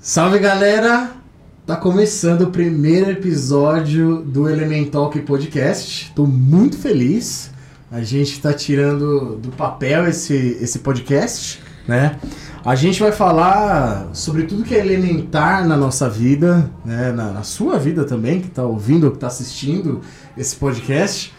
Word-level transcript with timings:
Salve 0.00 0.38
galera! 0.38 1.10
Tá 1.66 1.74
começando 1.74 2.42
o 2.42 2.50
primeiro 2.52 3.10
episódio 3.10 4.22
do 4.22 4.48
Elementalk 4.48 5.20
Podcast. 5.22 6.12
Tô 6.14 6.24
muito 6.24 6.78
feliz. 6.78 7.50
A 7.90 8.00
gente 8.02 8.40
tá 8.40 8.52
tirando 8.52 9.36
do 9.38 9.50
papel 9.50 10.06
esse, 10.06 10.56
esse 10.60 10.78
podcast, 10.78 11.60
né? 11.86 12.16
A 12.64 12.76
gente 12.76 13.00
vai 13.00 13.10
falar 13.10 14.08
sobre 14.12 14.44
tudo 14.44 14.62
que 14.62 14.76
é 14.76 14.78
elementar 14.78 15.66
na 15.66 15.76
nossa 15.76 16.08
vida, 16.08 16.70
né? 16.84 17.10
na, 17.10 17.32
na 17.32 17.42
sua 17.42 17.76
vida 17.76 18.04
também, 18.04 18.40
que 18.40 18.48
tá 18.48 18.62
ouvindo, 18.62 19.10
que 19.10 19.18
tá 19.18 19.26
assistindo 19.26 20.00
esse 20.36 20.54
podcast 20.54 21.34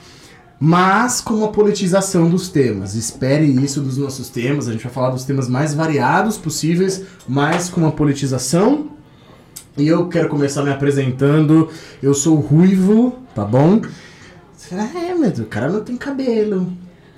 mas 0.59 1.21
com 1.21 1.35
uma 1.35 1.51
politização 1.51 2.29
dos 2.29 2.49
temas. 2.49 2.93
Espere 2.95 3.45
isso 3.45 3.79
dos 3.81 3.97
nossos 3.97 4.27
temas. 4.29 4.67
A 4.67 4.73
gente 4.73 4.83
vai 4.83 4.91
falar 4.91 5.11
dos 5.11 5.23
temas 5.23 5.47
mais 5.47 5.73
variados 5.73 6.37
possíveis, 6.37 7.03
mas 7.27 7.69
com 7.69 7.81
uma 7.81 7.91
politização. 7.91 8.89
E 9.77 9.87
eu 9.87 10.09
quero 10.09 10.27
começar 10.27 10.61
me 10.63 10.71
apresentando. 10.71 11.69
Eu 12.03 12.13
sou 12.13 12.35
ruivo, 12.35 13.17
tá 13.33 13.45
bom? 13.45 13.81
É, 14.71 15.15
mas 15.15 15.39
o 15.39 15.45
cara 15.45 15.69
não 15.69 15.81
tem 15.81 15.95
cabelo. 15.95 16.71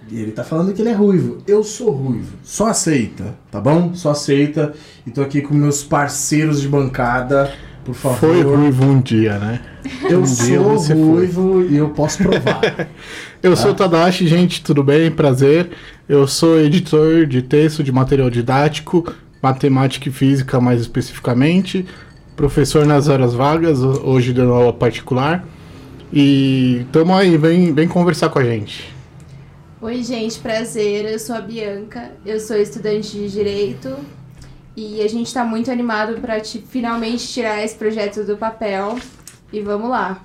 E 0.10 0.20
ele 0.20 0.32
tá 0.32 0.44
falando 0.44 0.74
que 0.74 0.82
ele 0.82 0.90
é 0.90 0.94
ruivo. 0.94 1.40
Eu 1.48 1.64
sou 1.64 1.90
ruivo. 1.90 2.38
Só 2.44 2.68
aceita, 2.68 3.36
tá 3.50 3.60
bom? 3.60 3.96
Só 3.96 4.12
aceita. 4.12 4.74
E 5.08 5.10
tô 5.10 5.22
aqui 5.22 5.42
com 5.42 5.54
meus 5.54 5.84
parceiros 5.84 6.62
de 6.62 6.68
bancada. 6.68 7.52
Por 7.84 7.96
favor. 7.96 8.18
Foi 8.18 8.42
ruivo 8.44 8.86
um 8.86 9.02
dia, 9.02 9.40
né? 9.40 9.60
Eu 10.08 10.22
um 10.22 10.26
sou 10.26 10.78
ruivo 10.94 11.66
e 11.66 11.78
eu 11.78 11.90
posso 11.90 12.20
provar. 12.20 12.62
eu 13.42 13.52
tá? 13.52 13.56
sou 13.56 13.74
Tadashi, 13.74 14.28
gente, 14.28 14.64
tudo 14.64 14.84
bem? 14.84 15.10
Prazer. 15.10 15.72
Eu 16.08 16.28
sou 16.28 16.60
editor 16.60 17.26
de 17.26 17.42
texto 17.42 17.84
de 17.84 17.92
material 17.92 18.30
didático, 18.30 19.12
matemática 19.42 20.10
e 20.10 20.12
física 20.12 20.60
mais 20.62 20.82
especificamente, 20.82 21.86
professor 22.36 22.86
nas 22.86 23.08
horas 23.08 23.34
vagas, 23.34 23.82
hoje 23.82 24.34
dando 24.34 24.54
aula 24.54 24.74
particular. 24.74 25.44
E 26.14 26.86
tamo 26.92 27.16
aí, 27.16 27.38
vem, 27.38 27.74
vem 27.74 27.88
conversar 27.88 28.30
com 28.30 28.40
a 28.40 28.44
gente. 28.44 28.94
Oi, 29.82 30.04
gente, 30.04 30.38
prazer. 30.40 31.06
Eu 31.06 31.18
sou 31.18 31.36
a 31.36 31.42
Bianca, 31.42 32.12
eu 32.24 32.40
sou 32.40 32.58
estudante 32.58 33.18
de 33.18 33.30
Direito, 33.30 33.96
e 34.76 35.02
a 35.02 35.08
gente 35.08 35.28
está 35.28 35.44
muito 35.44 35.70
animado 35.70 36.20
para 36.22 36.42
finalmente 36.44 37.28
tirar 37.28 37.64
esse 37.64 37.76
projeto 37.76 38.24
do 38.24 38.38
papel. 38.38 38.98
E 39.52 39.60
vamos 39.60 39.90
lá. 39.90 40.24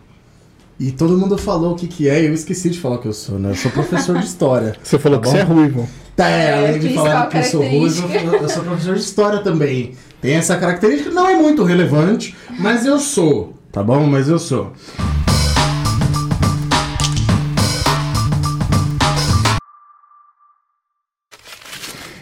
E 0.79 0.93
todo 0.93 1.17
mundo 1.17 1.37
falou 1.39 1.73
o 1.73 1.75
que, 1.75 1.89
que 1.89 2.09
é, 2.09 2.23
e 2.23 2.27
eu 2.27 2.35
esqueci 2.35 2.71
de 2.71 2.79
falar 2.79 2.97
o 2.97 2.99
que 2.99 3.09
eu 3.09 3.13
sou, 3.13 3.39
né? 3.39 3.51
Eu 3.51 3.55
sou 3.55 3.71
professor 3.71 4.19
de 4.19 4.27
história. 4.27 4.77
Você 4.83 4.99
falou 4.99 5.19
tá 5.19 5.25
que 5.25 5.31
você 5.31 5.39
é 5.39 5.43
ruivo. 5.43 5.89
Tá, 6.15 6.29
é, 6.29 6.69
além 6.69 6.79
de 6.79 6.95
falar 6.95 7.29
que 7.29 7.39
eu 7.39 7.43
sou 7.45 7.63
ruivo, 7.63 8.09
eu 8.13 8.49
sou 8.49 8.63
professor 8.63 8.95
de 8.95 9.01
história 9.01 9.39
também. 9.41 9.95
Tem 10.21 10.35
essa 10.35 10.57
característica, 10.57 11.11
não 11.11 11.29
é 11.29 11.35
muito 11.35 11.65
relevante, 11.65 12.37
mas 12.59 12.87
eu 12.87 12.99
sou, 12.99 13.55
tá 13.73 13.83
bom? 13.83 14.07
Mas 14.07 14.29
eu 14.29 14.39
sou. 14.39 14.73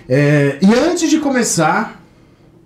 É, 0.09 0.59
e 0.61 0.75
antes 0.75 1.09
de 1.09 1.19
começar, 1.19 2.04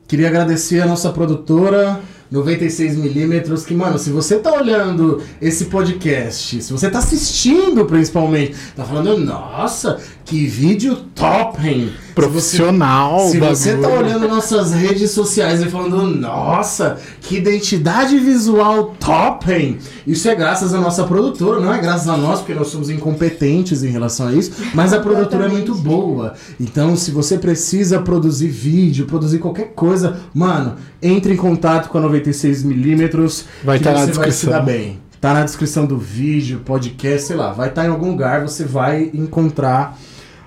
Queria 0.08 0.28
agradecer 0.28 0.80
a 0.80 0.86
nossa 0.86 1.12
produtora 1.12 2.00
96mm, 2.32 3.64
que, 3.64 3.74
mano, 3.74 3.98
se 3.98 4.10
você 4.10 4.38
tá 4.38 4.52
olhando 4.52 5.22
esse 5.40 5.66
podcast, 5.66 6.62
se 6.62 6.72
você 6.72 6.90
tá 6.90 6.98
assistindo 6.98 7.84
principalmente, 7.86 8.54
tá 8.76 8.84
falando, 8.84 9.16
nossa, 9.18 9.98
que 10.24 10.46
vídeo 10.46 10.96
top, 11.14 11.66
hein? 11.66 11.90
Profissional, 12.14 13.28
Se 13.28 13.38
você, 13.38 13.54
se 13.54 13.76
você 13.76 13.78
tá 13.78 13.88
olhando 13.88 14.28
nossas 14.28 14.72
redes 14.72 15.12
sociais 15.12 15.62
e 15.62 15.66
falando, 15.66 16.04
nossa, 16.04 16.98
que 17.20 17.36
identidade 17.36 18.18
visual 18.18 18.94
top, 19.00 19.50
hein? 19.50 19.78
Isso 20.06 20.28
é 20.28 20.34
graças 20.34 20.74
à 20.74 20.80
nossa 20.80 21.04
produtora, 21.04 21.60
não 21.60 21.72
é 21.72 21.80
graças 21.80 22.08
a 22.08 22.16
nós, 22.16 22.40
porque 22.40 22.54
nós 22.54 22.68
somos 22.68 22.90
incompetentes 22.90 23.82
em 23.82 23.88
relação 23.88 24.28
a 24.28 24.32
isso, 24.32 24.53
mas 24.74 24.92
a 24.92 25.00
produtora 25.00 25.47
é 25.47 25.48
muito 25.48 25.74
boa. 25.76 26.34
Então, 26.60 26.94
se 26.97 27.10
você 27.10 27.38
precisa 27.38 28.00
produzir 28.00 28.48
vídeo, 28.48 29.06
produzir 29.06 29.38
qualquer 29.38 29.72
coisa, 29.74 30.20
mano, 30.34 30.74
entre 31.00 31.32
em 31.32 31.36
contato 31.36 31.88
com 31.88 31.98
a 31.98 32.00
96mm. 32.20 33.44
Vai 33.64 33.76
estar 33.76 33.92
tá 33.92 34.00
na 34.00 34.06
descrição. 34.06 34.22
Vai 34.22 34.32
se 34.32 34.46
dar 34.46 34.60
bem. 34.60 34.98
Tá 35.20 35.34
na 35.34 35.44
descrição 35.44 35.84
do 35.84 35.98
vídeo, 35.98 36.60
podcast, 36.64 37.26
sei 37.26 37.36
lá. 37.36 37.52
Vai 37.52 37.68
estar 37.68 37.82
tá 37.82 37.88
em 37.88 37.90
algum 37.90 38.10
lugar, 38.10 38.42
você 38.42 38.64
vai 38.64 39.10
encontrar 39.12 39.98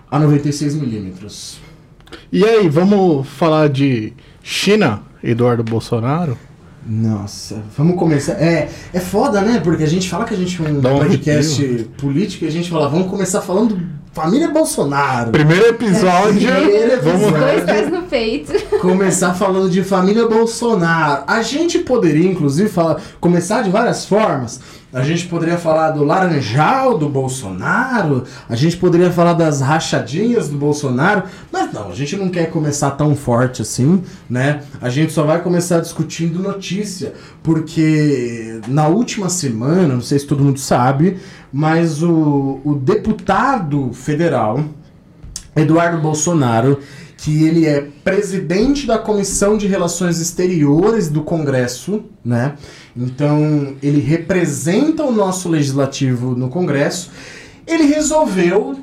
a 0.10 0.20
96mm. 0.20 1.58
E 2.32 2.46
aí, 2.46 2.70
vamos 2.70 3.28
falar 3.28 3.70
de 3.70 4.14
China, 4.42 5.02
Eduardo 5.24 5.64
Bolsonaro? 5.64 6.38
Nossa, 6.86 7.62
vamos 7.78 7.96
começar. 7.96 8.34
É, 8.34 8.70
é 8.92 9.00
foda, 9.00 9.42
né? 9.42 9.60
Porque 9.60 9.84
a 9.84 9.88
gente 9.88 10.10
fala 10.10 10.26
que 10.26 10.34
a 10.34 10.38
gente 10.38 10.60
é 10.64 10.70
um 10.70 10.82
podcast 10.82 11.90
político 11.98 12.46
e 12.46 12.48
a 12.48 12.52
gente 12.52 12.70
fala, 12.72 12.90
vamos 12.90 13.08
começar 13.08 13.42
falando 13.42 13.80
Família 14.14 14.50
Bolsonaro. 14.50 15.32
Primeiro 15.32 15.68
episódio. 15.68 16.50
É, 16.50 16.56
primeiro 16.62 16.94
episódio. 16.96 17.20
Vamos 17.20 17.40
Dois 17.40 17.64
pés 17.64 17.90
no 17.90 18.02
peito. 18.04 18.80
Começar 18.82 19.34
falando 19.34 19.70
de 19.70 19.84
família 19.84 20.28
Bolsonaro. 20.28 21.24
A 21.26 21.42
gente 21.42 21.80
poderia, 21.80 22.30
inclusive, 22.30 22.68
falar, 22.68 23.00
começar 23.22 23.62
de 23.62 23.70
várias 23.70 24.06
formas. 24.06 24.60
A 24.94 25.04
gente 25.04 25.28
poderia 25.28 25.58
falar 25.58 25.92
do 25.92 26.04
laranjal 26.04 26.98
do 26.98 27.08
Bolsonaro, 27.08 28.26
a 28.50 28.58
gente 28.58 28.76
poderia 28.76 29.10
falar 29.10 29.32
das 29.32 29.62
rachadinhas 29.62 30.50
do 30.50 30.58
Bolsonaro, 30.58 31.24
mas 31.50 31.72
não, 31.72 31.90
a 31.90 31.96
gente 31.96 32.18
não 32.18 32.28
quer 32.28 32.50
começar 32.50 32.92
tão 32.92 33.16
forte 33.16 33.62
assim, 33.62 34.04
né? 34.30 34.64
A 34.82 34.90
gente 34.90 35.14
só 35.14 35.24
vai 35.24 35.42
começar 35.42 35.80
discutindo 35.80 36.44
notícia, 36.44 37.14
porque 37.42 38.60
na 38.68 38.90
última 38.90 39.30
semana, 39.30 39.94
não 39.94 40.02
sei 40.02 40.20
se 40.20 40.28
todo 40.28 40.44
mundo 40.44 40.60
sabe, 40.60 41.18
mas 41.54 42.04
o, 42.04 42.60
o 42.64 42.76
deputado 42.76 43.92
federal 44.02 44.64
Eduardo 45.56 46.02
Bolsonaro 46.02 46.80
que 47.22 47.44
ele 47.44 47.68
é 47.68 47.88
presidente 48.04 48.88
da 48.88 48.98
Comissão 48.98 49.56
de 49.56 49.68
Relações 49.68 50.20
Exteriores 50.20 51.08
do 51.08 51.22
Congresso, 51.22 52.04
né? 52.26 52.56
Então, 52.98 53.76
ele 53.82 54.02
representa 54.02 55.04
o 55.04 55.12
nosso 55.12 55.48
legislativo 55.48 56.36
no 56.36 56.50
Congresso. 56.50 57.12
Ele 57.68 57.84
resolveu 57.84 58.76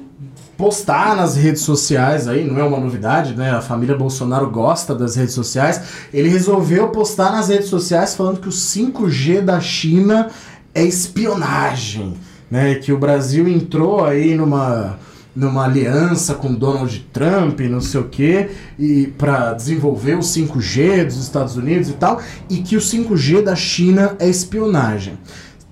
postar 0.56 1.16
nas 1.16 1.34
redes 1.34 1.62
sociais 1.62 2.28
aí, 2.28 2.44
não 2.44 2.60
é 2.60 2.62
uma 2.62 2.78
novidade, 2.78 3.34
né? 3.34 3.50
A 3.50 3.60
família 3.60 3.96
Bolsonaro 3.96 4.48
gosta 4.48 4.94
das 4.94 5.16
redes 5.16 5.34
sociais. 5.34 5.80
Ele 6.14 6.28
resolveu 6.28 6.90
postar 6.90 7.32
nas 7.32 7.48
redes 7.48 7.68
sociais 7.68 8.14
falando 8.14 8.40
que 8.40 8.48
o 8.48 8.52
5G 8.52 9.40
da 9.40 9.60
China 9.60 10.30
é 10.72 10.84
espionagem, 10.84 12.14
né? 12.48 12.76
Que 12.76 12.92
o 12.92 12.98
Brasil 12.98 13.48
entrou 13.48 14.04
aí 14.04 14.36
numa 14.36 14.96
numa 15.38 15.66
aliança 15.66 16.34
com 16.34 16.52
Donald 16.52 17.06
Trump, 17.12 17.60
não 17.60 17.80
sei 17.80 18.00
o 18.00 18.08
quê, 18.08 18.50
e 18.76 19.06
para 19.06 19.54
desenvolver 19.54 20.16
o 20.16 20.18
5G 20.18 21.04
dos 21.04 21.16
Estados 21.16 21.56
Unidos 21.56 21.88
e 21.88 21.92
tal, 21.92 22.20
e 22.50 22.56
que 22.56 22.76
o 22.76 22.80
5G 22.80 23.42
da 23.44 23.54
China 23.54 24.16
é 24.18 24.28
espionagem. 24.28 25.16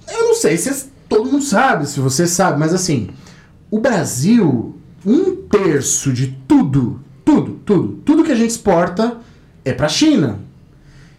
Eu 0.09 0.28
não 0.28 0.34
sei 0.37 0.56
se 0.56 0.87
todo 1.09 1.32
mundo 1.32 1.43
sabe, 1.43 1.88
se 1.88 1.99
você 1.99 2.28
sabe, 2.28 2.60
mas 2.60 2.72
assim, 2.72 3.09
o 3.69 3.81
Brasil, 3.81 4.77
um 5.04 5.34
terço 5.34 6.12
de 6.12 6.28
tudo, 6.47 7.00
tudo, 7.25 7.59
tudo, 7.65 7.88
tudo 8.04 8.22
que 8.22 8.31
a 8.31 8.37
gente 8.37 8.50
exporta 8.50 9.19
é 9.65 9.72
para 9.72 9.87
a 9.87 9.88
China. 9.88 10.38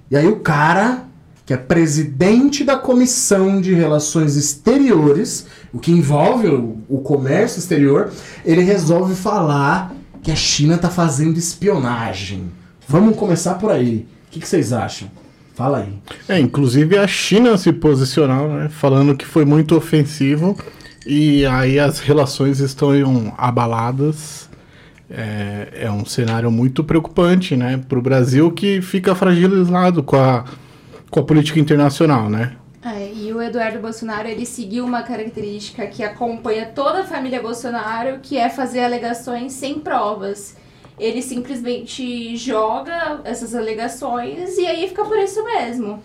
E 0.09 0.15
aí 0.15 0.25
o 0.25 0.39
cara 0.39 1.06
que 1.47 1.53
é 1.53 1.57
presidente 1.57 2.65
da 2.65 2.75
Comissão 2.75 3.61
de 3.61 3.73
Relações 3.73 4.35
Exteriores, 4.35 5.47
o 5.71 5.79
que 5.79 5.93
envolve 5.93 6.49
o, 6.49 6.77
o 6.89 6.99
comércio 6.99 7.57
exterior, 7.57 8.11
ele 8.43 8.61
resolve 8.61 9.15
falar 9.15 9.95
que 10.21 10.29
a 10.29 10.35
China 10.35 10.75
está 10.75 10.89
fazendo 10.89 11.37
espionagem. 11.37 12.51
Vamos 12.85 13.15
começar 13.15 13.55
por 13.55 13.71
aí. 13.71 14.05
O 14.27 14.31
que, 14.31 14.41
que, 14.41 14.47
vocês 14.47 14.73
acham? 14.73 15.09
Fala 15.55 15.77
aí. 15.79 15.93
É, 16.27 16.37
inclusive 16.37 16.97
a 16.97 17.07
China 17.07 17.57
se 17.57 17.71
posicionou, 17.71 18.49
né, 18.49 18.67
falando 18.69 19.15
que 19.15 19.25
foi 19.25 19.45
muito 19.45 19.73
ofensivo 19.73 20.53
e 21.05 21.45
aí 21.45 21.79
as 21.79 22.01
relações 22.01 22.59
estão 22.59 22.91
abaladas. 23.37 24.49
É, 25.09 25.83
é 25.83 25.89
um 25.89 26.03
cenário 26.03 26.51
muito 26.51 26.83
preocupante, 26.83 27.55
né, 27.55 27.81
para 27.87 27.97
o 27.97 28.01
Brasil 28.01 28.51
que 28.51 28.81
fica 28.81 29.15
fragilizado 29.15 30.03
com 30.03 30.17
a 30.17 30.43
com 31.09 31.19
a 31.19 31.23
política 31.23 31.59
internacional, 31.59 32.29
né? 32.29 32.55
É, 32.83 33.11
e 33.13 33.33
o 33.33 33.41
Eduardo 33.41 33.79
Bolsonaro, 33.79 34.27
ele 34.27 34.45
seguiu 34.45 34.85
uma 34.85 35.03
característica 35.03 35.85
que 35.87 36.03
acompanha 36.03 36.71
toda 36.73 37.01
a 37.01 37.03
família 37.03 37.41
Bolsonaro, 37.41 38.19
que 38.21 38.37
é 38.37 38.49
fazer 38.49 38.81
alegações 38.81 39.53
sem 39.53 39.79
provas. 39.79 40.55
Ele 40.99 41.21
simplesmente 41.21 42.35
joga 42.37 43.21
essas 43.23 43.53
alegações 43.53 44.57
e 44.57 44.65
aí 44.65 44.87
fica 44.87 45.03
por 45.03 45.17
isso 45.17 45.43
mesmo. 45.43 46.01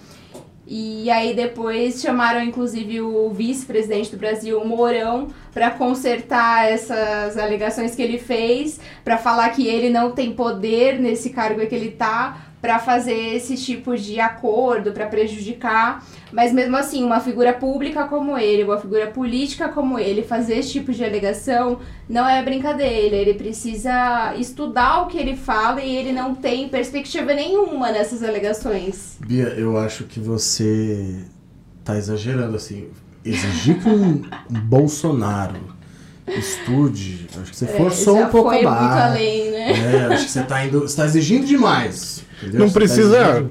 E 0.67 1.11
aí 1.11 1.35
depois 1.35 2.01
chamaram 2.01 2.43
inclusive 2.43 3.01
o 3.01 3.31
vice-presidente 3.31 4.11
do 4.11 4.17
Brasil, 4.17 4.61
o 4.61 4.67
Mourão, 4.67 5.29
para 5.53 5.71
consertar 5.71 6.71
essas 6.71 7.37
alegações 7.37 7.95
que 7.95 8.03
ele 8.03 8.19
fez, 8.19 8.81
para 9.05 9.19
falar 9.19 9.51
que 9.51 9.67
ele 9.67 9.91
não 9.91 10.13
tem 10.13 10.33
poder 10.33 10.99
nesse 10.99 11.31
cargo 11.31 11.67
que 11.67 11.75
ele 11.75 11.91
tá, 11.91 12.52
para 12.63 12.79
fazer 12.79 13.35
esse 13.35 13.57
tipo 13.57 13.97
de 13.97 14.21
acordo, 14.21 14.93
para 14.93 15.07
prejudicar. 15.07 16.07
Mas 16.33 16.53
mesmo 16.53 16.77
assim, 16.77 17.03
uma 17.05 17.19
figura 17.21 17.53
pública 17.53 18.05
como 18.05 18.39
ele, 18.39 18.63
uma 18.63 18.79
figura 18.79 19.09
política 19.09 19.69
como 19.69 19.99
ele, 19.99 20.23
fazer 20.23 20.59
esse 20.59 20.71
tipo 20.71 20.93
de 20.93 21.05
alegação 21.05 21.81
não 22.09 22.27
é 22.27 22.41
brincadeira. 22.43 23.17
Ele 23.17 23.35
precisa 23.35 24.35
estudar 24.39 25.03
o 25.03 25.07
que 25.09 25.19
ele 25.19 25.37
fala 25.37 25.83
e 25.83 25.95
ele 25.97 26.13
não 26.13 26.37
tem 26.37 26.69
perspectiva 26.69 27.35
nenhuma 27.35 27.91
nessas 27.91 28.23
alegações. 28.23 29.17
Bia, 29.27 29.49
eu 29.49 29.77
acho 29.77 30.05
que 30.05 30.21
você 30.21 31.17
tá 31.85 31.97
exagerando 31.99 32.55
assim. 32.57 32.89
Exigir 33.25 33.81
que 33.83 33.89
um 33.89 34.23
Bolsonaro 34.49 35.61
estude, 36.29 37.27
acho 37.41 37.51
que 37.51 37.57
você 37.57 37.65
É, 37.65 37.69
forçou 37.69 38.19
um 38.19 38.27
pouco 38.29 38.51
a 38.51 38.53
muito 38.53 38.65
barra. 38.65 39.07
além, 39.07 39.51
né? 39.51 39.73
É, 39.73 40.15
acho 40.15 40.25
que 40.27 40.31
você 40.31 40.43
tá 40.45 40.65
indo, 40.65 40.81
você 40.83 40.97
tá 40.97 41.05
exigindo 41.05 41.45
demais. 41.47 42.25
Entendeu? 42.43 42.61
Não 42.61 42.69
Você 42.69 42.75
tá 42.75 42.81
precisa 42.81 43.45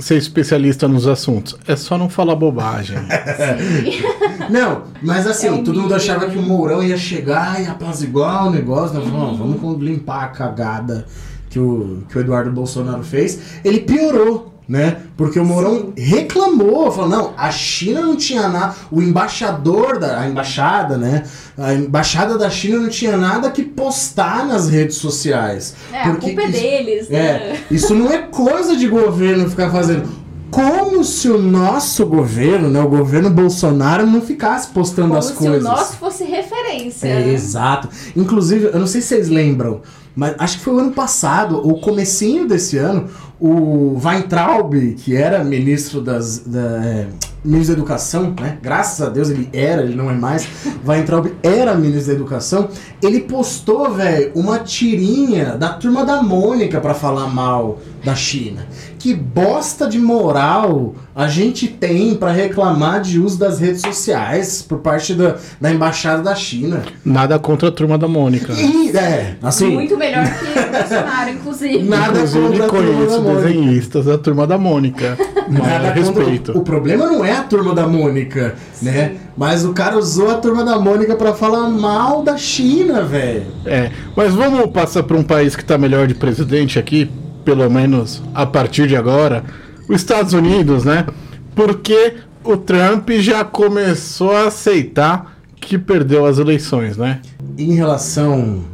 ser 0.00 0.16
especialista 0.16 0.88
nos 0.88 1.06
assuntos. 1.06 1.56
É 1.66 1.76
só 1.76 1.96
não 1.96 2.08
falar 2.08 2.34
bobagem. 2.34 2.96
Não, 4.50 4.82
mas 5.00 5.26
assim, 5.26 5.46
É 5.46 5.62
todo 5.62 5.80
mundo 5.80 5.94
achava 5.94 6.28
que 6.28 6.36
o 6.36 6.42
Mourão 6.42 6.82
ia 6.82 6.96
chegar 6.96 7.62
e 7.62 7.66
apaziguar 7.66 8.48
o 8.48 8.50
negócio. 8.50 8.98
Nós 8.98 9.08
falamos, 9.08 9.38
"Não, 9.38 9.46
vamos 9.56 9.80
limpar 9.82 10.24
a 10.24 10.28
cagada 10.28 11.06
que 11.48 11.58
o, 11.58 12.02
que 12.08 12.18
o 12.18 12.20
Eduardo 12.20 12.50
Bolsonaro 12.50 13.02
fez. 13.04 13.38
Ele 13.64 13.80
piorou. 13.80 14.53
Né? 14.66 14.96
Porque 15.14 15.38
o 15.38 15.44
Mourão 15.44 15.92
reclamou, 15.94 16.90
falou: 16.90 17.10
não, 17.10 17.34
a 17.36 17.50
China 17.50 18.00
não 18.00 18.16
tinha 18.16 18.48
nada, 18.48 18.74
o 18.90 19.02
embaixador 19.02 19.98
da 19.98 20.20
a 20.20 20.26
embaixada, 20.28 20.96
né? 20.96 21.24
A 21.58 21.74
embaixada 21.74 22.38
da 22.38 22.48
China 22.48 22.78
não 22.78 22.88
tinha 22.88 23.14
nada 23.16 23.50
que 23.50 23.62
postar 23.62 24.46
nas 24.46 24.70
redes 24.70 24.96
sociais. 24.96 25.74
É, 25.92 26.00
a 26.04 26.14
culpa 26.16 26.40
é 26.40 26.44
isso- 26.48 26.60
deles, 26.62 27.08
né? 27.10 27.18
é, 27.18 27.60
isso 27.70 27.94
não 27.94 28.10
é 28.10 28.22
coisa 28.22 28.74
de 28.74 28.88
governo 28.88 29.50
ficar 29.50 29.70
fazendo. 29.70 30.08
Como 30.54 31.02
se 31.04 31.28
o 31.28 31.40
nosso 31.40 32.06
governo, 32.06 32.68
né, 32.68 32.80
o 32.80 32.88
governo 32.88 33.30
Bolsonaro, 33.30 34.06
não 34.06 34.20
ficasse 34.20 34.68
postando 34.68 35.08
Como 35.08 35.18
as 35.18 35.26
se 35.26 35.32
coisas. 35.34 35.60
o 35.60 35.64
nosso 35.64 35.96
fosse 35.96 36.24
referência. 36.24 37.06
É, 37.08 37.26
né? 37.26 37.32
exato. 37.32 37.88
Inclusive, 38.16 38.66
eu 38.66 38.78
não 38.78 38.86
sei 38.86 39.00
se 39.00 39.08
vocês 39.08 39.28
lembram, 39.28 39.82
mas 40.14 40.34
acho 40.38 40.58
que 40.58 40.64
foi 40.64 40.74
o 40.74 40.78
ano 40.78 40.92
passado, 40.92 41.60
ou 41.64 41.80
comecinho 41.80 42.46
desse 42.46 42.78
ano, 42.78 43.08
o 43.40 43.98
Weintraub, 44.02 44.94
que 44.96 45.16
era 45.16 45.42
ministro 45.42 46.00
das 46.00 46.38
da, 46.38 46.84
é, 46.84 47.08
ministro 47.44 47.74
da 47.74 47.80
Educação, 47.80 48.34
né? 48.40 48.58
Graças 48.62 49.04
a 49.04 49.10
Deus 49.10 49.28
ele 49.28 49.48
era, 49.52 49.82
ele 49.82 49.94
não 49.94 50.08
é 50.08 50.14
mais. 50.14 50.48
Weintraub 50.86 51.32
era 51.42 51.74
ministro 51.74 52.08
da 52.08 52.14
Educação. 52.14 52.68
Ele 53.02 53.20
postou, 53.20 53.92
velho, 53.92 54.30
uma 54.34 54.60
tirinha 54.60 55.56
da 55.58 55.70
turma 55.70 56.04
da 56.04 56.22
Mônica 56.22 56.80
pra 56.80 56.94
falar 56.94 57.26
mal 57.26 57.80
da 58.04 58.14
China. 58.14 58.66
Que 59.04 59.12
bosta 59.12 59.86
de 59.86 59.98
moral 59.98 60.94
a 61.14 61.28
gente 61.28 61.68
tem 61.68 62.14
pra 62.14 62.32
reclamar 62.32 63.02
de 63.02 63.20
uso 63.20 63.38
das 63.38 63.58
redes 63.60 63.82
sociais 63.82 64.62
por 64.66 64.78
parte 64.78 65.12
da, 65.12 65.36
da 65.60 65.70
embaixada 65.70 66.22
da 66.22 66.34
China. 66.34 66.82
Nada 67.04 67.38
contra 67.38 67.68
a 67.68 67.70
turma 67.70 67.98
da 67.98 68.08
Mônica. 68.08 68.54
E, 68.54 68.96
é, 68.96 69.36
assim, 69.42 69.68
Muito 69.74 69.98
melhor 69.98 70.24
que 70.24 70.44
o 70.58 70.72
Bolsonaro, 70.72 71.30
inclusive. 71.30 71.82
Nada 71.82 72.12
Inclusive, 72.18 72.40
contra 72.48 72.64
a 72.64 72.68
turma 72.70 72.94
conheço 72.94 73.10
da 73.10 73.20
Mônica. 73.20 73.42
desenhistas 73.46 74.04
da 74.06 74.16
turma 74.16 74.46
da 74.46 74.56
Mônica. 74.56 75.18
Nada 75.50 75.92
Mas 75.94 76.06
contra- 76.08 76.24
respeito. 76.24 76.58
O 76.58 76.62
problema 76.62 77.04
não 77.06 77.22
é 77.22 77.32
a 77.32 77.42
turma 77.42 77.74
da 77.74 77.86
Mônica, 77.86 78.54
né? 78.80 79.16
Mas 79.36 79.66
o 79.66 79.74
cara 79.74 79.98
usou 79.98 80.30
a 80.30 80.36
turma 80.36 80.64
da 80.64 80.78
Mônica 80.78 81.14
pra 81.14 81.34
falar 81.34 81.68
mal 81.68 82.22
da 82.22 82.38
China, 82.38 83.02
velho. 83.02 83.44
É, 83.66 83.90
mas 84.16 84.32
vamos 84.32 84.70
passar 84.70 85.02
para 85.02 85.18
um 85.18 85.22
país 85.22 85.54
que 85.54 85.60
está 85.60 85.76
melhor 85.76 86.06
de 86.06 86.14
presidente 86.14 86.78
aqui, 86.78 87.10
pelo 87.44 87.68
menos 87.70 88.22
a 88.34 88.46
partir 88.46 88.86
de 88.88 88.96
agora, 88.96 89.44
os 89.88 89.96
Estados 89.96 90.32
Unidos, 90.32 90.84
né? 90.84 91.06
Porque 91.54 92.14
o 92.42 92.56
Trump 92.56 93.10
já 93.10 93.44
começou 93.44 94.32
a 94.32 94.48
aceitar 94.48 95.36
que 95.60 95.78
perdeu 95.78 96.26
as 96.26 96.38
eleições, 96.38 96.96
né? 96.96 97.20
Em 97.56 97.74
relação 97.74 98.64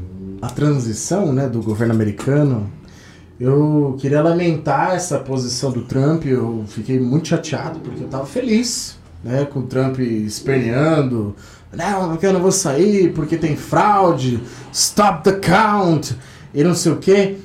à 0.42 0.48
transição, 0.48 1.32
né, 1.32 1.48
do 1.48 1.62
governo 1.62 1.94
americano, 1.94 2.70
eu 3.38 3.96
queria 3.98 4.22
lamentar 4.22 4.94
essa 4.94 5.18
posição 5.18 5.70
do 5.70 5.82
Trump. 5.82 6.26
Eu 6.26 6.64
fiquei 6.66 6.98
muito 6.98 7.28
chateado 7.28 7.78
porque 7.80 8.02
eu 8.02 8.08
tava 8.08 8.26
feliz, 8.26 8.98
né, 9.22 9.44
com 9.44 9.60
o 9.60 9.62
Trump 9.62 9.98
esperneando. 9.98 11.34
Não, 11.72 12.10
porque 12.10 12.26
eu 12.26 12.32
não 12.32 12.40
vou 12.40 12.52
sair, 12.52 13.12
porque 13.12 13.36
tem 13.36 13.56
fraude, 13.56 14.42
stop 14.72 15.22
the 15.22 15.32
count, 15.32 16.16
e 16.52 16.64
não 16.64 16.74
sei 16.74 16.92
o 16.92 16.96
quê. 16.96 17.36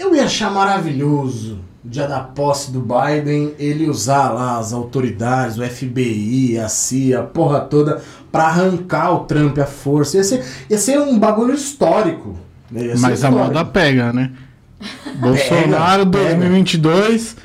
Eu 0.00 0.14
ia 0.14 0.24
achar 0.24 0.50
maravilhoso, 0.50 1.58
dia 1.84 2.08
da 2.08 2.20
posse 2.20 2.70
do 2.70 2.80
Biden, 2.80 3.52
ele 3.58 3.86
usar 3.86 4.30
lá 4.30 4.58
as 4.58 4.72
autoridades, 4.72 5.58
o 5.58 5.62
FBI, 5.62 6.58
a 6.58 6.70
CIA, 6.70 7.20
a 7.20 7.22
porra 7.22 7.60
toda, 7.60 8.00
pra 8.32 8.44
arrancar 8.44 9.12
o 9.12 9.24
Trump 9.24 9.58
à 9.58 9.66
força. 9.66 10.16
Ia 10.16 10.24
ser, 10.24 10.44
ia 10.70 10.78
ser 10.78 10.98
um 10.98 11.18
bagulho 11.18 11.52
histórico. 11.52 12.34
né? 12.70 12.94
Mas 12.96 13.22
a 13.22 13.28
histórico. 13.28 13.40
moda 13.40 13.62
pega, 13.66 14.10
né? 14.10 14.32
Bolsonaro 15.20 16.06
pega. 16.06 16.34
2022 16.34 17.36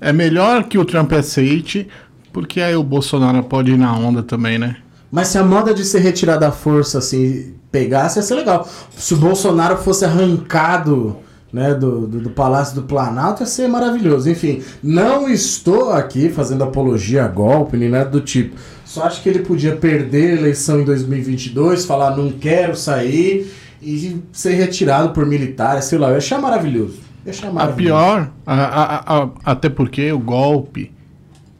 é 0.00 0.14
melhor 0.14 0.64
que 0.64 0.78
o 0.78 0.86
Trump 0.86 1.12
aceite, 1.12 1.86
porque 2.32 2.62
aí 2.62 2.74
o 2.74 2.82
Bolsonaro 2.82 3.44
pode 3.44 3.72
ir 3.72 3.76
na 3.76 3.94
onda 3.94 4.22
também, 4.22 4.58
né? 4.58 4.78
Mas 5.10 5.28
se 5.28 5.36
a 5.36 5.44
moda 5.44 5.74
de 5.74 5.84
ser 5.84 5.98
retirada 5.98 6.48
à 6.48 6.52
força, 6.52 6.96
assim, 6.96 7.52
pegasse, 7.70 8.18
ia 8.18 8.22
ser 8.22 8.36
legal. 8.36 8.66
Se 8.96 9.12
o 9.12 9.18
Bolsonaro 9.18 9.76
fosse 9.76 10.06
arrancado 10.06 11.18
né, 11.52 11.74
do, 11.74 12.06
do, 12.06 12.20
do 12.20 12.30
Palácio 12.30 12.74
do 12.74 12.82
Planalto, 12.82 13.42
ia 13.42 13.46
ser 13.46 13.68
maravilhoso. 13.68 14.30
Enfim, 14.30 14.62
não 14.82 15.28
estou 15.28 15.92
aqui 15.92 16.28
fazendo 16.30 16.64
apologia 16.64 17.24
a 17.24 17.28
golpe, 17.28 17.76
nem 17.76 17.88
nada 17.90 18.08
do 18.08 18.20
tipo. 18.20 18.56
Só 18.84 19.04
acho 19.04 19.22
que 19.22 19.28
ele 19.28 19.40
podia 19.40 19.76
perder 19.76 20.32
a 20.32 20.40
eleição 20.40 20.80
em 20.80 20.84
2022, 20.84 21.84
falar 21.84 22.16
não 22.16 22.30
quero 22.32 22.74
sair 22.76 23.52
e 23.82 24.22
ser 24.32 24.54
retirado 24.54 25.10
por 25.10 25.26
militares, 25.26 25.84
sei 25.86 25.98
lá. 25.98 26.08
Eu 26.08 26.12
ia 26.12 26.18
achar 26.18 26.40
maravilhoso. 26.40 27.00
Eu 27.24 27.30
achar 27.30 27.48
A 27.48 27.52
maravilhoso. 27.52 27.94
pior, 28.00 28.30
a- 28.46 28.64
a- 28.64 29.22
a- 29.24 29.28
até 29.44 29.68
porque 29.68 30.10
o 30.12 30.18
golpe 30.18 30.90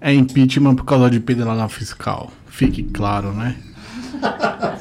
é 0.00 0.12
impeachment 0.12 0.74
por 0.74 0.84
causa 0.84 1.08
de 1.10 1.20
pedalada 1.20 1.68
fiscal. 1.68 2.30
Fique 2.46 2.82
claro, 2.82 3.32
né? 3.32 3.56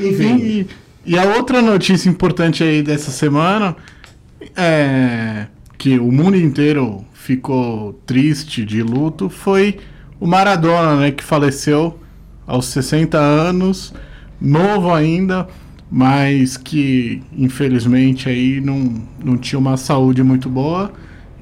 Enfim, 0.00 0.36
E, 0.36 0.66
e 1.06 1.18
a 1.18 1.24
outra 1.36 1.60
notícia 1.62 2.08
importante 2.08 2.62
aí 2.62 2.82
dessa 2.82 3.10
semana 3.10 3.76
é 4.56 5.46
que 5.76 5.98
o 5.98 6.10
mundo 6.10 6.36
inteiro 6.36 7.04
ficou 7.12 7.92
triste 8.06 8.64
de 8.64 8.82
luto 8.82 9.28
foi 9.28 9.78
o 10.20 10.26
Maradona, 10.26 10.96
né, 10.96 11.10
que 11.10 11.22
faleceu 11.22 11.98
aos 12.46 12.66
60 12.66 13.18
anos, 13.18 13.92
novo 14.40 14.92
ainda, 14.92 15.46
mas 15.90 16.56
que 16.56 17.22
infelizmente 17.36 18.28
aí 18.28 18.60
não, 18.60 19.02
não 19.22 19.36
tinha 19.36 19.58
uma 19.58 19.76
saúde 19.76 20.22
muito 20.22 20.48
boa 20.48 20.92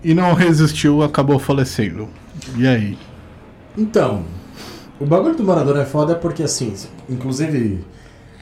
e 0.02 0.14
não 0.14 0.34
resistiu, 0.34 1.02
acabou 1.02 1.38
falecendo. 1.38 2.08
E 2.56 2.66
aí? 2.66 2.98
Então, 3.76 4.24
o 5.00 5.06
bagulho 5.06 5.34
do 5.34 5.44
Maradona 5.44 5.82
é 5.82 5.84
foda 5.84 6.14
porque, 6.14 6.42
assim, 6.42 6.74
inclusive, 7.08 7.84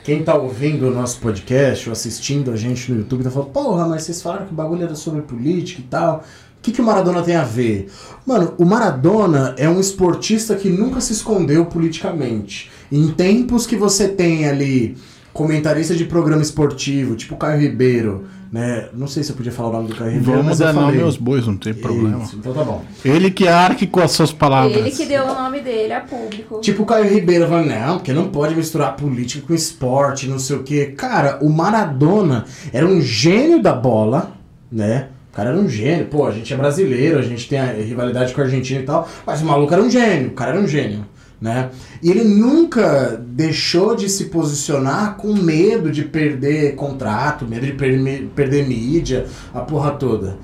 quem 0.02 0.22
tá 0.22 0.34
ouvindo 0.34 0.88
o 0.88 0.94
nosso 0.94 1.20
podcast 1.20 1.88
ou 1.88 1.92
assistindo 1.92 2.50
a 2.50 2.56
gente 2.56 2.90
no 2.90 2.98
YouTube 2.98 3.22
tá 3.22 3.30
falando, 3.30 3.50
porra, 3.50 3.86
mas 3.86 4.02
vocês 4.02 4.22
falaram 4.22 4.46
que 4.46 4.52
o 4.52 4.56
bagulho 4.56 4.84
era 4.84 4.94
sobre 4.94 5.22
política 5.22 5.80
e 5.80 5.84
tal. 5.84 6.24
O 6.58 6.62
que, 6.62 6.72
que 6.72 6.80
o 6.80 6.84
Maradona 6.84 7.22
tem 7.22 7.36
a 7.36 7.44
ver? 7.44 7.90
Mano, 8.26 8.54
o 8.58 8.64
Maradona 8.64 9.54
é 9.56 9.68
um 9.68 9.80
esportista 9.80 10.54
que 10.54 10.68
nunca 10.68 11.00
se 11.00 11.12
escondeu 11.12 11.64
politicamente. 11.66 12.70
Em 12.92 13.08
tempos 13.08 13.66
que 13.66 13.76
você 13.76 14.08
tem 14.08 14.46
ali 14.46 14.96
comentarista 15.32 15.94
de 15.94 16.04
programa 16.04 16.42
esportivo, 16.42 17.16
tipo 17.16 17.36
Caio 17.36 17.60
Ribeiro, 17.60 18.26
né? 18.52 18.88
Não 18.92 19.06
sei 19.06 19.22
se 19.22 19.30
eu 19.30 19.36
podia 19.36 19.52
falar 19.52 19.68
o 19.68 19.72
nome 19.74 19.88
do 19.88 19.96
Caio 19.96 20.10
Ribeiro, 20.10 20.42
Vamos 20.42 20.58
dar 20.58 20.72
nome 20.72 21.00
aos 21.00 21.16
bois, 21.16 21.46
não 21.46 21.56
tem 21.56 21.72
problema. 21.72 22.24
Isso, 22.24 22.36
então 22.36 22.52
tá 22.52 22.64
bom. 22.64 22.84
Ele 23.04 23.30
que 23.30 23.46
arque 23.46 23.86
com 23.86 24.00
as 24.00 24.10
suas 24.10 24.32
palavras. 24.32 24.76
Ele 24.76 24.90
que 24.90 25.06
deu 25.06 25.24
o 25.24 25.34
nome 25.34 25.60
dele 25.60 25.92
a 25.92 26.00
público. 26.00 26.60
Tipo 26.60 26.82
o 26.82 26.86
Caio 26.86 27.08
Ribeiro 27.08 27.46
falando, 27.46 27.68
não, 27.68 27.96
porque 27.98 28.12
não 28.12 28.28
pode 28.28 28.54
misturar 28.54 28.96
política 28.96 29.46
com 29.46 29.54
esporte, 29.54 30.28
não 30.28 30.38
sei 30.38 30.56
o 30.56 30.62
quê. 30.64 30.86
Cara, 30.96 31.38
o 31.40 31.48
Maradona 31.48 32.44
era 32.72 32.86
um 32.86 33.00
gênio 33.00 33.62
da 33.62 33.72
bola, 33.72 34.32
né? 34.70 35.08
O 35.32 35.36
cara 35.36 35.50
era 35.50 35.58
um 35.58 35.68
gênio. 35.68 36.06
Pô, 36.06 36.26
a 36.26 36.32
gente 36.32 36.52
é 36.52 36.56
brasileiro, 36.56 37.18
a 37.18 37.22
gente 37.22 37.48
tem 37.48 37.58
a 37.58 37.66
rivalidade 37.66 38.34
com 38.34 38.40
a 38.40 38.44
Argentina 38.44 38.80
e 38.80 38.84
tal, 38.84 39.08
mas 39.24 39.40
o 39.40 39.44
maluco 39.44 39.72
era 39.72 39.82
um 39.82 39.88
gênio, 39.88 40.30
o 40.30 40.32
cara 40.32 40.50
era 40.50 40.60
um 40.60 40.66
gênio, 40.66 41.06
né? 41.40 41.70
E 42.02 42.10
ele 42.10 42.24
nunca 42.24 43.16
deixou 43.26 43.96
de 43.96 44.08
se 44.08 44.26
posicionar 44.26 45.16
com 45.16 45.32
medo 45.34 45.90
de 45.90 46.04
perder 46.04 46.74
contrato, 46.74 47.46
medo 47.46 47.64
de 47.64 47.72
per- 47.72 48.26
perder 48.34 48.68
mídia, 48.68 49.26
a 49.54 49.60
porra 49.60 49.92
toda. 49.92 50.36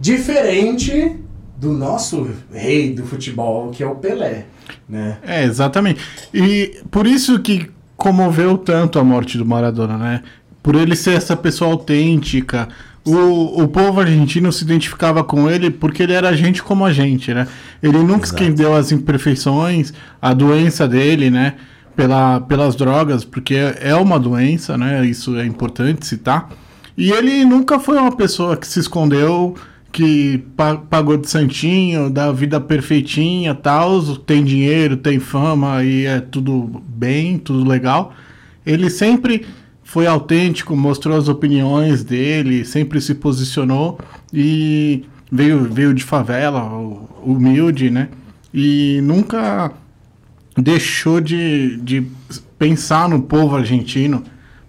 Diferente 0.00 1.16
do 1.56 1.72
nosso 1.72 2.28
rei 2.52 2.92
do 2.92 3.04
futebol, 3.04 3.70
que 3.70 3.82
é 3.82 3.86
o 3.86 3.94
Pelé, 3.94 4.46
né? 4.88 5.18
É, 5.22 5.44
exatamente. 5.44 6.00
E 6.32 6.80
por 6.90 7.06
isso 7.06 7.38
que 7.40 7.70
comoveu 7.96 8.56
tanto 8.56 8.98
a 8.98 9.04
morte 9.04 9.36
do 9.36 9.44
Maradona, 9.44 9.98
né? 9.98 10.22
Por 10.62 10.74
ele 10.74 10.96
ser 10.96 11.12
essa 11.12 11.36
pessoa 11.36 11.70
autêntica, 11.70 12.68
O, 13.10 13.62
o 13.62 13.68
povo 13.68 14.00
argentino 14.00 14.52
se 14.52 14.64
identificava 14.64 15.22
com 15.24 15.50
ele 15.50 15.70
porque 15.70 16.02
ele 16.02 16.12
era 16.12 16.36
gente 16.36 16.62
como 16.62 16.84
a 16.84 16.92
gente, 16.92 17.32
né? 17.34 17.46
Ele 17.82 17.98
nunca 17.98 18.26
Exato. 18.26 18.42
escondeu 18.42 18.74
as 18.74 18.92
imperfeições, 18.92 19.92
a 20.20 20.32
doença 20.32 20.86
dele, 20.86 21.30
né? 21.30 21.54
Pela, 21.96 22.40
pelas 22.40 22.76
drogas, 22.76 23.24
porque 23.24 23.54
é 23.80 23.94
uma 23.94 24.18
doença, 24.18 24.78
né? 24.78 25.04
Isso 25.04 25.36
é 25.36 25.44
importante 25.44 26.06
citar. 26.06 26.48
E 26.96 27.10
ele 27.10 27.44
nunca 27.44 27.78
foi 27.78 27.96
uma 27.98 28.14
pessoa 28.14 28.56
que 28.56 28.66
se 28.66 28.78
escondeu, 28.80 29.54
que 29.92 30.38
pa- 30.56 30.76
pagou 30.76 31.16
de 31.16 31.28
santinho, 31.28 32.08
da 32.08 32.30
vida 32.32 32.60
perfeitinha, 32.60 33.54
tal, 33.54 34.00
tem 34.16 34.44
dinheiro, 34.44 34.96
tem 34.96 35.18
fama 35.18 35.82
e 35.82 36.06
é 36.06 36.20
tudo 36.20 36.82
bem, 36.86 37.38
tudo 37.38 37.68
legal. 37.68 38.12
Ele 38.64 38.88
sempre 38.88 39.46
foi 39.90 40.06
autêntico, 40.06 40.76
mostrou 40.76 41.16
as 41.16 41.26
opiniões 41.26 42.04
dele, 42.04 42.64
sempre 42.64 43.00
se 43.00 43.12
posicionou 43.12 43.98
e 44.32 45.02
veio, 45.32 45.64
veio 45.64 45.92
de 45.92 46.04
favela, 46.04 46.62
hu- 46.62 47.08
humilde, 47.24 47.90
né? 47.90 48.08
E 48.54 49.00
nunca 49.02 49.72
deixou 50.56 51.20
de, 51.20 51.76
de 51.78 52.06
pensar 52.56 53.08
no 53.08 53.20
povo 53.20 53.56
argentino. 53.56 54.22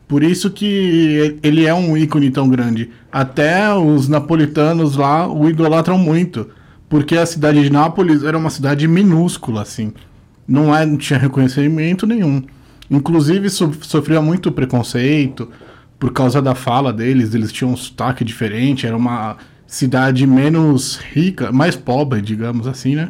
Por 0.08 0.24
isso 0.24 0.50
que 0.50 1.38
ele 1.44 1.68
é 1.68 1.74
um 1.74 1.96
ícone 1.96 2.32
tão 2.32 2.50
grande. 2.50 2.90
Até 3.12 3.72
os 3.76 4.08
napolitanos 4.08 4.96
lá 4.96 5.32
o 5.32 5.48
idolatram 5.48 6.00
muito. 6.00 6.48
Porque 6.90 7.16
a 7.16 7.28
cidade 7.28 7.62
de 7.62 7.70
Nápoles 7.70 8.24
era 8.24 8.36
uma 8.36 8.50
cidade 8.50 8.88
minúscula, 8.88 9.62
assim. 9.62 9.94
Não, 10.48 10.76
é, 10.76 10.84
não 10.84 10.98
tinha 10.98 11.20
reconhecimento 11.20 12.08
nenhum. 12.08 12.42
Inclusive, 12.92 13.50
so- 13.50 13.72
sofria 13.82 14.22
muito 14.22 14.52
preconceito 14.52 15.50
por 15.98 16.12
causa 16.12 16.42
da 16.42 16.54
fala 16.54 16.92
deles. 16.92 17.34
Eles 17.34 17.52
tinham 17.52 17.72
um 17.72 17.78
sotaque 17.78 18.24
diferente. 18.26 18.86
Era 18.86 18.98
uma 18.98 19.38
cidade 19.66 20.28
menos 20.28 20.98
rica, 21.14 21.52
mais 21.52 21.76
pobre, 21.76 22.22
digamos 22.22 22.68
assim, 22.68 22.96
né? 22.96 23.10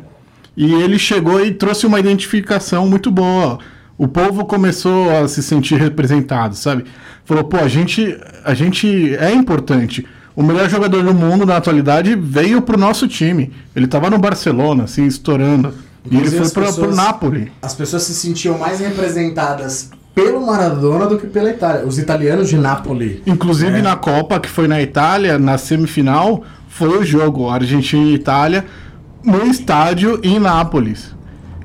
E 0.56 0.72
ele 0.72 1.00
chegou 1.00 1.44
e 1.44 1.52
trouxe 1.52 1.88
uma 1.88 2.00
identificação 2.00 2.88
muito 2.88 3.10
boa. 3.10 3.58
O 3.98 4.08
povo 4.08 4.46
começou 4.46 5.10
a 5.18 5.28
se 5.28 5.42
sentir 5.42 5.76
representado, 5.80 6.56
sabe? 6.56 6.86
Falou, 7.26 7.44
pô, 7.44 7.58
a 7.58 7.68
gente, 7.68 8.16
a 8.44 8.54
gente 8.54 9.16
é 9.16 9.34
importante. 9.34 10.06
O 10.36 10.44
melhor 10.44 10.70
jogador 10.70 11.04
do 11.04 11.14
mundo 11.14 11.46
na 11.46 11.58
atualidade 11.58 12.16
veio 12.16 12.62
pro 12.62 12.78
nosso 12.80 13.08
time. 13.08 13.52
Ele 13.76 13.88
tava 13.88 14.10
no 14.10 14.18
Barcelona, 14.20 14.84
assim, 14.84 15.06
estourando. 15.06 15.74
E 16.10 16.18
ele 16.18 16.30
foi 16.30 16.40
pessoas- 16.40 16.76
pro 16.76 16.96
Napoli. 16.96 17.52
As 17.62 17.74
pessoas 17.74 18.04
se 18.04 18.14
sentiam 18.16 18.58
mais 18.58 18.80
representadas 18.80 19.90
pelo 20.16 20.46
Maradona 20.46 21.06
do 21.06 21.18
que 21.18 21.28
pela 21.28 21.50
Itália. 21.50 21.86
Os 21.86 21.98
italianos 22.00 22.50
de 22.50 22.58
Nápoles. 22.58 23.20
Inclusive 23.26 23.78
É. 23.78 23.82
na 23.82 23.96
Copa, 23.96 24.40
que 24.40 24.50
foi 24.50 24.68
na 24.68 24.82
Itália, 24.82 25.38
na 25.38 25.58
semifinal, 25.58 26.44
foi 26.68 26.98
o 26.98 27.04
jogo 27.04 27.50
Argentina 27.50 28.04
e 28.04 28.16
Itália 28.16 28.66
no 29.24 29.46
estádio 29.46 30.20
em 30.24 30.40
Nápoles. 30.40 31.14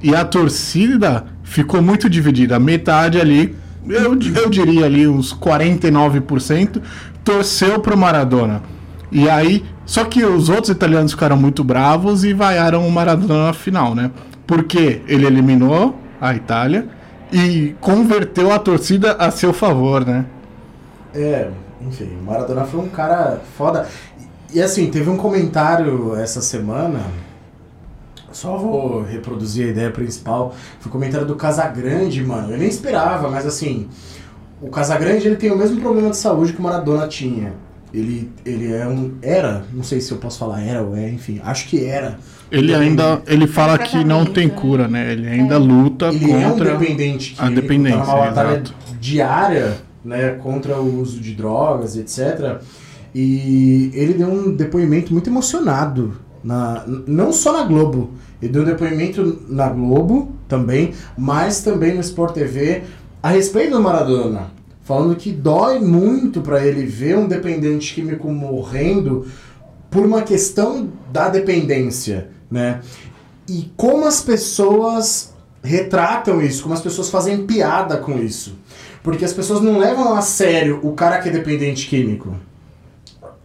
E 0.02 0.14
a 0.14 0.24
torcida 0.24 1.24
ficou 1.42 1.80
muito 1.80 2.08
dividida. 2.10 2.58
Metade 2.60 3.18
ali, 3.20 3.54
eu, 3.88 4.12
eu 4.34 4.50
diria 4.50 4.84
ali 4.84 5.08
uns 5.08 5.32
49%, 5.32 6.80
torceu 7.24 7.80
pro 7.80 7.96
Maradona. 7.96 8.62
E 9.16 9.30
aí, 9.30 9.64
só 9.86 10.04
que 10.04 10.22
os 10.22 10.50
outros 10.50 10.68
italianos 10.68 11.12
ficaram 11.12 11.38
muito 11.38 11.64
bravos 11.64 12.22
e 12.22 12.34
vaiaram 12.34 12.86
o 12.86 12.92
Maradona 12.92 13.46
na 13.46 13.52
final, 13.54 13.94
né? 13.94 14.10
Porque 14.46 15.00
ele 15.08 15.24
eliminou 15.24 15.96
a 16.20 16.34
Itália 16.34 16.86
e 17.32 17.74
converteu 17.80 18.52
a 18.52 18.58
torcida 18.58 19.12
a 19.12 19.30
seu 19.30 19.54
favor, 19.54 20.04
né? 20.04 20.26
É, 21.14 21.48
enfim, 21.80 22.10
o 22.20 22.24
Maradona 22.26 22.66
foi 22.66 22.78
um 22.78 22.90
cara 22.90 23.40
foda. 23.56 23.88
E, 24.52 24.60
assim, 24.60 24.90
teve 24.90 25.08
um 25.08 25.16
comentário 25.16 26.14
essa 26.14 26.42
semana. 26.42 27.00
Só 28.30 28.58
vou 28.58 29.02
reproduzir 29.02 29.68
a 29.68 29.70
ideia 29.70 29.90
principal. 29.90 30.54
Foi 30.78 30.90
o 30.90 30.92
comentário 30.92 31.26
do 31.26 31.36
Casagrande, 31.36 32.22
mano. 32.22 32.52
Eu 32.52 32.58
nem 32.58 32.68
esperava, 32.68 33.30
mas 33.30 33.46
assim. 33.46 33.88
O 34.60 34.68
Casagrande 34.68 35.26
ele 35.26 35.36
tem 35.36 35.50
o 35.50 35.56
mesmo 35.56 35.80
problema 35.80 36.10
de 36.10 36.18
saúde 36.18 36.52
que 36.52 36.60
o 36.60 36.62
Maradona 36.62 37.08
tinha. 37.08 37.64
Ele, 37.96 38.30
ele 38.44 38.74
é 38.74 38.86
um. 38.86 39.14
Era, 39.22 39.64
não 39.72 39.82
sei 39.82 40.02
se 40.02 40.12
eu 40.12 40.18
posso 40.18 40.38
falar 40.38 40.60
era 40.60 40.82
ou 40.82 40.94
é, 40.94 41.08
enfim, 41.08 41.40
acho 41.42 41.66
que 41.66 41.84
era. 41.84 42.18
Ele 42.50 42.74
ainda 42.74 43.22
ele 43.26 43.46
fala 43.46 43.78
que 43.78 44.04
não 44.04 44.26
tem 44.26 44.48
né? 44.48 44.54
cura, 44.54 44.86
né? 44.86 45.12
Ele 45.12 45.26
ainda 45.26 45.54
É. 45.54 45.58
luta 45.58 46.06
Ele 46.08 46.30
é 46.30 46.36
um 46.36 46.50
contra 46.50 46.76
dependente 46.76 47.34
a 47.38 47.44
químico, 47.44 47.62
dependência, 47.62 48.00
tá 48.00 48.06
numa 48.06 48.26
batalha 48.26 48.50
exato. 48.50 48.74
diária, 49.00 49.78
né, 50.04 50.30
contra 50.42 50.78
o 50.78 51.00
uso 51.00 51.18
de 51.20 51.34
drogas, 51.34 51.96
etc. 51.96 52.60
E 53.14 53.90
ele 53.94 54.12
deu 54.12 54.28
um 54.28 54.54
depoimento 54.54 55.10
muito 55.12 55.30
emocionado, 55.30 56.14
na, 56.44 56.84
não 57.06 57.32
só 57.32 57.52
na 57.52 57.64
Globo, 57.64 58.10
ele 58.42 58.52
deu 58.52 58.62
um 58.62 58.66
depoimento 58.66 59.42
na 59.48 59.70
Globo 59.70 60.32
também, 60.46 60.92
mas 61.16 61.62
também 61.62 61.94
no 61.94 62.00
Sport 62.00 62.34
TV 62.34 62.82
a 63.22 63.30
respeito 63.30 63.72
do 63.72 63.80
Maradona, 63.80 64.50
falando 64.86 65.16
que 65.16 65.32
dói 65.32 65.80
muito 65.80 66.40
pra 66.40 66.64
ele 66.64 66.86
ver 66.86 67.18
um 67.18 67.26
dependente 67.26 67.92
químico 67.92 68.30
morrendo 68.30 69.26
por 69.90 70.06
uma 70.06 70.22
questão 70.22 70.88
da 71.12 71.28
dependência, 71.28 72.28
né? 72.48 72.80
E 73.48 73.68
como 73.76 74.06
as 74.06 74.20
pessoas 74.20 75.34
retratam 75.60 76.40
isso, 76.40 76.62
como 76.62 76.72
as 76.72 76.80
pessoas 76.80 77.10
fazem 77.10 77.44
piada 77.48 77.96
com 77.96 78.16
isso. 78.16 78.56
Porque 79.02 79.24
as 79.24 79.32
pessoas 79.32 79.60
não 79.60 79.76
levam 79.78 80.14
a 80.14 80.22
sério 80.22 80.78
o 80.84 80.92
cara 80.92 81.18
que 81.18 81.30
é 81.30 81.32
dependente 81.32 81.88
químico. 81.88 82.36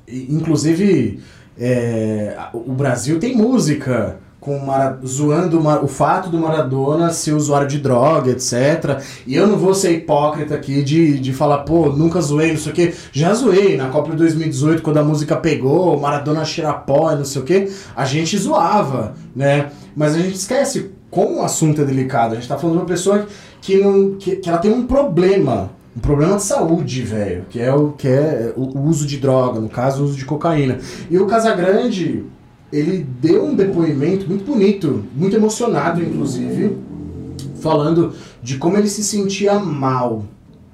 Inclusive, 0.08 1.22
é, 1.58 2.38
o 2.54 2.72
Brasil 2.72 3.20
tem 3.20 3.36
música 3.36 4.20
com 4.42 4.58
o 4.58 4.66
Mara- 4.66 4.98
zoando 5.06 5.60
o 5.84 5.88
fato 5.88 6.28
do 6.28 6.40
Maradona 6.40 7.12
ser 7.14 7.34
usuário 7.34 7.68
de 7.68 7.78
droga, 7.78 8.32
etc. 8.32 9.00
E 9.28 9.36
eu 9.36 9.46
não 9.46 9.56
vou 9.56 9.74
ser 9.76 9.92
hipócrita 9.92 10.56
aqui 10.56 10.82
de, 10.82 11.20
de 11.20 11.32
falar, 11.32 11.60
pô, 11.60 11.90
nunca 11.90 12.20
zoei, 12.20 12.50
não 12.52 12.58
sei 12.60 12.72
o 12.72 12.76
quê. 12.76 12.94
Já 13.12 13.36
zoei 13.36 13.78
na 13.78 13.90
Copa 13.90 14.10
de 14.10 14.18
2018, 14.18 14.82
quando 14.82 14.98
a 14.98 15.04
música 15.04 15.38
pegou, 15.38 15.98
Maradona 16.00 16.44
cheira 16.44 16.84
e 17.14 17.16
não 17.16 17.24
sei 17.24 17.42
o 17.42 17.46
quê. 17.46 17.72
A 17.96 18.04
gente 18.04 18.36
zoava, 18.36 19.14
né? 19.36 19.70
Mas 19.96 20.16
a 20.16 20.18
gente 20.18 20.34
esquece 20.36 20.90
como 21.12 21.40
o 21.40 21.44
assunto 21.44 21.82
é 21.82 21.86
delicado. 21.86 22.32
A 22.32 22.36
gente 22.36 22.48
tá 22.48 22.58
falando 22.58 22.78
de 22.78 22.82
uma 22.82 22.88
pessoa 22.88 23.28
que, 23.62 23.78
não, 23.78 24.16
que, 24.16 24.38
que 24.38 24.50
ela 24.50 24.58
tem 24.58 24.74
um 24.74 24.88
problema. 24.88 25.70
Um 25.96 26.00
problema 26.00 26.38
de 26.38 26.44
saúde, 26.44 27.04
velho. 27.04 27.46
Que 27.48 27.60
é 27.60 27.72
o 27.72 27.90
que 27.92 28.08
é 28.08 28.54
o 28.56 28.80
uso 28.88 29.06
de 29.06 29.18
droga, 29.18 29.60
no 29.60 29.70
caso, 29.70 30.02
o 30.02 30.06
uso 30.06 30.18
de 30.18 30.26
cocaína. 30.26 30.80
E 31.12 31.18
o 31.20 31.28
Casagrande, 31.28 32.24
ele 32.72 33.06
deu 33.20 33.46
um 33.46 33.56
depoimento 33.56 34.28
muito 34.28 34.46
bonito, 34.46 35.04
muito 35.16 35.36
emocionado, 35.36 36.02
inclusive, 36.02 36.78
falando 37.62 38.14
de 38.42 38.58
como 38.58 38.78
ele 38.78 38.88
se 38.88 39.04
sentia 39.04 39.60
mal 39.60 40.24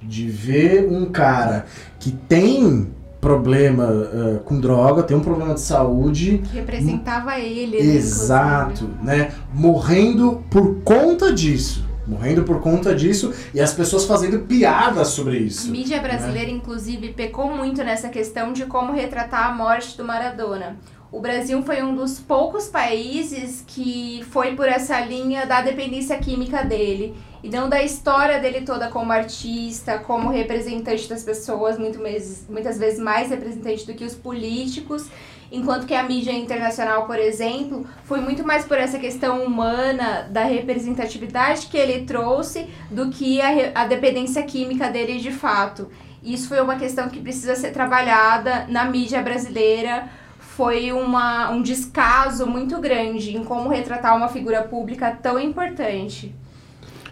de 0.02 0.30
ver 0.30 0.88
um 0.90 1.06
cara 1.06 1.66
que 2.00 2.12
tem 2.12 2.88
problema 3.20 4.10
eh, 4.14 4.40
com 4.46 4.60
droga, 4.60 5.04
tem 5.04 5.18
um 5.18 5.22
problema 5.22 5.54
de 5.56 5.60
saúde, 5.62 6.42
Que 6.50 6.58
representava 6.58 7.38
ele. 7.40 7.78
né, 7.84 7.96
Exato, 7.96 8.86
inclusive. 8.86 9.06
né? 9.06 9.32
Morrendo 9.54 10.44
por 10.50 10.76
conta 10.84 11.34
disso. 11.34 11.86
Morrendo 12.08 12.44
por 12.44 12.62
conta 12.62 12.96
disso 12.96 13.34
e 13.54 13.60
as 13.60 13.74
pessoas 13.74 14.06
fazendo 14.06 14.40
piadas 14.40 15.10
sobre 15.10 15.36
A 15.36 15.40
isso. 15.42 15.70
mídia 15.70 16.00
brasileira, 16.00 16.50
inclusive, 16.50 17.10
pecou 17.10 17.54
muito 17.54 17.84
nessa 17.84 18.08
questão 18.08 18.54
de 18.54 18.66
como 18.66 18.94
retratar 18.94 19.50
a 19.50 19.54
morte 19.54 19.98
do 19.98 20.06
Maradona. 20.06 20.78
O 21.10 21.22
Brasil 21.22 21.62
foi 21.64 21.82
um 21.82 21.96
dos 21.96 22.20
poucos 22.20 22.68
países 22.68 23.64
que 23.66 24.26
foi 24.30 24.56
por 24.56 24.68
essa 24.68 25.00
linha 25.00 25.46
da 25.46 25.62
dependência 25.62 26.18
química 26.18 26.64
dele. 26.64 27.16
E 27.42 27.50
não 27.50 27.70
da 27.70 27.82
história 27.82 28.40
dele 28.40 28.62
toda 28.62 28.90
como 28.90 29.14
artista, 29.14 30.00
como 30.00 30.30
representante 30.30 31.08
das 31.08 31.24
pessoas, 31.24 31.80
muito 31.80 31.98
mais, 32.02 32.46
muitas 32.50 32.78
vezes 32.78 33.00
mais 33.00 33.30
representante 33.30 33.86
do 33.86 33.94
que 33.94 34.04
os 34.04 34.16
políticos. 34.16 35.08
Enquanto 35.50 35.86
que 35.88 35.94
a 35.94 36.04
mídia 36.04 36.34
internacional, 36.34 37.06
por 37.06 37.18
exemplo, 37.18 37.88
foi 38.04 38.20
muito 38.20 38.46
mais 38.46 38.66
por 38.66 38.78
essa 38.78 39.00
questão 39.00 39.46
humana, 39.46 40.28
da 40.30 40.44
representatividade 40.44 41.68
que 41.68 41.78
ele 41.78 42.06
trouxe, 42.06 42.68
do 42.92 43.10
que 43.10 43.40
a, 43.40 43.72
a 43.76 43.86
dependência 43.86 44.44
química 44.44 44.90
dele 44.90 45.20
de 45.20 45.32
fato. 45.32 45.90
Isso 46.22 46.50
foi 46.50 46.60
uma 46.60 46.76
questão 46.76 47.08
que 47.08 47.22
precisa 47.22 47.56
ser 47.56 47.72
trabalhada 47.72 48.66
na 48.68 48.84
mídia 48.84 49.22
brasileira. 49.22 50.10
Foi 50.58 50.92
uma, 50.92 51.52
um 51.52 51.62
descaso 51.62 52.48
muito 52.48 52.80
grande 52.82 53.38
em 53.38 53.44
como 53.44 53.70
retratar 53.70 54.18
uma 54.18 54.28
figura 54.28 54.64
pública 54.64 55.12
tão 55.12 55.40
importante. 55.40 56.34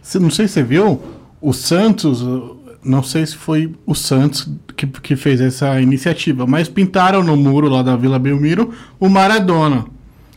Você- 0.02 0.18
Não 0.18 0.32
sei 0.32 0.48
se 0.48 0.56
você 0.56 0.64
viu, 0.64 1.00
o 1.40 1.54
Santos, 1.54 2.26
não 2.84 3.04
sei 3.04 3.24
se 3.24 3.36
foi 3.36 3.72
o 3.86 3.94
Santos 3.94 4.50
que, 4.76 4.88
que 4.88 5.16
fez 5.16 5.40
essa 5.40 5.80
iniciativa, 5.80 6.48
mas 6.48 6.68
pintaram 6.68 7.24
no 7.24 7.38
muro 7.38 7.70
lá 7.70 7.84
da 7.84 7.96
Vila 7.96 8.18
Belmiro 8.18 8.74
o 9.00 9.08
Maradona, 9.08 9.86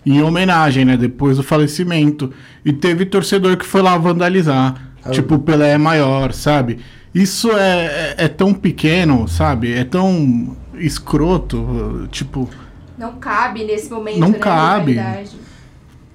em 0.05 0.23
homenagem, 0.23 0.85
né, 0.85 0.95
depois 0.97 1.39
do 1.39 1.43
falecimento. 1.43 2.31
E 2.63 2.75
teve 2.75 3.07
torcedor 3.07 3.57
que 3.57 3.65
foi 3.65 3.81
lá 3.81 3.97
vandalizar, 3.97 4.75
Ah. 5.03 5.11
tipo, 5.13 5.37
o 5.37 5.39
Pelé 5.39 5.73
é 5.73 5.79
maior, 5.79 6.35
sabe? 6.35 6.79
Isso 7.15 7.51
é, 7.53 8.15
é, 8.19 8.25
é 8.25 8.29
tão 8.29 8.53
pequeno, 8.53 9.27
sabe? 9.27 9.73
É 9.73 9.83
tão... 9.83 10.55
escroto, 10.79 12.07
tipo. 12.13 12.49
Não 12.99 13.15
cabe 13.17 13.65
nesse 13.65 13.91
momento, 13.91 14.19
Não 14.19 14.31
né, 14.31 14.39
cabe. 14.39 15.01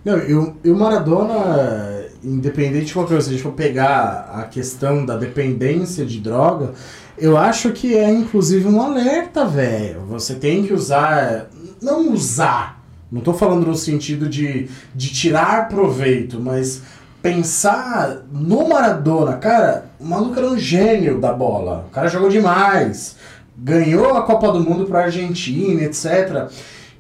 Não, 0.04 0.18
eu, 0.18 0.58
e 0.64 0.70
o 0.70 0.76
Maradona, 0.76 2.06
independente 2.22 2.88
de 2.88 2.94
qualquer 2.94 3.14
coisa, 3.14 3.24
se 3.24 3.30
a 3.30 3.34
gente 3.34 3.44
for 3.44 3.54
pegar 3.54 4.30
a 4.34 4.44
questão 4.44 5.06
da 5.06 5.16
dependência 5.16 6.06
de 6.06 6.20
droga, 6.20 6.74
eu 7.18 7.38
acho 7.38 7.72
que 7.72 7.96
é 7.96 8.10
inclusive 8.12 8.68
um 8.68 8.82
alerta, 8.82 9.46
velho. 9.46 10.02
Você 10.10 10.36
tem 10.36 10.66
que 10.66 10.74
usar. 10.74 11.48
Não 11.82 12.12
usar. 12.12 12.82
Não 13.10 13.22
tô 13.22 13.34
falando 13.34 13.66
no 13.66 13.76
sentido 13.76 14.28
de, 14.28 14.68
de 14.94 15.14
tirar 15.14 15.70
proveito, 15.70 16.40
mas 16.40 16.82
pensar 17.22 18.24
no 18.30 18.68
Maradona, 18.68 19.38
cara, 19.38 19.86
o 20.00 20.06
maluco 20.06 20.38
era 20.38 20.48
um 20.48 20.58
gênio 20.58 21.22
da 21.22 21.32
bola. 21.32 21.86
O 21.88 21.92
cara 21.92 22.10
jogou 22.10 22.28
demais. 22.28 23.16
Ganhou 23.58 24.16
a 24.18 24.24
Copa 24.24 24.52
do 24.52 24.60
Mundo 24.60 24.86
pra 24.86 25.06
Argentina, 25.06 25.84
etc. 25.84 26.50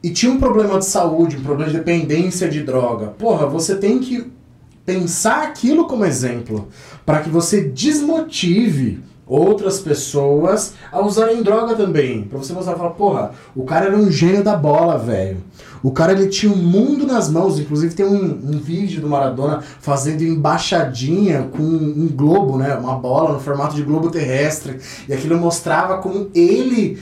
E 0.01 0.09
tinha 0.09 0.31
um 0.31 0.39
problema 0.39 0.79
de 0.79 0.85
saúde, 0.85 1.37
um 1.37 1.43
problema 1.43 1.71
de 1.71 1.77
dependência 1.77 2.49
de 2.49 2.61
droga. 2.61 3.07
Porra, 3.07 3.47
você 3.47 3.75
tem 3.75 3.99
que 3.99 4.31
pensar 4.85 5.43
aquilo 5.43 5.85
como 5.85 6.05
exemplo 6.05 6.67
para 7.05 7.21
que 7.21 7.29
você 7.29 7.61
desmotive 7.61 9.01
outras 9.25 9.79
pessoas 9.79 10.73
a 10.91 11.01
usarem 11.01 11.41
droga 11.41 11.75
também. 11.75 12.23
Pra 12.23 12.37
você 12.37 12.53
mostrar, 12.53 12.75
falar, 12.75 12.91
porra, 12.91 13.31
o 13.55 13.63
cara 13.63 13.85
era 13.85 13.97
um 13.97 14.11
gênio 14.11 14.43
da 14.43 14.55
bola, 14.55 14.97
velho. 14.97 15.37
O 15.81 15.91
cara 15.91 16.13
ele 16.13 16.27
tinha 16.27 16.51
o 16.51 16.57
mundo 16.57 17.05
nas 17.05 17.29
mãos, 17.29 17.59
inclusive 17.59 17.93
tem 17.93 18.05
um, 18.05 18.23
um 18.23 18.59
vídeo 18.59 19.01
do 19.01 19.09
Maradona 19.09 19.61
fazendo 19.81 20.23
embaixadinha 20.23 21.49
com 21.51 21.61
um 21.61 22.07
globo, 22.07 22.57
né, 22.57 22.73
uma 22.75 22.95
bola 22.95 23.33
no 23.33 23.39
formato 23.39 23.75
de 23.75 23.83
globo 23.83 24.09
terrestre, 24.09 24.79
e 25.09 25.13
aquilo 25.13 25.37
mostrava 25.37 25.97
como 25.97 26.29
ele 26.33 26.99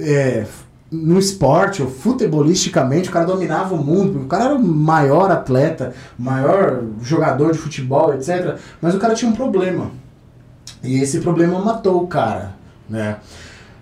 é, 0.00 0.46
no 0.90 1.18
esporte, 1.18 1.82
ou 1.82 1.88
futebolisticamente, 1.88 3.08
o 3.08 3.12
cara 3.12 3.26
dominava 3.26 3.74
o 3.74 3.84
mundo, 3.84 4.20
o 4.20 4.26
cara 4.26 4.44
era 4.44 4.54
o 4.54 4.62
maior 4.62 5.30
atleta, 5.30 5.94
maior 6.18 6.82
jogador 7.02 7.52
de 7.52 7.58
futebol, 7.58 8.14
etc. 8.14 8.56
Mas 8.80 8.94
o 8.94 8.98
cara 8.98 9.14
tinha 9.14 9.30
um 9.30 9.34
problema. 9.34 9.90
E 10.82 11.00
esse 11.00 11.20
problema 11.20 11.58
matou 11.60 12.02
o 12.02 12.06
cara, 12.06 12.54
né? 12.88 13.16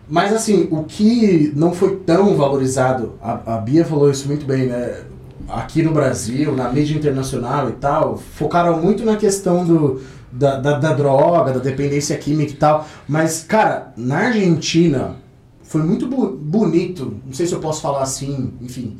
Mas 0.08 0.32
assim, 0.32 0.66
o 0.70 0.82
que 0.84 1.52
não 1.54 1.72
foi 1.72 1.96
tão 1.96 2.36
valorizado, 2.36 3.14
a, 3.22 3.54
a 3.54 3.58
Bia 3.58 3.84
falou 3.84 4.10
isso 4.10 4.26
muito 4.26 4.44
bem, 4.44 4.66
né? 4.66 5.02
Aqui 5.48 5.82
no 5.82 5.92
Brasil, 5.92 6.54
na 6.54 6.68
mídia 6.70 6.96
internacional 6.96 7.68
e 7.68 7.72
tal, 7.72 8.16
focaram 8.18 8.80
muito 8.80 9.04
na 9.04 9.16
questão 9.16 9.64
do, 9.64 10.00
da, 10.30 10.56
da, 10.58 10.78
da 10.78 10.92
droga, 10.92 11.52
da 11.52 11.58
dependência 11.60 12.16
química 12.18 12.52
e 12.52 12.56
tal. 12.56 12.86
Mas, 13.08 13.44
cara, 13.48 13.92
na 13.96 14.18
Argentina, 14.18 15.16
foi 15.62 15.82
muito 15.82 16.06
bu- 16.06 16.36
bonito, 16.36 17.16
não 17.26 17.32
sei 17.32 17.46
se 17.46 17.52
eu 17.52 17.60
posso 17.60 17.80
falar 17.80 18.02
assim, 18.02 18.52
enfim. 18.60 18.96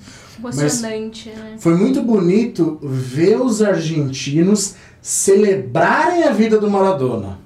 Emocionante, 0.79 1.29
né? 1.31 1.57
Foi 1.59 1.75
muito 1.77 2.03
bonito 2.03 2.79
ver 2.83 3.41
os 3.41 3.61
argentinos 3.63 4.75
celebrarem 5.03 6.25
a 6.25 6.33
vida 6.33 6.59
do 6.59 6.71
Maradona. 6.71 7.39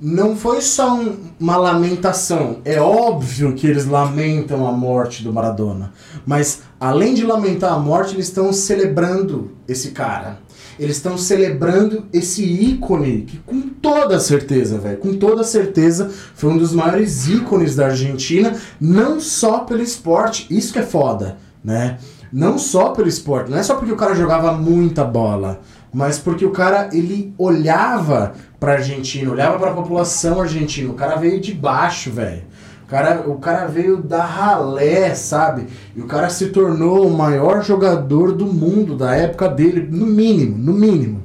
Não 0.00 0.36
foi 0.36 0.60
só 0.60 0.94
um- 0.94 1.16
uma 1.40 1.56
lamentação. 1.56 2.58
É 2.64 2.80
óbvio 2.80 3.52
que 3.54 3.66
eles 3.66 3.84
lamentam 3.84 4.66
a 4.66 4.72
morte 4.72 5.24
do 5.24 5.32
Maradona. 5.32 5.92
Mas, 6.24 6.60
além 6.78 7.14
de 7.14 7.24
lamentar 7.26 7.72
a 7.72 7.78
morte, 7.78 8.14
eles 8.14 8.26
estão 8.28 8.52
celebrando 8.52 9.52
esse 9.66 9.90
cara. 9.90 10.38
Eles 10.78 10.96
estão 10.96 11.18
celebrando 11.18 12.04
esse 12.12 12.44
ícone 12.44 13.22
que, 13.22 13.38
com 13.38 13.60
toda 13.62 14.20
certeza, 14.20 14.78
velho, 14.78 14.98
com 14.98 15.14
toda 15.16 15.42
certeza, 15.42 16.08
foi 16.36 16.50
um 16.50 16.58
dos 16.58 16.72
maiores 16.72 17.26
ícones 17.26 17.74
da 17.74 17.86
Argentina, 17.86 18.54
não 18.80 19.18
só 19.18 19.58
pelo 19.60 19.82
esporte. 19.82 20.46
Isso 20.48 20.72
que 20.72 20.78
é 20.78 20.82
foda, 20.86 21.38
né? 21.64 21.98
Não 22.32 22.56
só 22.58 22.90
pelo 22.90 23.08
esporte, 23.08 23.50
não 23.50 23.58
é 23.58 23.62
só 23.64 23.74
porque 23.74 23.90
o 23.92 23.96
cara 23.96 24.14
jogava 24.14 24.52
muita 24.52 25.02
bola, 25.02 25.60
mas 25.92 26.18
porque 26.18 26.44
o 26.44 26.50
cara 26.50 26.90
ele 26.92 27.32
olhava 27.38 28.34
pra 28.58 28.72
Argentina, 28.74 29.30
olhava 29.30 29.58
pra 29.58 29.72
população 29.72 30.40
argentina. 30.40 30.90
O 30.90 30.94
cara 30.94 31.16
veio 31.16 31.40
de 31.40 31.52
baixo, 31.54 32.10
velho. 32.10 32.42
O 32.84 32.86
cara, 32.90 33.24
o 33.28 33.36
cara 33.36 33.66
veio 33.66 33.98
da 33.98 34.24
ralé, 34.24 35.14
sabe? 35.14 35.66
E 35.94 36.00
o 36.00 36.06
cara 36.06 36.30
se 36.30 36.46
tornou 36.46 37.06
o 37.06 37.16
maior 37.16 37.62
jogador 37.62 38.32
do 38.32 38.46
mundo 38.46 38.96
da 38.96 39.14
época 39.14 39.48
dele, 39.48 39.86
no 39.90 40.06
mínimo, 40.06 40.56
no 40.56 40.72
mínimo. 40.72 41.22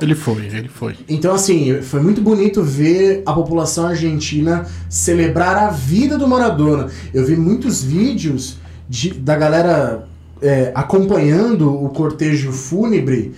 Ele 0.00 0.14
foi, 0.14 0.44
ele 0.46 0.68
foi. 0.68 0.94
Então, 1.08 1.34
assim, 1.34 1.80
foi 1.82 2.00
muito 2.00 2.20
bonito 2.20 2.62
ver 2.62 3.22
a 3.26 3.32
população 3.32 3.86
argentina 3.86 4.66
celebrar 4.88 5.56
a 5.56 5.70
vida 5.70 6.16
do 6.18 6.28
Maradona. 6.28 6.88
Eu 7.14 7.24
vi 7.24 7.34
muitos 7.34 7.82
vídeos 7.82 8.58
de- 8.88 9.14
da 9.14 9.36
galera 9.36 10.06
é, 10.42 10.70
acompanhando 10.74 11.82
o 11.82 11.88
cortejo 11.88 12.52
fúnebre. 12.52 13.32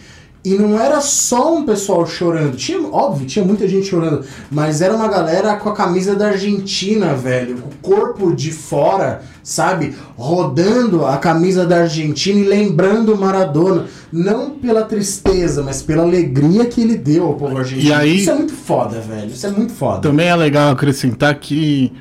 E 0.48 0.54
não 0.54 0.80
era 0.80 1.00
só 1.00 1.54
um 1.56 1.64
pessoal 1.64 2.06
chorando. 2.06 2.56
Tinha, 2.56 2.80
óbvio, 2.88 3.26
tinha 3.26 3.44
muita 3.44 3.68
gente 3.68 3.86
chorando. 3.88 4.24
Mas 4.50 4.80
era 4.80 4.94
uma 4.94 5.06
galera 5.08 5.56
com 5.56 5.68
a 5.68 5.74
camisa 5.74 6.14
da 6.14 6.28
Argentina, 6.28 7.14
velho. 7.14 7.56
Com 7.56 7.68
o 7.68 7.96
corpo 7.96 8.34
de 8.34 8.50
fora, 8.50 9.20
sabe? 9.42 9.94
Rodando 10.16 11.04
a 11.04 11.16
camisa 11.18 11.66
da 11.66 11.80
Argentina 11.80 12.40
e 12.40 12.44
lembrando 12.44 13.12
o 13.12 13.18
Maradona. 13.18 13.84
Não 14.10 14.50
pela 14.50 14.82
tristeza, 14.84 15.62
mas 15.62 15.82
pela 15.82 16.02
alegria 16.02 16.64
que 16.64 16.80
ele 16.80 16.96
deu 16.96 17.24
ao 17.26 17.34
povo 17.34 17.58
argentino. 17.58 17.90
E 17.90 17.92
aí- 17.92 18.16
Isso 18.20 18.30
é 18.30 18.34
muito 18.34 18.54
foda, 18.54 19.00
velho. 19.00 19.28
Isso 19.28 19.46
é 19.46 19.50
muito 19.50 19.72
foda. 19.74 20.00
Também 20.00 20.28
é 20.28 20.34
legal 20.36 20.72
acrescentar 20.72 21.34
que 21.34 21.92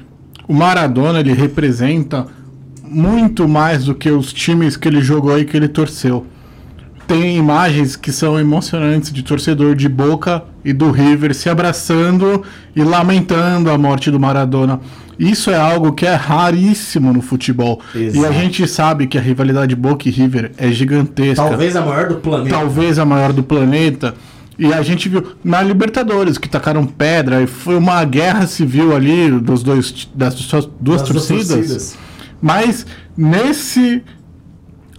o 0.48 0.54
Maradona 0.54 1.20
ele 1.20 1.34
representa 1.34 2.26
muito 2.82 3.46
mais 3.48 3.84
do 3.84 3.94
que 3.94 4.10
os 4.10 4.32
times 4.32 4.78
que 4.78 4.88
ele 4.88 5.02
jogou 5.02 5.38
e 5.38 5.44
que 5.44 5.58
ele 5.58 5.68
torceu. 5.68 6.26
Tem 7.08 7.38
imagens 7.38 7.96
que 7.96 8.12
são 8.12 8.38
emocionantes 8.38 9.14
de 9.14 9.24
torcedor 9.24 9.76
de 9.76 9.88
Boca 9.88 10.44
e 10.64 10.74
do 10.74 10.92
River 10.92 11.34
se 11.34 11.50
abraçando 11.50 12.44
e 12.76 12.84
lamentando 12.84 13.72
a 13.72 13.78
morte 13.78 14.12
do 14.12 14.20
Maradona. 14.20 14.82
Isso 15.18 15.50
é 15.50 15.56
algo 15.58 15.94
que 15.94 16.06
é 16.06 16.14
raríssimo 16.14 17.14
no 17.14 17.22
futebol. 17.22 17.82
E 17.96 18.08
Exato. 18.08 18.28
a 18.28 18.32
gente 18.32 18.68
sabe 18.68 19.08
que 19.08 19.18
a 19.18 19.22
rivalidade 19.22 19.74
Boca 19.76 20.08
e 20.08 20.12
River 20.12 20.52
é 20.58 20.70
gigantesca 20.72 21.44
Talvez 21.44 21.76
a 21.78 21.82
maior 21.82 22.10
do 22.10 22.16
planeta. 22.18 22.50
talvez 22.50 23.00
a 23.00 23.06
maior 23.06 23.32
do 23.32 23.42
planeta. 23.42 24.14
E 24.60 24.74
a 24.74 24.82
gente 24.82 25.08
viu 25.08 25.24
na 25.44 25.62
Libertadores 25.62 26.38
que 26.38 26.50
tacaram 26.50 26.86
pedra 26.86 27.42
e 27.42 27.48
foi 27.48 27.78
uma 27.78 28.04
guerra 28.04 28.46
civil 28.48 28.96
ali 28.96 29.32
dos 29.40 29.64
dois 29.64 30.08
das 30.14 30.36
duas, 30.36 30.70
duas 30.80 31.02
Das 31.02 31.10
torcidas. 31.10 31.98
Mas 32.42 32.86
nesse 33.16 34.04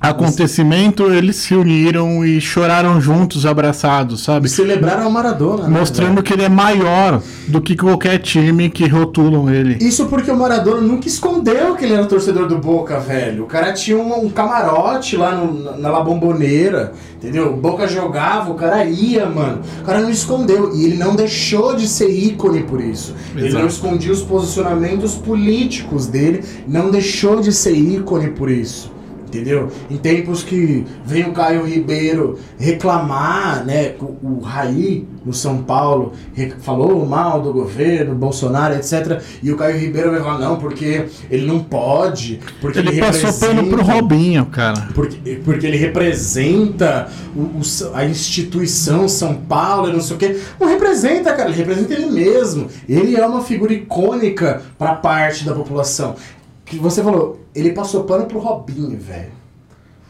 acontecimento 0.01 1.13
eles 1.13 1.37
se 1.37 1.55
uniram 1.55 2.25
e 2.25 2.41
choraram 2.41 3.01
juntos, 3.01 3.45
abraçados, 3.45 4.21
E 4.21 4.25
sabe? 4.25 4.49
celebraram 4.49 5.09
o 5.09 5.13
Maradona. 5.13 5.65
né, 5.69 5.79
Mostrando 5.79 6.11
velho? 6.15 6.23
que 6.23 6.33
ele 6.33 6.45
é 6.45 6.49
maior 6.49 7.21
do 7.49 7.61
que 7.61 7.77
qualquer 7.77 8.19
time 8.19 8.71
que 8.71 8.87
rotulam 8.87 9.51
ele. 9.53 9.79
Isso 9.81 10.07
porque 10.07 10.31
o 10.31 10.37
Maradona 10.37 10.81
nunca 10.81 11.09
escondeu 11.09 11.75
que 11.75 11.85
ele 11.85 11.95
era 11.95 12.07
torcedor 12.07 12.47
do 12.47 12.59
Boca, 12.59 12.99
velho. 13.01 13.45
O 13.45 13.47
cara 13.47 13.73
tinha 13.73 13.97
um, 13.99 14.27
um 14.27 14.31
camarote 14.31 15.17
lá 15.17 15.35
no- 15.35 15.79
na, 15.79 15.89
La 15.91 16.01
Bombonera, 16.01 16.93
entendeu? 17.17 17.53
O 17.53 17.57
Boca 17.57 17.87
jogava, 17.89 18.51
o 18.51 18.55
cara 18.55 18.85
ia, 18.85 19.27
mano. 19.27 19.61
O 19.81 19.85
cara 19.85 20.01
não 20.01 20.11
escondeu. 20.11 20.75
E 20.75 20.85
ele 20.85 20.97
não 20.97 21.15
deixou 21.17 21.75
de 21.75 21.89
ser 21.89 22.09
ícone 22.09 22.63
por 22.63 22.81
isso. 22.81 23.15
Ele 23.35 23.47
Exato. 23.49 23.63
não 23.63 23.69
escondia 23.69 24.13
os 24.13 24.23
posicionamentos 24.23 25.15
políticos 25.15 26.07
dele, 26.07 26.45
não 26.67 26.91
deixou 26.91 27.41
de 27.41 27.53
ser 27.53 27.73
ícone 27.75 28.29
por 28.29 28.51
isso. 28.51 28.93
Entendeu? 29.29 29.69
Em 29.91 29.97
tempos 29.99 30.43
que 30.43 30.87
vem 31.05 31.25
o 31.25 31.33
Caio 31.33 31.65
Ribeiro 31.67 32.39
reclamar, 32.59 33.65
né? 33.65 33.95
O, 34.01 34.39
o 34.39 34.41
Raí, 34.41 35.07
no 35.25 35.35
São 35.35 35.59
Paulo, 35.59 36.13
falou 36.61 37.05
mal 37.05 37.43
do 37.43 37.53
governo, 37.53 38.15
Bolsonaro, 38.15 38.75
etc. 38.75 39.21
E 39.43 39.53
o 39.53 39.57
Caio 39.57 39.79
Ribeiro 39.79 40.11
vai 40.11 40.21
falar, 40.21 40.39
não, 40.39 40.57
porque 40.57 41.05
ele 41.31 41.47
não 41.47 41.61
pode, 41.61 42.41
porque 42.61 42.79
ele, 42.79 42.89
Ele 42.89 43.01
passou 43.01 43.33
pano 43.35 43.67
pro 43.69 43.83
Robinho, 43.83 44.47
cara. 44.47 44.89
porque, 44.95 45.41
porque 45.45 45.67
ele 45.67 45.77
representa 45.77 47.09
o, 47.37 47.41
o 47.41 47.61
a 47.95 48.05
instituição 48.07 49.07
São 49.09 49.35
Paulo 49.35 49.91
e 49.91 49.93
não 49.93 50.01
sei 50.01 50.17
o 50.17 50.19
quê. 50.19 50.41
Não 50.59 50.69
representa, 50.69 51.35
cara, 51.35 51.51
ele 51.51 51.59
representa 51.59 51.93
ele 51.93 52.07
mesmo. 52.07 52.69
Ele 52.89 53.15
é 53.15 53.27
uma 53.27 53.43
figura 53.43 53.73
icônica 53.73 54.63
pra 54.79 54.95
parte 54.95 55.45
da 55.45 55.55
população. 55.55 56.17
Que 56.65 56.77
você 56.77 57.03
falou, 57.03 57.38
ele 57.55 57.73
passou 57.73 58.05
pano 58.05 58.27
pro 58.27 58.39
Robinho, 58.39 58.99
velho. 58.99 59.33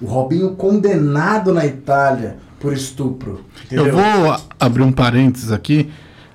O 0.01 0.07
Robinho 0.07 0.51
condenado 0.53 1.53
na 1.53 1.67
Itália 1.67 2.37
por 2.61 2.73
estupro. 2.73 3.41
Entendeu? 3.67 3.87
Eu 3.87 3.93
vou 3.95 4.37
abrir 4.59 4.83
um 4.83 4.93
parênteses 4.93 5.51
aqui. 5.51 5.91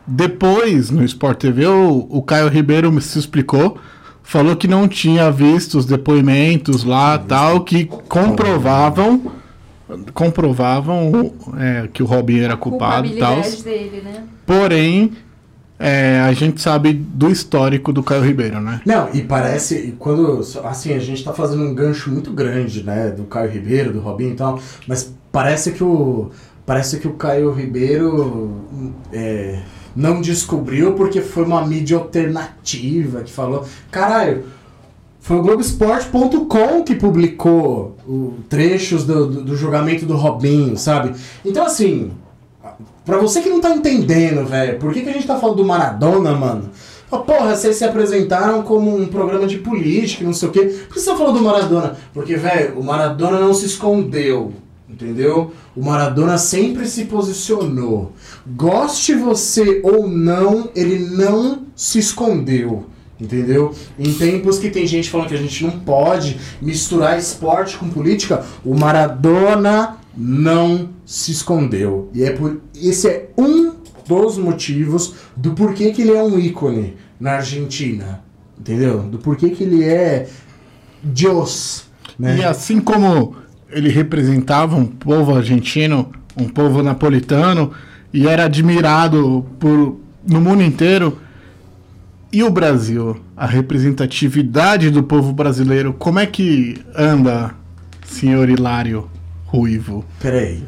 Depois, 0.06 0.90
no 0.90 1.04
Sport 1.04 1.38
TV, 1.40 1.66
o, 1.68 2.08
o 2.10 2.22
Caio 2.22 2.50
Ribeiro 2.50 2.92
me- 2.92 3.02
se 3.02 3.18
explicou. 3.18 3.78
Falou 4.22 4.56
que 4.56 4.68
não 4.68 4.88
tinha 4.88 5.30
visto 5.32 5.78
os 5.78 5.86
depoimentos 5.86 6.84
lá 6.84 7.18
tal, 7.18 7.62
que 7.62 7.86
comprovavam 7.86 9.32
comprovavam 10.14 11.34
é, 11.58 11.88
que 11.92 12.02
o 12.02 12.06
Robinho 12.06 12.44
era 12.44 12.58
culpado 12.58 13.08
e 13.08 13.18
tal. 13.18 13.40
Dele, 13.42 14.02
né? 14.04 14.24
Porém, 14.46 15.12
é, 15.80 16.20
a 16.22 16.32
gente 16.34 16.62
sabe 16.62 16.94
do 16.94 17.30
histórico 17.30 17.92
do 17.92 18.04
Caio 18.04 18.24
Ribeiro, 18.24 18.62
né? 18.62 18.82
Não, 18.86 19.10
e 19.14 19.22
parece, 19.22 19.96
quando, 20.00 20.40
assim, 20.64 20.94
a 20.94 21.00
gente 21.00 21.24
tá 21.24 21.34
fazendo 21.34 21.64
um 21.64 21.74
gancho 21.74 22.12
muito 22.12 22.32
grande, 22.32 22.84
né, 22.84 23.10
do 23.10 23.24
Caio 23.24 23.50
Ribeiro, 23.50 23.92
do 23.92 24.00
Robinho 24.00 24.32
e 24.32 24.36
tal, 24.36 24.60
mas 24.88 25.14
parece 25.32 25.72
que 25.72 25.84
o, 25.84 26.32
parece 26.66 27.00
que 27.00 27.08
o 27.08 27.14
Caio 27.14 27.52
Ribeiro 27.52 28.62
é, 29.12 29.60
não 29.96 30.22
descobriu 30.22 30.94
porque 30.94 31.22
foi 31.22 31.44
uma 31.44 31.66
mídia 31.66 31.98
alternativa 31.98 33.22
que 33.22 33.32
falou, 33.32 33.66
caralho, 33.92 34.46
foi 35.20 35.38
o 35.38 35.42
Globoesporte.com 35.42 36.84
que 36.84 36.96
publicou 36.96 37.98
o, 38.08 38.34
trechos 38.50 39.06
do, 39.06 39.26
do, 39.26 39.42
do 39.42 39.56
julgamento 39.56 40.06
do 40.06 40.16
Robinho, 40.16 40.78
sabe? 40.78 41.14
Então, 41.46 41.66
assim, 41.66 42.12
Pra 43.06 43.18
você 43.18 43.42
que 43.42 43.50
não 43.50 43.60
tá 43.60 43.72
entendendo, 43.72 44.46
velho, 44.46 44.80
por 44.80 44.94
que, 44.94 45.02
que 45.02 45.10
a 45.10 45.14
gente 45.14 45.28
tá 45.28 45.38
falando 45.38 45.58
do 45.58 45.66
Maradona, 45.66 46.34
mano? 46.34 46.70
Porra, 47.10 47.56
vocês 47.56 47.76
se 47.76 47.86
apresentaram 47.86 48.64
como 48.64 48.96
um 48.96 49.06
programa 49.06 49.46
de 49.46 49.58
política, 49.58 50.24
não 50.24 50.34
sei 50.34 50.50
o 50.50 50.52
quê. 50.52 50.62
Por 50.88 50.96
que 50.96 51.00
você 51.00 51.12
tá 51.12 51.18
falando 51.18 51.38
do 51.38 51.44
Maradona? 51.44 51.96
Porque, 52.14 52.36
velho, 52.36 52.80
o 52.80 52.84
Maradona 52.84 53.40
não 53.40 53.54
se 53.54 53.66
escondeu. 53.66 54.54
Entendeu? 54.90 55.52
O 55.76 55.84
Maradona 55.84 56.38
sempre 56.38 56.88
se 56.88 57.06
posicionou. 57.06 58.12
Goste 58.46 59.16
você 59.16 59.82
ou 59.84 60.08
não, 60.08 60.70
ele 60.76 61.00
não 61.00 61.64
se 61.76 62.00
escondeu. 62.00 62.86
Entendeu? 63.20 63.74
Em 63.98 64.14
tempos 64.14 64.60
que 64.60 64.70
tem 64.70 64.86
gente 64.86 65.10
falando 65.10 65.30
que 65.30 65.36
a 65.36 65.38
gente 65.38 65.64
não 65.64 65.80
pode 65.80 66.40
misturar 66.62 67.18
esporte 67.18 67.78
com 67.78 67.90
política, 67.90 68.44
o 68.66 68.78
Maradona 68.78 69.98
não 70.16 70.90
se 71.06 71.32
escondeu. 71.32 72.10
E 72.14 72.24
é 72.24 72.32
por 72.32 72.62
esse 72.76 73.08
é 73.08 73.30
um 73.38 73.74
dos 74.08 74.38
motivos 74.38 75.16
do 75.36 75.52
porquê 75.52 75.92
que 75.92 76.02
ele 76.02 76.12
é 76.12 76.24
um 76.24 76.40
ícone 76.40 76.96
na 77.20 77.34
Argentina. 77.34 78.22
Entendeu? 78.60 79.04
Do 79.04 79.18
porquê 79.18 79.50
que 79.50 79.64
ele 79.64 79.84
é 79.84 80.28
Deus. 81.02 81.86
Né? 82.18 82.38
E 82.38 82.44
assim 82.44 82.80
como 82.80 83.36
ele 83.70 83.90
representava 83.90 84.76
um 84.76 84.86
povo 84.86 85.36
argentino, 85.36 86.12
um 86.38 86.48
povo 86.48 86.84
napolitano, 86.84 87.72
e 88.14 88.28
era 88.28 88.46
admirado 88.46 89.46
por, 89.60 90.00
no 90.26 90.40
mundo 90.40 90.62
inteiro, 90.62 91.18
e 92.32 92.44
o 92.44 92.50
Brasil? 92.50 93.18
A 93.36 93.48
representatividade 93.48 94.92
do 94.92 95.04
povo 95.04 95.34
brasileiro, 95.34 95.94
como 95.94 96.20
é 96.20 96.26
que 96.26 96.80
anda, 96.96 97.56
senhor 98.06 98.50
Hilário? 98.50 99.10
ruivo. 99.54 100.04
Peraí. 100.20 100.64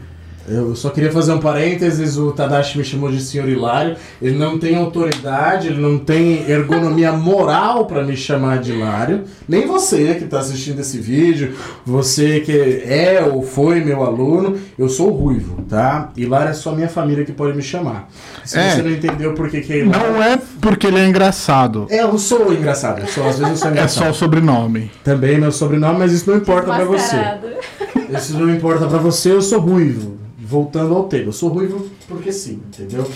Eu 0.48 0.76
só 0.76 0.92
queria 0.92 1.12
fazer 1.12 1.34
um 1.34 1.40
parênteses, 1.40 2.18
o 2.18 2.32
Tadashi 2.32 2.78
me 2.78 2.84
chamou 2.84 3.12
de 3.12 3.20
senhor 3.20 3.50
Hilário. 3.50 3.96
Ele 4.22 4.38
não 4.38 4.60
tem 4.60 4.76
autoridade, 4.76 5.68
ele 5.68 5.82
não 5.82 5.98
tem 5.98 6.48
ergonomia 6.48 7.12
moral 7.12 7.86
para 7.88 8.04
me 8.04 8.16
chamar 8.16 8.60
de 8.60 8.72
Hilário. 8.72 9.24
Nem 9.48 9.66
você 9.66 10.14
que 10.14 10.26
está 10.26 10.40
assistindo 10.40 10.80
esse 10.80 11.00
vídeo, 11.00 11.56
você 11.84 12.42
que 12.42 12.52
é 12.52 13.24
ou 13.24 13.42
foi 13.42 13.84
meu 13.84 14.04
aluno, 14.04 14.56
eu 14.78 14.88
sou 14.88 15.10
o 15.12 15.16
Ruivo, 15.16 15.64
tá? 15.64 16.12
Hilário 16.16 16.52
é 16.52 16.54
só 16.54 16.72
minha 16.74 16.90
família 16.90 17.26
que 17.26 17.32
pode 17.32 17.58
me 17.58 17.64
chamar. 17.64 18.08
Se 18.44 18.60
é, 18.60 18.70
você 18.70 18.84
não 18.84 18.92
entendeu 18.92 19.34
por 19.34 19.50
que, 19.50 19.62
que 19.62 19.74
é 19.74 19.80
Hilário. 19.80 20.12
Não 20.14 20.22
é 20.22 20.40
porque 20.62 20.86
ele 20.86 21.00
é 21.00 21.08
engraçado. 21.08 21.88
É, 21.90 22.04
eu 22.04 22.18
sou 22.20 22.54
engraçado. 22.54 23.02
Eu 23.02 23.08
sou, 23.08 23.28
às 23.28 23.40
vezes 23.40 23.52
eu 23.52 23.58
sou 23.58 23.72
engraçado. 23.72 24.04
É 24.04 24.06
só 24.06 24.12
o 24.12 24.14
sobrenome. 24.14 24.92
Também 25.04 25.40
meu 25.40 25.52
sobrenome, 25.52 25.98
mas 25.98 26.12
isso 26.12 26.30
não 26.30 26.38
importa 26.38 26.72
para 26.72 26.86
você. 26.86 27.18
Isso 28.16 28.38
não 28.38 28.54
importa 28.54 28.86
para 28.86 29.00
você, 29.00 29.32
eu 29.32 29.42
sou 29.42 29.60
ruivo. 29.60 30.25
Voltando 30.48 30.94
ao 30.94 31.08
tema, 31.08 31.26
eu 31.26 31.34
sou 31.34 31.50
ruivo 31.50 31.90
porque 32.08 32.32
sim, 32.32 32.62
entendeu? 32.68 33.10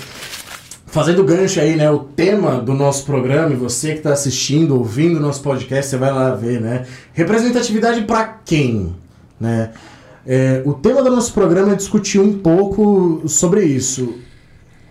Fazendo 0.87 1.23
gancho 1.23 1.59
aí, 1.59 1.75
né? 1.75 1.91
O 1.91 1.99
tema 1.99 2.59
do 2.59 2.73
nosso 2.73 3.05
programa, 3.05 3.53
e 3.53 3.55
você 3.55 3.91
que 3.91 3.99
está 3.99 4.11
assistindo, 4.11 4.75
ouvindo 4.75 5.17
o 5.17 5.19
nosso 5.19 5.43
podcast, 5.43 5.91
você 5.91 5.97
vai 5.97 6.11
lá 6.11 6.33
ver, 6.33 6.59
né? 6.59 6.87
Representatividade 7.13 8.01
para 8.01 8.25
quem, 8.43 8.95
né? 9.39 9.69
É, 10.25 10.63
o 10.65 10.73
tema 10.73 11.03
do 11.03 11.11
nosso 11.11 11.31
programa 11.31 11.73
é 11.73 11.75
discutir 11.75 12.19
um 12.19 12.39
pouco 12.39 13.21
sobre 13.27 13.63
isso. 13.63 14.15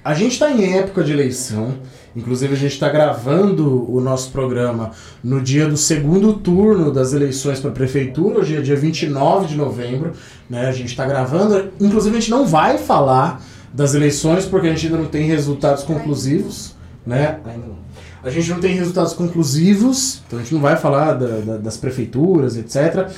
A 0.05 0.15
gente 0.15 0.35
está 0.35 0.49
em 0.49 0.79
época 0.79 1.03
de 1.03 1.13
eleição, 1.13 1.75
Inclusive, 2.17 2.55
a 2.55 2.57
gente 2.57 2.73
está 2.73 2.89
gravando 2.89 3.91
o 3.91 4.01
nosso 4.01 4.31
programa 4.31 4.91
no 5.23 5.41
dia 5.41 5.69
do 5.69 5.77
segundo 5.77 6.33
turno 6.35 6.93
das 6.93 7.13
eleições 7.13 7.61
para 7.61 7.71
a 7.71 7.73
prefeitura, 7.73 8.41
hoje 8.41 8.57
é 8.57 8.61
dia 8.61 8.77
29 8.77 9.47
de 9.47 9.57
novembro. 9.57 10.13
Né? 10.49 10.67
A 10.67 10.73
gente 10.73 10.89
está 10.89 11.07
gravando. 11.07 11.71
Inclusive, 11.81 12.17
a 12.17 12.21
gente 12.21 12.31
não 12.31 12.47
vai 12.47 12.79
falar 12.79 13.43
das 13.73 13.95
eleições 13.95 14.47
porque 14.47 14.67
a 14.67 14.71
gente 14.71 14.87
ainda 14.87 14.99
não 14.99 15.07
tem 15.07 15.27
resultados 15.27 15.85
conclusivos. 15.85 16.75
Né? 17.07 17.39
Ainda 17.45 17.67
não. 17.67 17.79
A 18.23 18.31
gente 18.31 18.51
não 18.51 18.59
tem 18.59 18.75
resultados 18.75 19.13
conclusivos, 19.13 20.23
então 20.27 20.39
a 20.39 20.43
gente 20.43 20.53
não 20.53 20.61
vai 20.61 20.77
falar 20.77 21.15
da, 21.15 21.39
da, 21.39 21.57
das 21.57 21.77
prefeituras, 21.77 22.57
etc. 22.57 23.09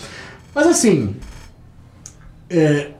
Mas 0.54 0.66
assim, 0.66 1.16
é, 2.50 2.90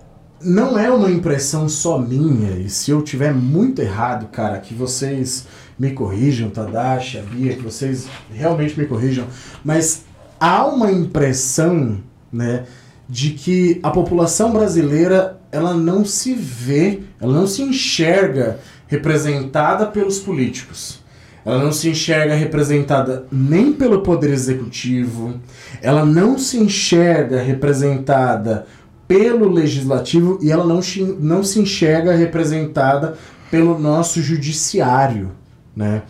não 0.40 0.78
é 0.78 0.90
uma 0.90 1.10
impressão 1.10 1.68
só 1.68 1.98
minha, 1.98 2.52
e 2.52 2.70
se 2.70 2.90
eu 2.90 3.02
tiver 3.02 3.34
muito 3.34 3.82
errado, 3.82 4.28
cara, 4.28 4.58
que 4.58 4.72
vocês 4.72 5.46
me 5.80 5.92
corrijam, 5.92 6.50
Tadashi, 6.50 7.16
a 7.16 7.22
Bia, 7.22 7.56
que 7.56 7.62
vocês 7.62 8.06
realmente 8.30 8.78
me 8.78 8.84
corrijam, 8.84 9.26
mas 9.64 10.04
há 10.38 10.66
uma 10.66 10.92
impressão, 10.92 11.98
né, 12.30 12.64
de 13.08 13.30
que 13.30 13.80
a 13.82 13.90
população 13.90 14.52
brasileira 14.52 15.40
ela 15.50 15.72
não 15.72 16.04
se 16.04 16.34
vê, 16.34 17.00
ela 17.18 17.32
não 17.32 17.46
se 17.46 17.62
enxerga 17.62 18.60
representada 18.88 19.86
pelos 19.86 20.18
políticos. 20.18 21.00
Ela 21.46 21.64
não 21.64 21.72
se 21.72 21.88
enxerga 21.88 22.34
representada 22.34 23.24
nem 23.32 23.72
pelo 23.72 24.02
poder 24.02 24.30
executivo, 24.30 25.40
ela 25.80 26.04
não 26.04 26.38
se 26.38 26.58
enxerga 26.58 27.40
representada 27.40 28.66
pelo 29.08 29.48
legislativo 29.48 30.38
e 30.42 30.52
ela 30.52 30.66
não, 30.66 30.80
não 31.18 31.42
se 31.42 31.58
enxerga 31.58 32.14
representada 32.14 33.16
pelo 33.50 33.78
nosso 33.78 34.20
judiciário 34.20 35.39
né? 35.80 36.02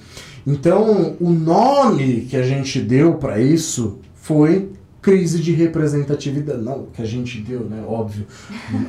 Então, 0.46 1.16
o 1.20 1.30
nome 1.30 2.26
que 2.28 2.36
a 2.36 2.42
gente 2.42 2.80
deu 2.80 3.14
para 3.14 3.38
isso 3.38 3.98
foi 4.14 4.70
crise 5.00 5.40
de 5.40 5.52
representatividade. 5.52 6.60
Não, 6.60 6.86
que 6.92 7.00
a 7.00 7.06
gente 7.06 7.40
deu, 7.40 7.60
né? 7.60 7.82
Óbvio. 7.86 8.26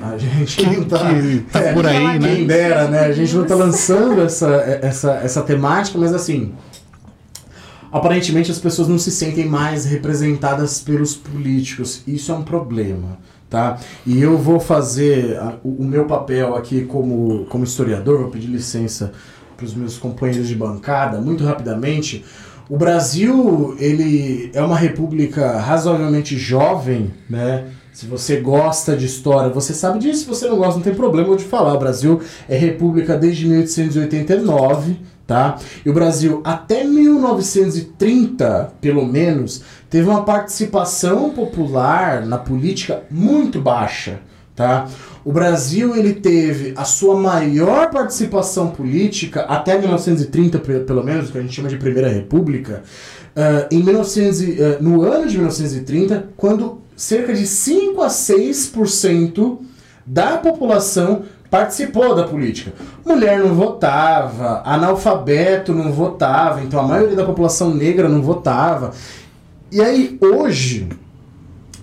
A 0.01 0.17
gente 0.17 0.65
não 0.65 0.83
tá, 0.83 0.99
tá 1.51 1.59
é, 1.59 1.73
por 1.73 1.85
aí, 1.85 2.19
né? 2.19 2.35
Quem 2.35 2.47
dera, 2.47 2.87
né? 2.87 2.99
A 3.01 3.11
gente 3.11 3.33
não 3.35 3.45
tá 3.45 3.55
lançando 3.55 4.21
essa, 4.21 4.49
essa, 4.81 5.11
essa 5.23 5.41
temática, 5.43 5.97
mas 5.97 6.13
assim. 6.13 6.53
Aparentemente 7.91 8.49
as 8.49 8.57
pessoas 8.57 8.87
não 8.87 8.97
se 8.97 9.11
sentem 9.11 9.45
mais 9.45 9.85
representadas 9.85 10.79
pelos 10.79 11.13
políticos. 11.13 12.01
Isso 12.07 12.31
é 12.31 12.35
um 12.35 12.43
problema. 12.43 13.19
Tá? 13.49 13.77
E 14.05 14.21
eu 14.21 14.37
vou 14.37 14.61
fazer 14.61 15.37
a, 15.37 15.57
o, 15.61 15.81
o 15.81 15.83
meu 15.83 16.05
papel 16.05 16.55
aqui 16.55 16.85
como, 16.85 17.45
como 17.49 17.65
historiador, 17.65 18.19
vou 18.19 18.31
pedir 18.31 18.47
licença 18.47 19.11
para 19.61 19.67
os 19.67 19.75
meus 19.75 19.97
companheiros 19.97 20.47
de 20.47 20.55
bancada, 20.55 21.21
muito 21.21 21.43
rapidamente. 21.43 22.25
O 22.67 22.75
Brasil, 22.77 23.75
ele 23.77 24.49
é 24.53 24.61
uma 24.61 24.75
república 24.75 25.59
razoavelmente 25.59 26.35
jovem, 26.35 27.13
né? 27.29 27.65
Se 27.93 28.07
você 28.07 28.37
gosta 28.37 28.95
de 28.95 29.05
história, 29.05 29.51
você 29.51 29.73
sabe 29.73 29.99
disso. 29.99 30.21
Se 30.21 30.27
você 30.27 30.47
não 30.47 30.57
gosta, 30.57 30.75
não 30.75 30.81
tem 30.81 30.95
problema 30.95 31.35
de 31.35 31.43
falar. 31.43 31.73
O 31.73 31.79
Brasil 31.79 32.21
é 32.49 32.57
república 32.57 33.17
desde 33.17 33.45
1889, 33.45 34.95
tá? 35.27 35.57
E 35.85 35.89
o 35.89 35.93
Brasil, 35.93 36.41
até 36.43 36.83
1930, 36.85 38.71
pelo 38.79 39.05
menos, 39.05 39.61
teve 39.89 40.09
uma 40.09 40.23
participação 40.23 41.31
popular 41.31 42.25
na 42.25 42.37
política 42.37 43.03
muito 43.11 43.59
baixa, 43.59 44.21
tá? 44.61 44.87
O 45.25 45.31
Brasil 45.31 45.95
ele 45.95 46.13
teve 46.13 46.73
a 46.75 46.83
sua 46.83 47.15
maior 47.15 47.89
participação 47.89 48.69
política 48.69 49.41
até 49.41 49.77
1930, 49.77 50.59
pelo 50.59 51.03
menos, 51.03 51.31
que 51.31 51.37
a 51.37 51.41
gente 51.41 51.53
chama 51.53 51.69
de 51.69 51.77
Primeira 51.77 52.09
República, 52.09 52.83
uh, 53.35 53.67
em 53.71 53.83
1900, 53.83 54.39
uh, 54.39 54.43
eh, 54.43 54.77
no 54.79 55.01
ano 55.01 55.27
de 55.27 55.37
1930, 55.37 56.29
quando 56.37 56.81
cerca 56.95 57.33
de 57.33 57.45
5 57.45 58.01
a 58.01 58.07
6% 58.07 59.57
da 60.05 60.37
população 60.37 61.23
participou 61.51 62.15
da 62.15 62.23
política. 62.23 62.73
Mulher 63.05 63.39
não 63.39 63.53
votava, 63.53 64.61
analfabeto 64.65 65.73
não 65.73 65.91
votava, 65.91 66.61
então 66.61 66.79
a 66.79 66.87
maioria 66.87 67.15
da 67.15 67.25
população 67.25 67.73
negra 67.73 68.09
não 68.09 68.21
votava. 68.21 68.91
E 69.71 69.81
aí, 69.81 70.17
hoje, 70.19 70.87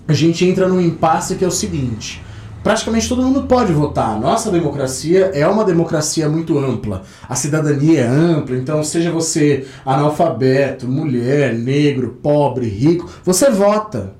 a 0.07 0.13
gente 0.13 0.45
entra 0.45 0.67
num 0.67 0.81
impasse 0.81 1.35
que 1.35 1.45
é 1.45 1.47
o 1.47 1.51
seguinte 1.51 2.21
praticamente 2.63 3.07
todo 3.07 3.21
mundo 3.21 3.43
pode 3.43 3.71
votar. 3.73 4.19
Nossa 4.19 4.51
democracia 4.51 5.31
é 5.33 5.47
uma 5.47 5.63
democracia 5.63 6.27
muito 6.29 6.57
ampla. 6.57 7.03
A 7.27 7.35
cidadania 7.35 8.01
é 8.01 8.07
ampla, 8.07 8.55
então 8.55 8.83
seja 8.83 9.11
você 9.11 9.65
analfabeto, 9.85 10.87
mulher, 10.87 11.53
negro, 11.53 12.17
pobre, 12.21 12.67
rico, 12.67 13.09
você 13.23 13.49
vota. 13.49 14.13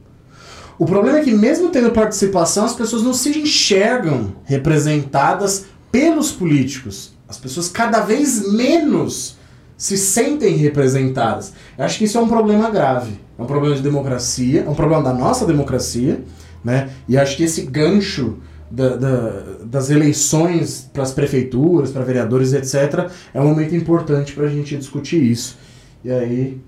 O 0.78 0.86
problema 0.86 1.19
é 1.19 1.23
que 1.23 1.32
mesmo 1.32 1.69
tendo 1.69 1.91
participação, 1.91 2.63
as 2.65 2.73
pessoas 2.73 3.04
não 3.04 3.13
se 3.13 3.38
enxergam 3.38 4.34
representadas 4.45 5.65
pelos 5.91 6.32
políticos. 6.32 7.12
As 7.28 7.38
pessoas 7.38 7.67
cada 7.67 7.99
vez 7.99 8.52
menos 8.54 9.38
se 9.78 9.97
sentem 9.97 10.56
representadas. 10.56 11.54
Eu 11.78 11.86
acho 11.86 11.97
que 11.97 12.06
isso 12.06 12.17
é 12.17 12.21
um 12.21 12.28
problema 12.28 12.69
grave. 12.69 13.19
É 13.38 13.41
um 13.41 13.45
problema 13.45 13.75
de 13.75 13.82
democracia, 13.82 14.63
é 14.65 14.69
um 14.69 14.73
problema 14.73 15.04
da 15.04 15.13
nossa 15.13 15.45
democracia, 15.45 16.23
né? 16.63 16.89
E 17.08 17.17
acho 17.17 17.38
que 17.38 17.43
esse 17.43 17.63
gancho 17.63 18.38
da, 18.69 18.95
da, 18.95 19.43
das 19.65 19.89
eleições 19.89 20.89
para 20.93 21.04
as 21.04 21.12
prefeituras, 21.12 21.91
para 21.91 22.04
vereadores, 22.04 22.54
etc., 22.54 23.10
é 23.34 23.41
um 23.41 23.48
momento 23.48 23.76
importante 23.76 24.34
para 24.34 24.45
a 24.45 24.50
gente 24.50 24.78
discutir 24.78 25.22
isso. 25.24 25.58
E 26.04 26.12
aí, 26.12 26.62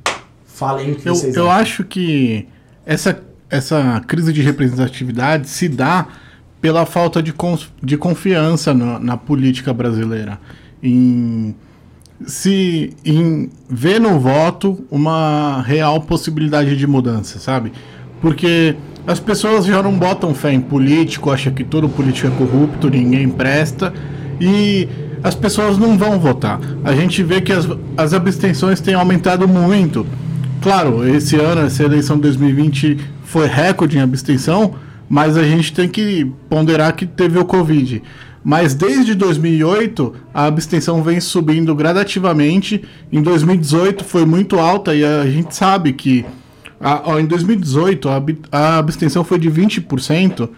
falem 0.45 0.91
o 0.91 0.95
que 0.95 1.07
Eu, 1.07 1.15
vocês 1.15 1.35
eu 1.35 1.49
acham. 1.49 1.61
acho 1.61 1.83
que 1.85 2.47
essa, 2.85 3.21
essa 3.49 4.01
crise 4.07 4.33
de 4.33 4.41
representatividade 4.41 5.47
se 5.49 5.69
dá 5.69 6.07
pela 6.59 6.85
falta 6.85 7.21
de, 7.21 7.33
de 7.81 7.97
confiança 7.97 8.73
na, 8.73 8.99
na 8.99 9.17
política 9.17 9.73
brasileira. 9.73 10.39
Em, 10.81 11.55
se, 12.25 12.95
em 13.03 13.49
ver 13.69 13.99
no 13.99 14.19
voto 14.19 14.85
uma 14.89 15.61
real 15.63 16.01
possibilidade 16.01 16.75
de 16.77 16.87
mudança, 16.87 17.39
sabe? 17.39 17.71
Porque 18.21 18.75
as 19.05 19.19
pessoas 19.19 19.65
já 19.65 19.81
não 19.81 19.93
botam 19.93 20.33
fé 20.33 20.53
em 20.53 20.61
político, 20.61 21.31
acham 21.31 21.53
que 21.53 21.63
todo 21.63 21.89
político 21.89 22.27
é 22.27 22.31
corrupto, 22.31 22.89
ninguém 22.89 23.29
presta, 23.29 23.93
e 24.39 24.87
as 25.23 25.35
pessoas 25.35 25.77
não 25.77 25.97
vão 25.97 26.19
votar. 26.19 26.59
A 26.83 26.93
gente 26.93 27.23
vê 27.23 27.41
que 27.41 27.51
as, 27.51 27.67
as 27.97 28.13
abstenções 28.13 28.79
têm 28.79 28.93
aumentado 28.93 29.47
muito. 29.47 30.05
Claro, 30.61 31.07
esse 31.07 31.35
ano, 31.35 31.61
essa 31.61 31.83
eleição 31.83 32.15
de 32.15 32.23
2020 32.23 32.97
foi 33.23 33.47
recorde 33.47 33.97
em 33.97 34.01
abstenção, 34.01 34.75
mas 35.09 35.35
a 35.35 35.43
gente 35.43 35.73
tem 35.73 35.89
que 35.89 36.31
ponderar 36.49 36.95
que 36.95 37.05
teve 37.05 37.37
o 37.39 37.45
Covid. 37.45 38.01
Mas 38.43 38.73
desde 38.73 39.13
2008, 39.13 40.13
a 40.33 40.45
abstenção 40.45 41.03
vem 41.03 41.19
subindo 41.19 41.75
gradativamente. 41.75 42.83
Em 43.11 43.21
2018 43.21 44.03
foi 44.03 44.25
muito 44.25 44.59
alta 44.59 44.95
e 44.95 45.03
a 45.05 45.25
gente 45.25 45.55
sabe 45.55 45.93
que 45.93 46.25
a- 46.81 47.01
ó, 47.05 47.19
em 47.19 47.25
2018 47.25 48.09
a, 48.09 48.15
ab- 48.15 48.39
a 48.51 48.77
abstenção 48.77 49.23
foi 49.23 49.39
de 49.39 49.49
20%. 49.49 50.49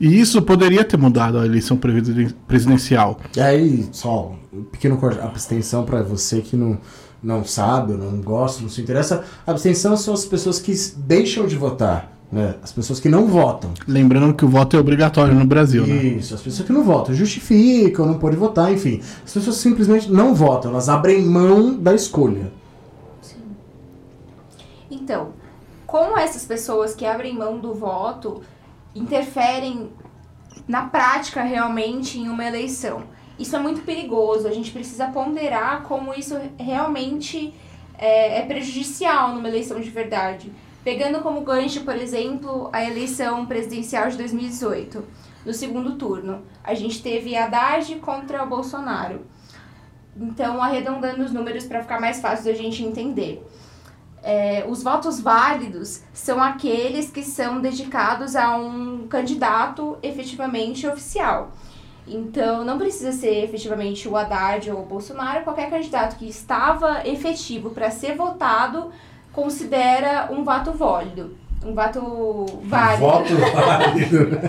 E 0.00 0.18
isso 0.20 0.42
poderia 0.42 0.82
ter 0.82 0.96
mudado 0.96 1.38
a 1.38 1.46
eleição 1.46 1.76
presiden- 1.76 2.30
presidencial. 2.48 3.20
E 3.36 3.40
aí, 3.40 3.86
só 3.92 4.34
um 4.52 4.64
pequeno 4.64 4.96
corte. 4.96 5.20
Abstenção 5.20 5.84
para 5.84 6.02
você 6.02 6.40
que 6.40 6.56
não, 6.56 6.76
não 7.22 7.44
sabe, 7.44 7.92
não 7.92 8.20
gosta, 8.20 8.62
não 8.62 8.68
se 8.68 8.80
interessa. 8.80 9.22
Abstenção 9.46 9.96
são 9.96 10.12
as 10.12 10.24
pessoas 10.24 10.58
que 10.58 10.74
deixam 10.96 11.46
de 11.46 11.54
votar, 11.56 12.10
né? 12.32 12.56
As 12.64 12.72
pessoas 12.72 12.98
que 12.98 13.08
não 13.08 13.28
votam. 13.28 13.70
Lembrando 13.86 14.34
que 14.34 14.44
o 14.44 14.48
voto 14.48 14.76
é 14.76 14.80
obrigatório 14.80 15.34
no 15.36 15.44
Brasil, 15.46 15.86
né? 15.86 15.94
Isso, 16.02 16.34
as 16.34 16.40
pessoas 16.42 16.66
que 16.66 16.72
não 16.72 16.82
votam 16.82 17.14
justificam, 17.14 18.04
não 18.04 18.14
podem 18.14 18.38
votar, 18.38 18.72
enfim. 18.72 19.00
As 19.24 19.32
pessoas 19.32 19.56
simplesmente 19.58 20.10
não 20.10 20.34
votam, 20.34 20.72
elas 20.72 20.88
abrem 20.88 21.22
mão 21.24 21.78
da 21.78 21.94
escolha. 21.94 22.50
Então, 24.90 25.28
como 25.92 26.16
essas 26.16 26.46
pessoas 26.46 26.94
que 26.94 27.04
abrem 27.04 27.34
mão 27.34 27.58
do 27.58 27.74
voto 27.74 28.42
interferem 28.94 29.92
na 30.66 30.86
prática 30.86 31.42
realmente 31.42 32.18
em 32.18 32.30
uma 32.30 32.46
eleição? 32.46 33.02
Isso 33.38 33.54
é 33.54 33.58
muito 33.58 33.82
perigoso. 33.82 34.48
A 34.48 34.52
gente 34.52 34.70
precisa 34.70 35.08
ponderar 35.08 35.82
como 35.82 36.14
isso 36.14 36.34
realmente 36.58 37.52
é, 37.98 38.38
é 38.38 38.46
prejudicial 38.46 39.34
numa 39.34 39.48
eleição 39.48 39.78
de 39.78 39.90
verdade. 39.90 40.50
Pegando 40.82 41.20
como 41.20 41.42
gancho, 41.42 41.82
por 41.82 41.94
exemplo, 41.94 42.70
a 42.72 42.82
eleição 42.82 43.44
presidencial 43.44 44.08
de 44.08 44.16
2018, 44.16 45.04
no 45.44 45.52
segundo 45.52 45.96
turno, 45.96 46.42
a 46.64 46.72
gente 46.72 47.02
teve 47.02 47.36
Haddad 47.36 47.96
contra 47.96 48.46
Bolsonaro. 48.46 49.26
Então, 50.16 50.62
arredondando 50.62 51.22
os 51.22 51.32
números 51.32 51.66
para 51.66 51.82
ficar 51.82 52.00
mais 52.00 52.18
fácil 52.18 52.46
da 52.46 52.54
gente 52.54 52.82
entender. 52.82 53.46
É, 54.22 54.64
os 54.68 54.82
votos 54.82 55.20
válidos 55.20 56.02
são 56.12 56.40
aqueles 56.40 57.10
que 57.10 57.24
são 57.24 57.60
dedicados 57.60 58.36
a 58.36 58.56
um 58.56 59.06
candidato 59.08 59.98
efetivamente 60.02 60.86
oficial. 60.86 61.50
Então, 62.06 62.64
não 62.64 62.78
precisa 62.78 63.12
ser 63.12 63.44
efetivamente 63.44 64.08
o 64.08 64.16
Haddad 64.16 64.70
ou 64.70 64.82
o 64.82 64.86
Bolsonaro, 64.86 65.44
qualquer 65.44 65.70
candidato 65.70 66.16
que 66.16 66.28
estava 66.28 67.06
efetivo 67.06 67.70
para 67.70 67.90
ser 67.90 68.16
votado 68.16 68.90
considera 69.32 70.28
um 70.30 70.44
voto 70.44 70.72
válido. 70.72 71.36
Um 71.64 71.74
voto 71.74 72.46
válido. 72.64 73.06
Voto 73.06 73.36
válido. 73.36 74.40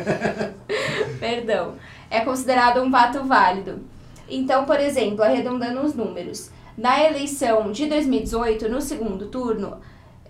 Perdão. 1.19 1.75
É 2.09 2.21
considerado 2.21 2.81
um 2.81 2.89
voto 2.89 3.23
válido. 3.23 3.81
Então, 4.27 4.65
por 4.65 4.79
exemplo, 4.79 5.23
arredondando 5.23 5.81
os 5.81 5.93
números, 5.93 6.51
na 6.77 7.03
eleição 7.03 7.71
de 7.71 7.85
2018, 7.85 8.69
no 8.69 8.81
segundo 8.81 9.27
turno, 9.27 9.77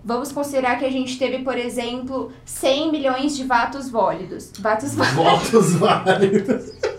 vamos 0.03 0.31
considerar 0.31 0.77
que 0.77 0.85
a 0.85 0.91
gente 0.91 1.17
teve, 1.17 1.39
por 1.39 1.57
exemplo, 1.57 2.31
100 2.45 2.91
milhões 2.91 3.35
de 3.35 3.43
votos 3.43 3.89
válidos. 3.89 4.51
Votos 4.59 4.95
válidos. 4.95 5.15
Votos 5.15 5.73
válidos. 5.75 6.92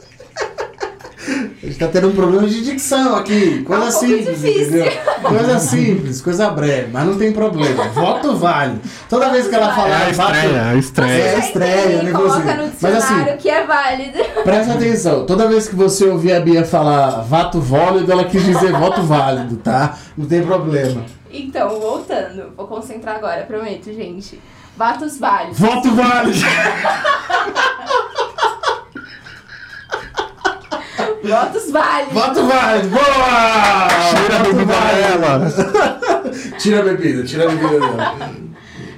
A 1.62 1.66
gente 1.66 1.78
tá 1.78 1.88
tendo 1.88 2.08
um 2.08 2.12
problema 2.12 2.46
de 2.46 2.62
dicção 2.62 3.16
aqui. 3.16 3.62
Coisa 3.62 3.84
É 3.84 3.88
um 3.88 3.90
simples, 3.90 4.44
entendeu? 4.44 4.92
Coisa 5.22 5.58
simples, 5.58 6.20
coisa 6.20 6.50
breve, 6.50 6.88
mas 6.92 7.06
não 7.06 7.16
tem 7.16 7.32
problema. 7.32 7.84
Voto 7.88 8.36
válido. 8.36 8.80
Toda 9.08 9.30
vez 9.30 9.48
que 9.48 9.54
ela 9.54 9.72
É 9.72 9.74
falar 9.74 9.96
a 9.96 10.10
estreia, 10.10 10.48
voto. 10.48 10.68
a 10.68 10.74
estreia. 10.76 11.22
É, 11.22 11.38
estreia, 11.38 12.02
nervosismo. 12.02 12.42
coloca 12.42 12.54
no 12.54 12.72
Mas 12.80 12.94
assim, 12.94 13.00
dicionário 13.14 13.38
que 13.38 13.48
é 13.48 13.66
válido. 13.66 14.18
Presta 14.44 14.72
atenção, 14.74 15.26
toda 15.26 15.48
vez 15.48 15.66
que 15.68 15.74
você 15.74 16.04
ouvir 16.06 16.32
a 16.34 16.40
Bia 16.40 16.64
falar 16.64 17.22
voto 17.22 17.60
válido, 17.60 18.12
ela 18.12 18.24
quis 18.24 18.44
dizer 18.44 18.72
voto 18.72 19.02
válido, 19.02 19.56
tá? 19.56 19.96
Não 20.16 20.26
tem 20.26 20.42
problema. 20.42 21.02
Então, 21.32 21.80
voltando. 21.80 22.52
Vou 22.56 22.66
concentrar 22.66 23.16
agora, 23.16 23.42
prometo, 23.42 23.92
gente. 23.92 24.38
Votos 24.76 25.18
válidos. 25.18 25.58
Voto 25.58 25.90
válido! 25.94 26.38
Votos 31.28 31.70
válidos. 31.70 32.12
Voto 32.14 32.46
válido! 32.46 32.88
Boa! 32.90 33.88
Tira 34.10 34.36
a 34.36 34.42
Voto 34.42 34.54
bebida 34.56 34.74
dela. 34.74 36.54
Tira 36.58 36.80
a 36.80 36.82
bebida, 36.82 37.24
tira 37.24 37.44
a 37.44 37.48
bebida 37.48 37.80
dela. 37.80 38.30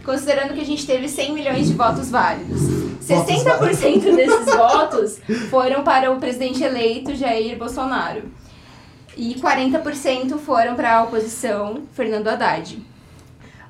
Considerando 0.05 0.55
que 0.55 0.61
a 0.61 0.65
gente 0.65 0.87
teve 0.87 1.09
100 1.09 1.33
milhões 1.33 1.67
de 1.69 1.75
votos 1.75 2.11
válidos. 2.11 2.61
Votos 2.61 3.35
60% 3.35 4.15
desses 4.17 4.47
votos 4.55 5.19
foram 5.51 5.83
para 5.85 6.11
o 6.13 6.17
presidente 6.19 6.63
eleito 6.63 7.15
Jair 7.15 7.57
Bolsonaro. 7.59 8.23
E 9.17 9.35
40% 9.35 10.39
foram 10.39 10.75
para 10.75 10.97
a 10.99 11.03
oposição 11.05 11.83
Fernando 11.93 12.29
Haddad. 12.29 12.79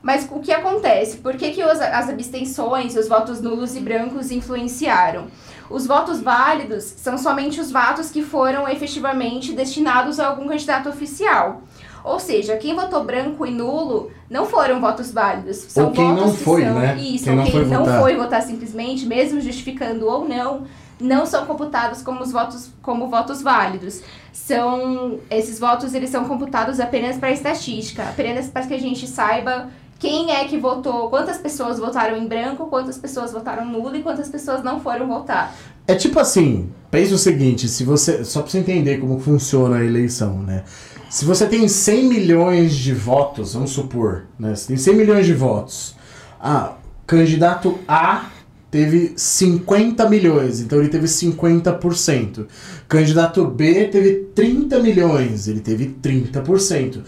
Mas 0.03 0.27
o 0.31 0.41
que 0.41 0.53
acontece? 0.53 1.17
Por 1.19 1.35
que, 1.37 1.51
que 1.51 1.65
os- 1.65 1.81
as 1.81 2.09
abstenções, 2.09 2.97
os 2.97 3.09
votos 3.09 3.41
nulos 3.41 3.75
e 3.77 3.81
brancos 3.81 4.31
influenciaram? 4.31 5.27
Os 5.69 5.87
votos 5.87 6.21
válidos 6.21 6.85
são 6.85 7.19
somente 7.19 7.61
os 7.61 7.71
votos 7.71 8.11
que 8.11 8.23
foram 8.23 8.69
efetivamente 8.69 9.53
destinados 9.53 10.21
a 10.21 10.29
algum 10.29 10.47
candidato 10.49 10.89
oficial. 10.89 11.63
Ou 12.05 12.21
seja, 12.21 12.57
quem 12.57 12.75
votou 12.75 13.03
branco 13.03 13.45
e 13.45 13.51
nulo 13.51 14.13
não 14.31 14.47
foram 14.47 14.81
votos 14.81 15.11
válidos. 15.11 15.57
São 15.57 15.87
Ou 15.87 15.91
quem 15.91 16.09
votos 16.09 16.25
não 16.25 16.33
que 16.37 16.45
foi, 16.45 16.63
são, 16.63 16.75
né? 16.79 16.97
Isso, 16.97 17.25
Quem 17.25 17.33
ou 17.33 17.37
não 17.39 17.45
quem 17.45 17.53
foi 17.53 17.65
não 17.65 17.85
votar. 17.85 18.01
foi 18.01 18.17
votar 18.17 18.43
simplesmente, 18.43 19.07
mesmo 19.07 19.41
justificando 19.41 20.07
ou 20.07 20.29
não, 20.29 20.63
não 21.01 21.27
são 21.27 21.45
computados 21.47 22.03
como 22.03 22.23
os 22.23 22.31
votos 22.31 22.71
como 22.81 23.09
votos 23.09 23.43
válidos. 23.43 24.03
São 24.33 25.19
esses 25.29 25.59
votos 25.59 25.95
eles 25.95 26.11
são 26.11 26.25
computados 26.27 26.79
apenas 26.79 27.17
para 27.17 27.33
estatística, 27.33 28.05
apenas 28.05 28.49
para 28.49 28.65
que 28.67 28.75
a 28.75 28.81
gente 28.81 29.09
saiba 29.09 29.69
quem 29.99 30.31
é 30.31 30.45
que 30.45 30.59
votou, 30.59 31.09
quantas 31.09 31.39
pessoas 31.39 31.79
votaram 31.79 32.17
em 32.17 32.27
branco, 32.27 32.67
quantas 32.67 32.99
pessoas 32.99 33.33
votaram 33.33 33.65
nulo 33.65 33.97
e 33.97 34.03
quantas 34.03 34.29
pessoas 34.29 34.63
não 34.63 34.81
foram 34.81 35.07
votar. 35.07 35.55
É 35.87 35.95
tipo 35.95 36.19
assim, 36.19 36.71
pense 36.91 37.15
o 37.15 37.19
seguinte, 37.19 37.69
se 37.69 37.85
você. 37.85 38.25
Só 38.25 38.43
pra 38.43 38.51
você 38.51 38.59
entender 38.59 38.99
como 38.99 39.19
funciona 39.19 39.77
a 39.77 39.85
eleição, 39.85 40.43
né? 40.43 40.65
Se 41.09 41.25
você 41.25 41.47
tem 41.47 41.67
100 41.69 42.05
milhões 42.05 42.75
de 42.75 42.93
votos, 42.93 43.55
vamos 43.55 43.71
supor, 43.71 44.25
né? 44.39 44.55
Você 44.55 44.69
tem 44.69 44.77
100 44.77 44.95
milhões 44.95 45.25
de 45.25 45.33
votos. 45.33 45.95
Ah, 46.41 46.75
candidato 47.07 47.79
A 47.87 48.27
teve 48.71 49.15
50 49.17 50.11
milhões, 50.11 50.61
então 50.61 50.81
ele 50.81 50.89
teve 50.89 51.07
50%. 51.07 52.47
Candidato 52.89 53.47
B 53.47 53.87
teve 53.87 54.27
30 54.35 54.81
milhões, 54.81 55.49
ele 55.49 55.61
teve 55.61 55.97
30%. 56.03 57.03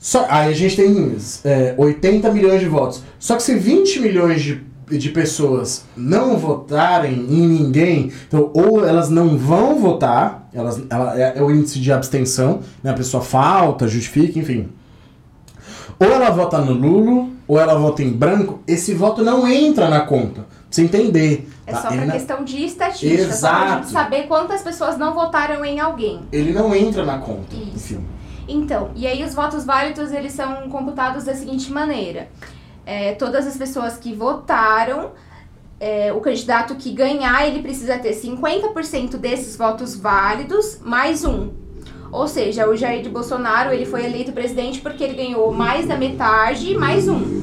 Só, 0.00 0.24
aí 0.30 0.50
a 0.50 0.54
gente 0.56 0.76
tem 0.76 1.14
é, 1.44 1.74
80 1.76 2.32
milhões 2.32 2.60
de 2.60 2.66
votos. 2.66 3.02
Só 3.18 3.36
que 3.36 3.42
se 3.42 3.54
20 3.54 4.00
milhões 4.00 4.40
de, 4.42 4.62
de 4.88 5.08
pessoas 5.10 5.84
não 5.94 6.38
votarem 6.38 7.12
em 7.28 7.46
ninguém, 7.46 8.10
então 8.26 8.50
ou 8.54 8.82
elas 8.84 9.10
não 9.10 9.36
vão 9.36 9.78
votar, 9.78 10.48
elas, 10.54 10.82
ela, 10.88 11.20
é, 11.20 11.34
é 11.36 11.42
o 11.42 11.50
índice 11.50 11.78
de 11.78 11.92
abstenção, 11.92 12.60
né? 12.82 12.90
a 12.92 12.94
pessoa 12.94 13.22
falta, 13.22 13.86
justifica, 13.86 14.38
enfim. 14.38 14.70
Ou 15.98 16.06
ela 16.06 16.30
vota 16.30 16.58
no 16.62 16.72
Lulo, 16.72 17.30
ou 17.46 17.60
ela 17.60 17.74
vota 17.74 18.02
em 18.02 18.10
branco, 18.10 18.60
esse 18.66 18.94
voto 18.94 19.22
não 19.22 19.46
entra 19.46 19.90
na 19.90 20.00
conta. 20.00 20.40
Pra 20.40 20.48
você 20.70 20.82
entender. 20.82 21.46
É 21.66 21.72
tá? 21.72 21.82
só 21.82 21.88
Ele 21.88 21.96
para 21.98 22.06
não- 22.06 22.12
questão 22.14 22.42
de 22.44 22.64
estatística, 22.64 23.32
só 23.34 23.48
pra 23.48 23.58
Exato. 23.58 23.82
gente 23.82 23.92
saber 23.92 24.22
quantas 24.28 24.62
pessoas 24.62 24.96
não 24.96 25.12
votaram 25.12 25.62
em 25.62 25.78
alguém. 25.78 26.20
ele 26.32 26.52
não 26.54 26.74
entra 26.74 27.04
na 27.04 27.18
conta. 27.18 27.54
Isso. 27.54 27.94
Enfim. 27.94 28.00
Então, 28.52 28.90
e 28.94 29.06
aí 29.06 29.24
os 29.24 29.34
votos 29.34 29.64
válidos 29.64 30.12
eles 30.12 30.32
são 30.32 30.68
computados 30.68 31.24
da 31.24 31.34
seguinte 31.34 31.70
maneira: 31.72 32.28
é, 32.84 33.12
todas 33.14 33.46
as 33.46 33.56
pessoas 33.56 33.96
que 33.96 34.12
votaram, 34.12 35.12
é, 35.78 36.12
o 36.12 36.20
candidato 36.20 36.74
que 36.74 36.90
ganhar, 36.90 37.46
ele 37.46 37.62
precisa 37.62 37.98
ter 37.98 38.12
50% 38.12 39.16
desses 39.16 39.56
votos 39.56 39.96
válidos 39.96 40.80
mais 40.82 41.24
um. 41.24 41.50
Ou 42.12 42.26
seja, 42.26 42.68
o 42.68 42.76
Jair 42.76 43.08
Bolsonaro 43.08 43.72
ele 43.72 43.86
foi 43.86 44.04
eleito 44.04 44.32
presidente 44.32 44.80
porque 44.80 45.04
ele 45.04 45.14
ganhou 45.14 45.52
mais 45.52 45.86
da 45.86 45.96
metade 45.96 46.76
mais 46.76 47.08
um. 47.08 47.40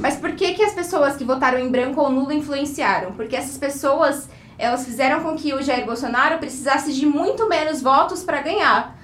Mas 0.00 0.16
por 0.16 0.32
que, 0.32 0.54
que 0.54 0.62
as 0.62 0.72
pessoas 0.72 1.16
que 1.16 1.24
votaram 1.24 1.58
em 1.58 1.68
branco 1.68 2.00
ou 2.00 2.10
nulo 2.10 2.32
influenciaram? 2.32 3.12
Porque 3.12 3.34
essas 3.34 3.58
pessoas 3.58 4.28
elas 4.58 4.84
fizeram 4.84 5.22
com 5.22 5.36
que 5.36 5.52
o 5.52 5.62
Jair 5.62 5.84
Bolsonaro 5.84 6.38
precisasse 6.38 6.92
de 6.92 7.04
muito 7.04 7.48
menos 7.48 7.82
votos 7.82 8.22
para 8.22 8.40
ganhar. 8.40 8.95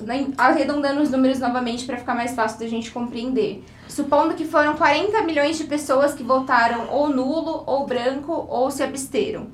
Né, 0.00 0.28
arredondando 0.38 1.02
os 1.02 1.10
números 1.10 1.38
novamente 1.38 1.84
para 1.84 1.98
ficar 1.98 2.14
mais 2.14 2.34
fácil 2.34 2.58
da 2.58 2.66
gente 2.66 2.90
compreender. 2.90 3.62
Supondo 3.86 4.34
que 4.34 4.44
foram 4.44 4.76
40 4.76 5.22
milhões 5.22 5.58
de 5.58 5.64
pessoas 5.64 6.14
que 6.14 6.22
votaram 6.22 6.88
ou 6.90 7.10
nulo, 7.10 7.64
ou 7.66 7.86
branco, 7.86 8.46
ou 8.48 8.70
se 8.70 8.82
absteram. 8.82 9.48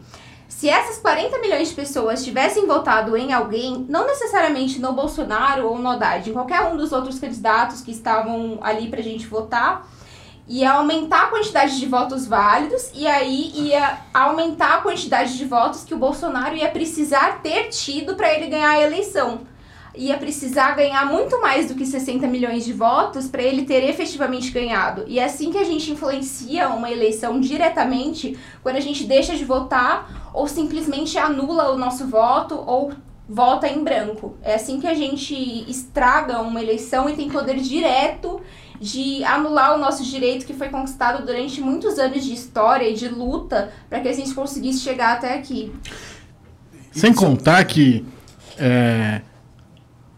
Se 0.47 0.69
essas 0.69 0.99
40 0.99 1.41
milhões 1.41 1.71
de 1.71 1.75
pessoas 1.75 2.25
tivessem 2.25 2.67
votado 2.67 3.17
em 3.17 3.33
alguém, 3.33 3.85
não 3.89 4.07
necessariamente 4.07 4.81
no 4.81 4.93
Bolsonaro 4.93 5.67
ou 5.67 5.79
no 5.79 5.91
Haddad, 5.91 6.31
em 6.31 6.33
qualquer 6.33 6.61
um 6.63 6.77
dos 6.77 6.93
outros 6.93 7.19
candidatos 7.19 7.81
que 7.81 7.91
estavam 7.91 8.59
ali 8.63 8.89
pra 8.89 9.03
gente 9.03 9.27
votar, 9.27 9.89
ia 10.47 10.73
aumentar 10.73 11.25
a 11.25 11.29
quantidade 11.29 11.79
de 11.79 11.87
votos 11.87 12.27
válidos 12.27 12.91
e 12.95 13.07
aí 13.07 13.51
ia 13.55 13.99
aumentar 14.13 14.75
a 14.75 14.81
quantidade 14.81 15.37
de 15.37 15.45
votos 15.45 15.83
que 15.83 15.95
o 15.95 15.99
Bolsonaro 15.99 16.55
ia 16.55 16.71
precisar 16.71 17.41
ter 17.43 17.69
tido 17.71 18.15
para 18.15 18.33
ele 18.33 18.47
ganhar 18.47 18.71
a 18.71 18.83
eleição. 18.83 19.41
Ia 19.97 20.19
precisar 20.19 20.73
ganhar 20.73 21.07
muito 21.07 21.41
mais 21.41 21.69
do 21.69 21.75
que 21.75 21.87
60 21.87 22.27
milhões 22.27 22.65
de 22.65 22.73
votos 22.73 23.29
para 23.29 23.43
ele 23.43 23.65
ter 23.65 23.85
efetivamente 23.89 24.51
ganhado. 24.51 25.05
E 25.07 25.19
é 25.19 25.25
assim 25.25 25.53
que 25.53 25.59
a 25.59 25.65
gente 25.65 25.91
influencia 25.91 26.69
uma 26.69 26.91
eleição 26.91 27.39
diretamente 27.41 28.37
quando 28.63 28.77
a 28.77 28.81
gente 28.81 29.05
deixa 29.05 29.37
de 29.37 29.45
votar 29.45 30.31
ou 30.35 30.49
simplesmente 30.49 31.17
anula 31.17 31.71
o 31.71 31.79
nosso 31.79 32.07
voto 32.07 32.55
ou 32.67 32.93
vota 33.29 33.69
em 33.69 33.83
branco. 33.83 34.37
É 34.43 34.55
assim 34.55 34.81
que 34.81 34.87
a 34.87 34.95
gente 34.95 35.35
estraga 35.71 36.41
uma 36.41 36.61
eleição 36.61 37.09
e 37.09 37.15
tem 37.15 37.31
poder 37.31 37.57
direto 37.57 38.41
de 38.81 39.25
anular 39.25 39.75
o 39.75 39.79
nosso 39.79 40.05
direito 40.05 40.45
que 40.45 40.53
foi 40.53 40.69
conquistado 40.69 41.25
durante 41.25 41.61
muitos 41.61 41.99
anos 41.99 42.25
de 42.25 42.35
história 42.35 42.89
e 42.89 42.95
de 42.95 43.09
luta 43.09 43.73
para 43.89 44.01
que 44.01 44.09
a 44.09 44.13
gente 44.13 44.35
conseguisse 44.35 44.81
chegar 44.81 45.15
até 45.15 45.35
aqui. 45.35 45.73
Sem 46.93 47.15
contar 47.15 47.65
que 47.65 48.05
é, 48.59 49.23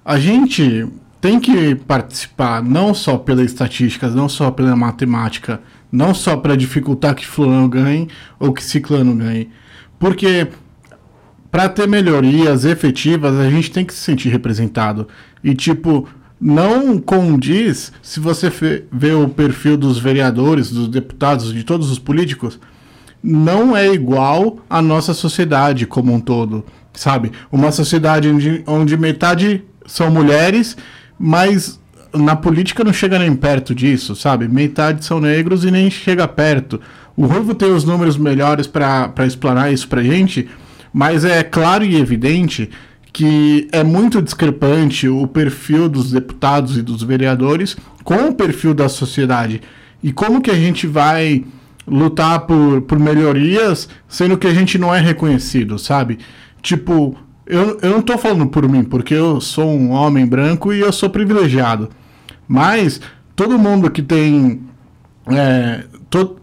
a 0.07 0.21
gente 0.21 0.87
tem 1.21 1.41
que 1.41 1.75
participar 1.75 2.63
não 2.63 2.95
só 2.95 3.19
pelas 3.19 3.47
estatísticas, 3.47 4.15
não 4.15 4.29
só 4.29 4.53
pela 4.53 4.77
matemática, 4.77 5.61
não 5.91 6.15
só 6.15 6.37
para 6.37 6.57
dificultar 6.57 7.17
que 7.17 7.27
fulano 7.27 7.69
ganhe 7.69 8.09
ou 8.39 8.53
que 8.53 8.63
ciclano 8.63 9.17
ganhe. 9.17 9.51
Porque 9.99 10.47
para 11.51 11.69
ter 11.69 11.89
melhorias 11.89 12.65
efetivas, 12.65 13.35
a 13.35 13.51
gente 13.51 13.73
tem 13.73 13.85
que 13.85 13.93
se 13.93 13.99
sentir 13.99 14.29
representado. 14.29 15.09
E 15.43 15.57
tipo, 15.57 16.09
não 16.41 16.99
condiz 16.99 17.93
se 18.01 18.21
você 18.21 18.49
vê 18.93 19.11
o 19.11 19.29
perfil 19.29 19.77
dos 19.77 19.99
vereadores, 19.99 20.71
dos 20.71 20.87
deputados, 20.87 21.53
de 21.53 21.65
todos 21.65 21.91
os 21.91 21.99
políticos, 21.99 22.61
não 23.21 23.77
é 23.77 23.93
igual 23.93 24.59
à 24.71 24.81
nossa 24.81 25.13
sociedade 25.13 25.85
como 25.85 26.15
um 26.15 26.21
todo, 26.21 26.65
sabe? 26.93 27.33
Uma 27.51 27.73
sociedade 27.73 28.29
onde, 28.29 28.63
onde 28.69 28.97
metade 28.97 29.65
são 29.87 30.11
mulheres, 30.11 30.77
mas 31.19 31.81
na 32.13 32.35
política 32.35 32.83
não 32.83 32.93
chega 32.93 33.19
nem 33.19 33.35
perto 33.35 33.75
disso, 33.75 34.15
sabe? 34.15 34.49
Metade 34.49 35.05
são 35.05 35.21
negros 35.21 35.65
e 35.65 35.71
nem 35.71 35.91
chega 35.91 36.27
perto. 36.27 36.81
O 37.17 37.27
Ruivo 37.27 37.55
tem 37.55 37.73
os 37.73 37.85
números 37.85 38.17
melhores 38.17 38.67
para 38.67 39.27
explanar 39.27 39.73
isso 39.73 39.89
pra 39.89 40.03
gente, 40.03 40.49
mas 40.93 41.25
é 41.25 41.43
claro 41.43 41.85
e 41.85 41.97
evidente 41.97 42.71
que 43.13 43.67
é 43.73 43.83
muito 43.83 44.21
discrepante 44.21 45.09
o 45.09 45.27
perfil 45.27 45.89
dos 45.89 46.13
deputados 46.13 46.77
e 46.77 46.83
dos 46.83 47.03
vereadores 47.03 47.77
com 48.05 48.29
o 48.29 48.35
perfil 48.35 48.75
da 48.75 48.89
sociedade. 48.89 49.63
E 50.03 50.13
como 50.13 50.43
que 50.43 50.51
a 50.51 50.55
gente 50.55 50.87
vai 50.87 51.45
lutar 51.87 52.41
por, 52.41 52.83
por 52.83 52.99
melhorias 52.99 53.89
sendo 54.07 54.37
que 54.37 54.47
a 54.47 54.53
gente 54.53 54.77
não 54.77 54.95
é 54.95 55.01
reconhecido, 55.01 55.79
sabe? 55.79 56.19
Tipo, 56.61 57.17
eu, 57.47 57.79
eu 57.81 57.91
não 57.91 58.03
tô 58.03 58.19
falando 58.19 58.47
por 58.49 58.69
mim, 58.69 58.83
porque 58.83 59.15
eu 59.15 59.41
sou 59.41 59.71
um 59.71 59.91
homem 59.91 60.27
branco 60.27 60.73
e 60.73 60.81
eu 60.81 60.93
sou 60.93 61.09
privilegiado. 61.09 61.89
Mas 62.49 63.01
todo 63.35 63.59
mundo 63.59 63.91
que 63.91 64.03
tem 64.03 64.63
é, 65.29 65.85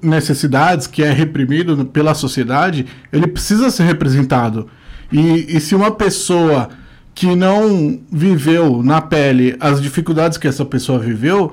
necessidades, 0.01 0.87
que 0.87 1.03
é 1.03 1.11
reprimido 1.11 1.85
pela 1.85 2.13
sociedade, 2.13 2.85
ele 3.11 3.27
precisa 3.27 3.69
ser 3.69 3.83
representado. 3.83 4.67
E, 5.11 5.57
e 5.57 5.59
se 5.59 5.75
uma 5.75 5.91
pessoa 5.91 6.69
que 7.13 7.35
não 7.35 7.99
viveu 8.11 8.81
na 8.81 8.99
pele 8.99 9.55
as 9.59 9.81
dificuldades 9.81 10.37
que 10.37 10.47
essa 10.47 10.65
pessoa 10.65 10.97
viveu, 10.99 11.51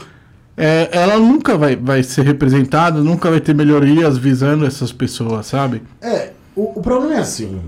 é, 0.57 0.89
ela 0.93 1.19
nunca 1.19 1.57
vai, 1.57 1.77
vai 1.77 2.03
ser 2.03 2.23
representada, 2.23 3.01
nunca 3.01 3.31
vai 3.31 3.41
ter 3.41 3.55
melhorias 3.55 4.17
visando 4.17 4.65
essas 4.65 4.93
pessoas, 4.93 5.47
sabe? 5.47 5.83
É, 6.01 6.31
o, 6.55 6.79
o 6.79 6.83
problema 6.83 7.17
é 7.17 7.19
assim: 7.19 7.61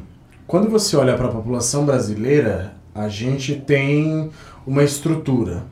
quando 0.52 0.68
você 0.68 0.94
olha 0.98 1.16
para 1.16 1.28
a 1.28 1.32
população 1.32 1.86
brasileira, 1.86 2.74
a 2.94 3.08
gente 3.08 3.54
tem 3.54 4.28
uma 4.66 4.84
estrutura. 4.84 5.64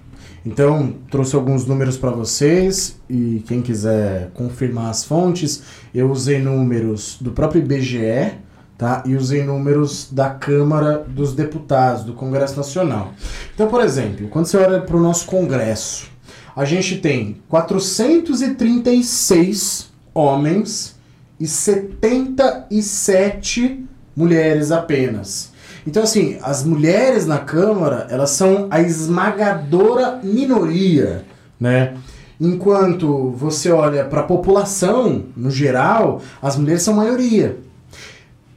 Então, 0.43 0.95
trouxe 1.11 1.37
alguns 1.37 1.67
números 1.67 1.99
para 1.99 2.11
vocês 2.11 2.99
e 3.07 3.45
quem 3.47 3.61
quiser 3.61 4.31
confirmar 4.33 4.89
as 4.89 5.05
fontes, 5.05 5.63
eu 5.95 6.11
usei 6.11 6.41
números 6.41 7.19
do 7.21 7.33
próprio 7.33 7.61
IBGE 7.61 8.39
tá? 8.79 9.03
e 9.05 9.15
usei 9.15 9.45
números 9.45 10.09
da 10.11 10.31
Câmara 10.31 11.05
dos 11.07 11.35
Deputados, 11.35 12.03
do 12.03 12.15
Congresso 12.15 12.57
Nacional. 12.57 13.13
Então, 13.55 13.69
por 13.69 13.83
exemplo, 13.83 14.29
quando 14.29 14.47
você 14.47 14.57
olha 14.57 14.81
para 14.81 14.97
o 14.97 15.01
nosso 15.01 15.27
Congresso, 15.27 16.09
a 16.57 16.65
gente 16.65 16.97
tem 16.97 17.37
436 17.51 19.91
homens 20.15 20.99
e 21.39 21.47
77 21.47 23.90
mulheres 24.21 24.71
apenas. 24.71 25.51
Então, 25.87 26.03
assim, 26.03 26.39
as 26.43 26.63
mulheres 26.63 27.27
na 27.27 27.39
Câmara, 27.39 28.07
elas 28.11 28.31
são 28.31 28.69
a 28.71 28.81
esmagadora 28.81 30.21
minoria, 30.23 31.25
né? 31.59 31.95
Enquanto 32.39 33.31
você 33.33 33.71
olha 33.71 34.05
para 34.05 34.21
a 34.21 34.25
população, 34.25 35.25
no 35.37 35.51
geral, 35.51 36.23
as 36.41 36.57
mulheres 36.57 36.83
são 36.83 36.95
maioria 36.95 37.59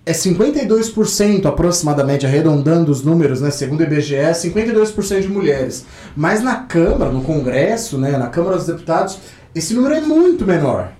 é 0.06 0.12
52% 0.12 1.46
aproximadamente, 1.46 2.26
arredondando 2.26 2.92
os 2.92 3.04
números, 3.04 3.40
né, 3.40 3.50
segundo 3.50 3.82
o 3.82 3.84
IBGE, 3.84 4.16
52% 4.16 5.22
de 5.22 5.30
mulheres. 5.30 5.86
Mas 6.16 6.44
na 6.44 6.56
Câmara, 6.56 7.10
no 7.10 7.22
Congresso, 7.22 7.98
né, 7.98 8.18
na 8.18 8.28
Câmara 8.28 8.58
dos 8.58 8.66
Deputados, 8.66 9.18
esse 9.56 9.74
número 9.74 9.96
é 9.96 10.02
muito 10.02 10.46
menor. 10.46 10.92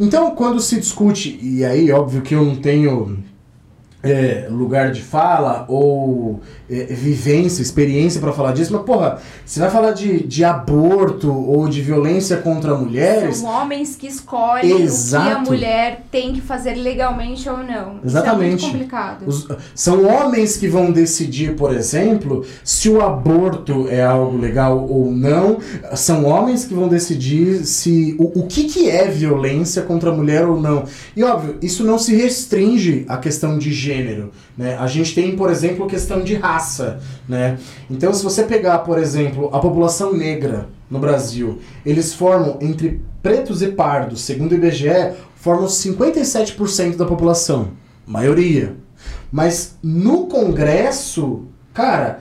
Então, 0.00 0.32
quando 0.32 0.60
se 0.60 0.80
discute, 0.80 1.38
e 1.40 1.64
aí 1.64 1.92
óbvio 1.92 2.22
que 2.22 2.34
eu 2.34 2.44
não 2.44 2.56
tenho 2.56 3.18
é, 4.02 4.48
lugar 4.50 4.90
de 4.90 5.00
fala 5.00 5.64
ou 5.68 6.40
é, 6.68 6.84
vivência, 6.86 7.62
experiência 7.62 8.20
para 8.20 8.32
falar 8.32 8.52
disso, 8.52 8.72
mas 8.72 8.82
porra, 8.82 9.18
você 9.46 9.60
vai 9.60 9.70
falar 9.70 9.92
de, 9.92 10.26
de 10.26 10.44
aborto 10.44 11.32
ou 11.32 11.68
de 11.68 11.80
violência 11.80 12.38
contra 12.38 12.74
mulheres. 12.74 13.38
São 13.38 13.48
homens 13.48 13.94
que 13.94 14.08
escolhem 14.08 14.82
Exato. 14.82 15.24
o 15.24 15.28
que 15.28 15.34
a 15.34 15.40
mulher 15.40 16.04
tem 16.10 16.32
que 16.32 16.40
fazer 16.40 16.74
legalmente 16.74 17.48
ou 17.48 17.58
não. 17.58 18.00
Exatamente. 18.04 18.56
Isso 18.56 18.66
é 18.66 18.68
muito 18.68 18.72
complicado. 18.72 19.24
Os, 19.26 19.48
são 19.74 20.04
homens 20.04 20.56
que 20.56 20.66
vão 20.66 20.90
decidir, 20.90 21.54
por 21.54 21.72
exemplo, 21.72 22.44
se 22.64 22.88
o 22.88 23.00
aborto 23.00 23.86
é 23.88 24.02
algo 24.02 24.36
legal 24.36 24.84
ou 24.88 25.12
não. 25.12 25.58
São 25.94 26.24
homens 26.24 26.64
que 26.64 26.74
vão 26.74 26.88
decidir 26.88 27.64
se 27.64 28.16
o, 28.18 28.40
o 28.40 28.46
que, 28.46 28.64
que 28.64 28.90
é 28.90 29.06
violência 29.06 29.82
contra 29.82 30.10
a 30.10 30.12
mulher 30.12 30.44
ou 30.46 30.60
não. 30.60 30.84
E 31.16 31.22
óbvio, 31.22 31.56
isso 31.62 31.84
não 31.84 31.98
se 31.98 32.16
restringe 32.16 33.04
à 33.08 33.16
questão 33.16 33.58
de 33.58 33.72
gênero 33.72 33.91
gênero. 33.92 34.30
Né? 34.56 34.74
A 34.76 34.86
gente 34.86 35.14
tem, 35.14 35.36
por 35.36 35.50
exemplo, 35.50 35.86
questão 35.86 36.22
de 36.22 36.34
raça. 36.34 37.00
Né? 37.28 37.58
Então, 37.90 38.14
se 38.14 38.24
você 38.24 38.44
pegar, 38.44 38.78
por 38.78 38.98
exemplo, 38.98 39.50
a 39.52 39.58
população 39.58 40.14
negra 40.14 40.70
no 40.90 40.98
Brasil, 40.98 41.58
eles 41.84 42.14
formam 42.14 42.56
entre 42.60 43.02
pretos 43.22 43.60
e 43.62 43.68
pardos, 43.68 44.22
segundo 44.22 44.52
o 44.52 44.54
IBGE, 44.54 45.12
formam 45.36 45.66
57% 45.66 46.96
da 46.96 47.04
população. 47.04 47.72
Maioria. 48.06 48.74
Mas 49.30 49.76
no 49.82 50.26
Congresso, 50.26 51.42
cara, 51.72 52.20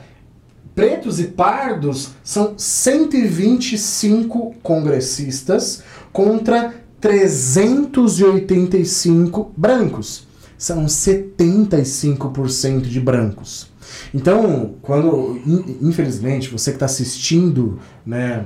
pretos 0.75 1.19
e 1.19 1.25
pardos 1.25 2.11
são 2.23 2.53
125 2.57 4.55
congressistas 4.61 5.83
contra 6.13 6.73
385 6.99 9.51
brancos 9.57 10.29
são 10.61 10.85
75% 10.85 12.81
de 12.81 12.99
brancos. 12.99 13.67
Então, 14.13 14.75
quando, 14.81 15.39
in- 15.45 15.77
infelizmente, 15.81 16.49
você 16.49 16.71
que 16.71 16.75
está 16.75 16.85
assistindo, 16.85 17.79
né, 18.05 18.45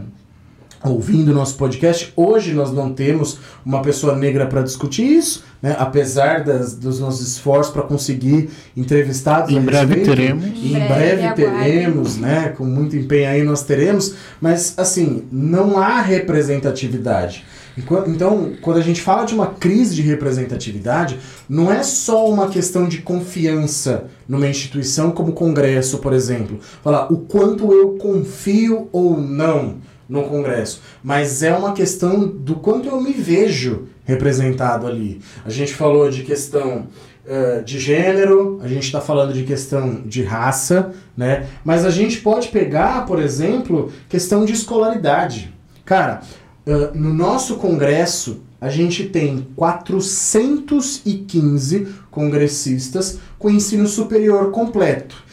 ouvindo 0.83 1.33
nosso 1.33 1.57
podcast, 1.57 2.13
hoje 2.15 2.53
nós 2.53 2.71
não 2.71 2.93
temos 2.93 3.39
uma 3.65 3.81
pessoa 3.81 4.15
negra 4.15 4.45
para 4.45 4.61
discutir 4.61 5.03
isso, 5.03 5.43
né, 5.61 5.75
apesar 5.79 6.43
das, 6.43 6.75
dos 6.75 6.99
nossos 6.99 7.27
esforços 7.27 7.73
para 7.73 7.81
conseguir 7.83 8.49
entrevistados. 8.77 9.51
Em 9.53 9.59
breve 9.61 9.95
respeito. 9.95 10.15
teremos. 10.15 10.45
Em 10.45 10.67
Em 10.67 10.71
breve, 10.71 10.87
breve, 10.87 11.33
teremos, 11.33 12.17
né? 12.17 12.49
Com 12.55 12.65
muito 12.65 12.95
empenho 12.95 13.29
aí 13.29 13.43
nós 13.43 13.63
teremos, 13.63 14.13
mas 14.39 14.73
assim, 14.77 15.23
não 15.31 15.77
há 15.79 15.99
representatividade. 16.01 17.43
Então, 17.77 18.53
quando 18.61 18.77
a 18.77 18.81
gente 18.81 19.01
fala 19.01 19.25
de 19.25 19.33
uma 19.33 19.47
crise 19.47 19.95
de 19.95 20.01
representatividade, 20.01 21.19
não 21.47 21.71
é 21.71 21.83
só 21.83 22.29
uma 22.29 22.47
questão 22.47 22.87
de 22.87 22.99
confiança 22.99 24.05
numa 24.27 24.47
instituição 24.47 25.11
como 25.11 25.31
o 25.31 25.33
Congresso, 25.33 25.97
por 25.99 26.13
exemplo. 26.13 26.59
Falar 26.81 27.11
o 27.11 27.17
quanto 27.17 27.73
eu 27.73 27.97
confio 27.97 28.87
ou 28.91 29.19
não 29.19 29.77
no 30.07 30.23
Congresso, 30.23 30.81
mas 31.03 31.41
é 31.41 31.55
uma 31.55 31.73
questão 31.73 32.27
do 32.27 32.55
quanto 32.55 32.87
eu 32.87 33.01
me 33.01 33.11
vejo 33.11 33.87
representado 34.05 34.85
ali. 34.85 35.19
A 35.43 35.49
gente 35.49 35.73
falou 35.73 36.09
de 36.11 36.21
questão 36.21 36.87
eh, 37.27 37.63
de 37.65 37.79
gênero, 37.79 38.59
a 38.61 38.67
gente 38.67 38.83
está 38.83 39.01
falando 39.01 39.33
de 39.33 39.43
questão 39.43 40.03
de 40.05 40.21
raça, 40.21 40.91
né? 41.17 41.47
Mas 41.63 41.83
a 41.83 41.89
gente 41.89 42.19
pode 42.19 42.49
pegar, 42.49 43.07
por 43.07 43.19
exemplo, 43.19 43.91
questão 44.07 44.45
de 44.45 44.53
escolaridade. 44.53 45.51
Cara, 45.83 46.21
eh, 46.65 46.91
no 46.93 47.13
nosso 47.13 47.57
congresso, 47.57 48.41
a 48.59 48.69
gente 48.69 49.05
tem 49.05 49.47
415 49.55 51.87
congressistas 52.09 53.19
com 53.37 53.49
ensino 53.49 53.87
superior 53.87 54.51
completo. 54.51 55.23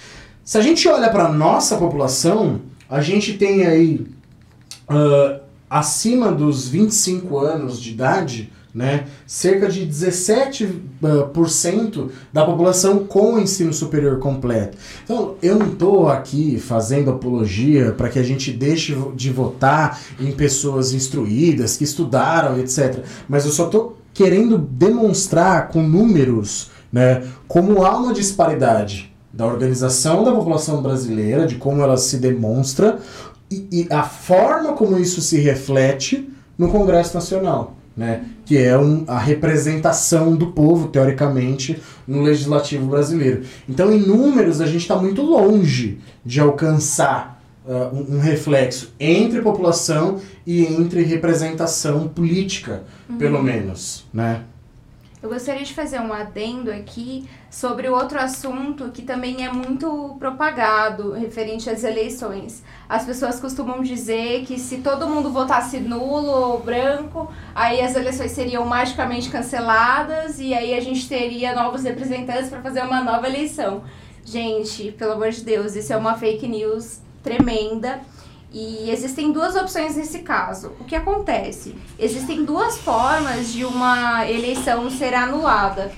Se 0.45 0.59
a 0.59 0.61
gente 0.61 0.87
olha 0.89 1.09
para 1.11 1.33
nossa 1.33 1.77
população, 1.77 2.61
a 2.91 3.01
gente 3.01 3.35
tem 3.35 3.65
aí 3.65 4.05
ah, 4.89 5.41
acima 5.71 6.31
dos 6.31 6.69
25 6.69 7.39
anos 7.39 7.81
de 7.81 7.93
idade, 7.93 8.53
né, 8.75 9.05
cerca 9.27 9.69
de 9.69 9.87
17% 9.87 10.71
ah, 11.03 12.09
da 12.33 12.45
população 12.45 13.05
com 13.05 13.39
ensino 13.39 13.73
superior 13.73 14.19
completo. 14.19 14.79
Então, 15.05 15.35
eu 15.43 15.59
não 15.59 15.69
estou 15.69 16.09
aqui 16.09 16.59
fazendo 16.59 17.11
apologia 17.11 17.93
para 17.93 18.09
que 18.09 18.19
a 18.19 18.23
gente 18.23 18.51
deixe 18.51 18.97
de 19.15 19.31
votar 19.31 20.01
em 20.19 20.33
pessoas 20.33 20.93
instruídas, 20.93 21.77
que 21.77 21.85
estudaram, 21.85 22.59
etc. 22.59 23.05
Mas 23.29 23.45
eu 23.45 23.53
só 23.53 23.67
estou 23.67 23.99
querendo 24.15 24.57
demonstrar 24.59 25.69
com 25.69 25.83
números 25.83 26.71
né, 26.93 27.23
como 27.49 27.85
há 27.85 27.97
uma 27.97 28.13
disparidade 28.13 29.13
da 29.33 29.47
organização 29.47 30.25
da 30.25 30.33
população 30.33 30.83
brasileira, 30.83 31.47
de 31.47 31.55
como 31.55 31.81
ela 31.83 31.97
se 31.97 32.19
demonstra 32.19 32.99
e, 33.51 33.67
e 33.71 33.87
a 33.91 34.03
forma 34.03 34.75
como 34.75 34.99
isso 34.99 35.21
se 35.23 35.39
reflete 35.39 36.29
no 36.57 36.69
Congresso 36.69 37.15
Nacional, 37.15 37.75
né? 37.97 38.25
que 38.45 38.59
é 38.59 38.77
um, 38.79 39.05
a 39.07 39.19
representação 39.19 40.35
do 40.35 40.49
povo, 40.49 40.89
teoricamente, 40.89 41.81
no 42.07 42.23
legislativo 42.23 42.87
brasileiro. 42.87 43.43
Então, 43.69 43.93
em 43.93 44.01
números, 44.01 44.61
a 44.61 44.67
gente 44.67 44.83
está 44.83 44.97
muito 44.97 45.23
longe 45.23 45.99
de 46.25 46.41
alcançar 46.41 47.43
ah, 47.69 47.91
um, 47.93 48.17
um 48.17 48.21
reflexo 48.21 48.93
entre 48.99 49.41
população 49.41 50.21
e 50.47 50.65
entre 50.65 51.03
representação 51.03 52.09
política, 52.09 52.83
pelo 53.19 53.43
menos. 53.43 54.05
Né? 54.13 54.43
Eu 55.23 55.29
gostaria 55.29 55.63
de 55.63 55.73
fazer 55.73 56.01
um 56.01 56.13
adendo 56.13 56.69
aqui 56.69 57.29
sobre 57.49 57.89
outro 57.89 58.19
assunto 58.19 58.91
que 58.91 59.03
também 59.03 59.45
é 59.47 59.53
muito 59.53 60.17
propagado 60.19 61.13
referente 61.13 61.71
às 61.71 61.85
eleições. 61.85 62.65
As 62.89 63.05
pessoas 63.05 63.39
costumam 63.39 63.85
dizer 63.85 64.45
que 64.45 64.59
se 64.59 64.79
todo 64.79 65.07
mundo 65.07 65.31
votasse 65.31 65.79
nulo 65.79 66.27
ou 66.27 66.59
branco, 66.61 67.33
aí 67.55 67.81
as 67.81 67.95
eleições 67.95 68.33
seriam 68.33 68.65
magicamente 68.65 69.31
canceladas 69.31 70.41
e 70.41 70.53
aí 70.53 70.75
a 70.75 70.81
gente 70.81 71.09
teria 71.09 71.55
novos 71.55 71.85
representantes 71.85 72.49
para 72.49 72.61
fazer 72.61 72.83
uma 72.83 73.01
nova 73.05 73.29
eleição. 73.29 73.85
Gente, 74.25 74.91
pelo 74.91 75.13
amor 75.13 75.31
de 75.31 75.45
Deus, 75.45 75.77
isso 75.77 75.93
é 75.93 75.97
uma 75.97 76.15
fake 76.19 76.49
news 76.49 76.99
tremenda. 77.23 78.01
E 78.53 78.91
existem 78.91 79.33
duas 79.33 79.57
opções 79.57 79.97
nesse 79.97 80.19
caso. 80.19 80.73
O 80.79 80.85
que 80.85 80.95
acontece? 80.95 81.75
Existem 81.99 82.45
duas 82.45 82.77
formas 82.79 83.51
de 83.53 83.65
uma 83.65 84.29
eleição 84.29 84.91
ser 84.91 85.15
anulada. 85.15 85.91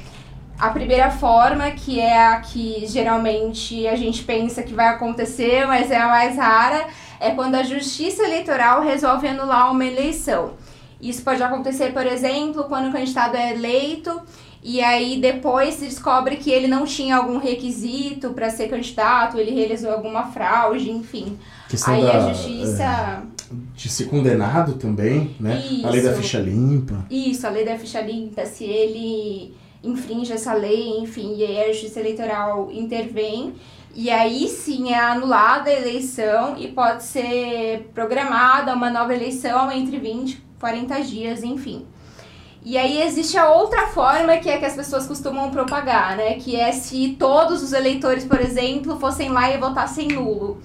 A 0.57 0.71
primeira 0.71 1.11
forma, 1.11 1.73
que 1.73 1.99
é 1.99 2.29
a 2.29 2.41
que 2.41 2.87
geralmente 2.87 3.89
a 3.89 3.97
gente 3.97 4.23
pensa 4.23 4.63
que 4.63 4.73
vai 4.73 4.87
acontecer, 4.87 5.67
mas 5.67 5.91
é 5.91 5.99
a 5.99 6.07
mais 6.07 6.37
rara, 6.37 6.87
é 7.19 7.33
quando 7.33 7.57
a 7.57 7.65
Justiça 7.65 8.23
Eleitoral 8.23 8.83
resolve 8.83 9.27
anular 9.27 9.73
uma 9.73 9.85
eleição. 9.85 10.53
Isso 11.01 11.23
pode 11.23 11.43
acontecer, 11.43 11.93
por 11.93 12.07
exemplo, 12.07 12.65
quando 12.65 12.89
o 12.89 12.93
candidato 12.93 13.37
é 13.37 13.53
eleito 13.53 14.23
e 14.63 14.81
aí 14.81 15.21
depois 15.21 15.75
se 15.75 15.85
descobre 15.87 16.37
que 16.37 16.51
ele 16.51 16.69
não 16.69 16.87
tinha 16.87 17.17
algum 17.17 17.37
requisito 17.37 18.31
para 18.31 18.49
ser 18.49 18.69
candidato, 18.69 19.39
ele 19.39 19.51
realizou 19.51 19.93
alguma 19.93 20.27
fraude, 20.27 20.91
enfim. 20.91 21.39
Questão 21.69 21.95
aí 21.95 22.03
da, 22.03 22.27
a 22.27 22.33
justiça. 22.33 23.23
de 23.75 23.89
ser 23.89 24.05
condenado 24.07 24.75
também, 24.75 25.35
né? 25.41 25.63
A 25.85 25.91
lei 25.91 26.03
da 26.03 26.11
Isso. 26.11 26.21
ficha 26.21 26.39
limpa. 26.39 27.05
Isso, 27.11 27.47
a 27.47 27.51
lei 27.51 27.65
da 27.65 27.79
ficha 27.79 28.01
limpa, 28.01 28.45
se 28.45 28.65
ele 28.65 29.55
infringe 29.83 30.33
essa 30.33 30.55
lei, 30.55 30.99
enfim, 30.99 31.37
e 31.37 31.45
aí 31.45 31.65
a 31.65 31.73
justiça 31.73 32.01
eleitoral 32.01 32.71
intervém. 32.73 33.55
E 33.95 34.11
aí 34.11 34.49
sim 34.49 34.93
é 34.93 34.99
anulada 34.99 35.71
a 35.71 35.73
eleição 35.73 36.57
e 36.59 36.69
pode 36.69 37.05
ser 37.05 37.91
programada 37.95 38.75
uma 38.75 38.91
nova 38.91 39.15
eleição 39.15 39.71
entre 39.71 39.99
20 39.99 40.33
e 40.33 40.39
40 40.59 41.01
dias, 41.03 41.43
enfim. 41.45 41.87
E 42.65 42.79
aí 42.79 43.03
existe 43.03 43.37
a 43.37 43.51
outra 43.51 43.89
forma 43.89 44.39
que 44.39 44.49
é 44.49 44.57
que 44.57 44.65
as 44.65 44.75
pessoas 44.75 45.07
costumam 45.07 45.51
propagar, 45.51 46.17
né? 46.17 46.37
Que 46.37 46.57
é 46.57 46.73
se 46.73 47.15
todos 47.19 47.63
os 47.63 47.73
eleitores, 47.75 48.25
por 48.25 48.41
exemplo, 48.41 48.99
fossem 48.99 49.29
lá 49.29 49.51
e 49.51 49.59
votassem 49.59 50.09
nulo. 50.09 50.61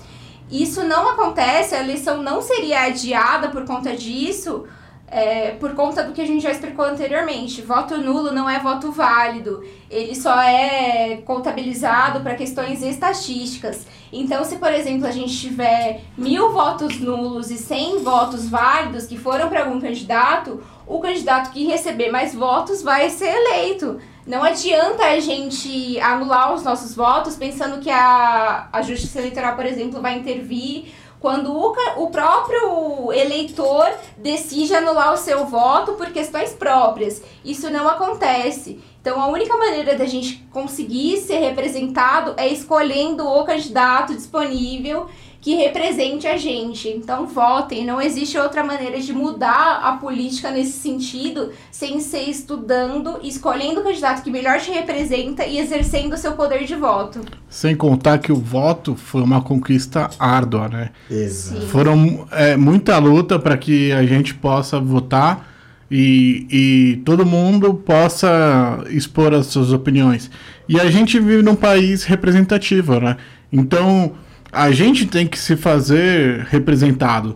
Isso 0.51 0.83
não 0.83 1.09
acontece, 1.09 1.75
a 1.75 1.79
eleição 1.79 2.23
não 2.23 2.41
seria 2.41 2.83
adiada 2.83 3.49
por 3.49 3.65
conta 3.65 3.95
disso, 3.95 4.65
é, 5.11 5.51
por 5.51 5.73
conta 5.73 6.03
do 6.03 6.13
que 6.13 6.21
a 6.21 6.25
gente 6.25 6.41
já 6.41 6.51
explicou 6.51 6.85
anteriormente. 6.85 7.61
Voto 7.61 7.97
nulo 7.97 8.31
não 8.31 8.49
é 8.49 8.59
voto 8.59 8.91
válido, 8.91 9.63
ele 9.89 10.15
só 10.15 10.39
é 10.41 11.17
contabilizado 11.25 12.21
para 12.21 12.35
questões 12.35 12.81
estatísticas. 12.81 13.85
Então, 14.11 14.43
se 14.43 14.57
por 14.57 14.73
exemplo 14.73 15.07
a 15.07 15.11
gente 15.11 15.37
tiver 15.37 16.01
mil 16.17 16.51
votos 16.51 16.99
nulos 16.99 17.51
e 17.51 17.57
100 17.57 17.99
votos 17.99 18.49
válidos 18.49 19.05
que 19.05 19.17
foram 19.17 19.49
para 19.49 19.65
algum 19.65 19.79
candidato, 19.79 20.61
o 20.87 20.99
candidato 20.99 21.51
que 21.51 21.65
receber 21.65 22.11
mais 22.11 22.33
votos 22.33 22.81
vai 22.81 23.09
ser 23.09 23.29
eleito. 23.29 23.99
Não 24.29 24.43
adianta 24.43 25.05
a 25.05 25.19
gente 25.19 25.99
anular 25.99 26.53
os 26.53 26.61
nossos 26.61 26.93
votos 26.93 27.35
pensando 27.35 27.81
que 27.81 27.89
a, 27.89 28.69
a 28.71 28.79
Justiça 28.83 29.17
Eleitoral, 29.17 29.55
por 29.55 29.65
exemplo, 29.65 29.99
vai 29.99 30.19
intervir 30.19 30.93
quando 31.19 31.51
o, 31.51 31.73
o 31.97 32.11
próprio 32.11 33.11
eleitor 33.11 33.91
decide 34.19 34.75
anular 34.75 35.13
o 35.13 35.17
seu 35.17 35.47
voto 35.47 35.93
por 35.93 36.11
questões 36.11 36.53
próprias. 36.53 37.23
Isso 37.43 37.71
não 37.71 37.87
acontece. 37.87 38.79
Então, 39.01 39.19
a 39.19 39.29
única 39.29 39.57
maneira 39.57 39.95
da 39.95 40.05
gente 40.05 40.47
conseguir 40.51 41.17
ser 41.17 41.39
representado 41.39 42.35
é 42.37 42.47
escolhendo 42.47 43.27
o 43.27 43.43
candidato 43.45 44.13
disponível 44.13 45.09
que 45.41 45.55
represente 45.55 46.27
a 46.27 46.37
gente. 46.37 46.89
Então, 46.89 47.25
votem. 47.25 47.85
Não 47.85 48.01
existe 48.01 48.37
outra 48.37 48.63
maneira 48.63 48.99
de 48.99 49.13
mudar 49.13 49.81
a 49.83 49.93
política 49.93 50.51
nesse 50.51 50.73
sentido 50.73 51.51
sem 51.71 51.99
ser 51.99 52.23
estudando, 52.23 53.19
escolhendo 53.23 53.79
o 53.79 53.83
candidato 53.83 54.21
que 54.21 54.31
melhor 54.31 54.59
te 54.59 54.71
representa 54.71 55.45
e 55.45 55.57
exercendo 55.57 56.13
o 56.13 56.17
seu 56.17 56.33
poder 56.33 56.65
de 56.65 56.75
voto. 56.75 57.21
Sem 57.47 57.75
contar 57.75 58.17
que 58.17 58.31
o 58.31 58.35
voto 58.35 58.95
foi 58.95 59.21
uma 59.21 59.41
conquista 59.41 60.09
árdua, 60.19 60.67
né? 60.67 60.89
Exato. 61.09 61.61
Sim. 61.61 61.67
Foram 61.67 62.27
é, 62.31 62.57
muita 62.57 62.97
luta 62.97 63.39
para 63.39 63.57
que 63.57 63.91
a 63.91 64.03
gente 64.05 64.33
possa 64.33 64.79
votar 64.79 65.47
e, 65.89 66.45
e 66.51 67.01
todo 67.05 67.25
mundo 67.25 67.73
possa 67.73 68.83
expor 68.89 69.33
as 69.33 69.47
suas 69.47 69.71
opiniões. 69.71 70.29
E 70.67 70.79
a 70.79 70.91
gente 70.91 71.19
vive 71.19 71.41
num 71.41 71.55
país 71.55 72.03
representativo, 72.03 72.99
né? 72.99 73.17
Então 73.51 74.13
a 74.51 74.71
gente 74.71 75.05
tem 75.05 75.27
que 75.27 75.37
se 75.37 75.55
fazer 75.55 76.47
representado. 76.49 77.35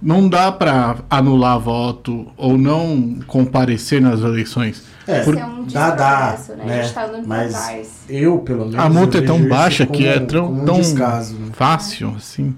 Não 0.00 0.28
dá 0.28 0.52
para 0.52 0.96
anular 1.08 1.58
voto 1.58 2.26
ou 2.36 2.58
não 2.58 3.18
comparecer 3.26 4.02
nas 4.02 4.20
eleições. 4.20 4.82
É, 5.06 5.20
Isso 5.20 5.30
é 5.38 5.44
um 5.46 5.64
dá, 5.64 5.90
dá, 5.90 6.38
né? 6.58 6.64
né? 6.64 6.80
A 6.80 6.82
gente 6.82 6.94
tá 6.94 7.10
Mas 7.26 7.52
trás. 7.52 7.88
eu, 8.08 8.38
pelo 8.38 8.66
menos, 8.66 8.74
A 8.84 8.88
multa 8.88 9.18
é 9.18 9.22
tão 9.22 9.46
baixa 9.48 9.86
que 9.86 10.06
é 10.06 10.18
tão, 10.20 10.52
um 10.52 10.64
tão 10.64 10.76
descaso, 10.80 11.34
né? 11.34 11.46
fácil, 11.52 12.14
assim. 12.16 12.54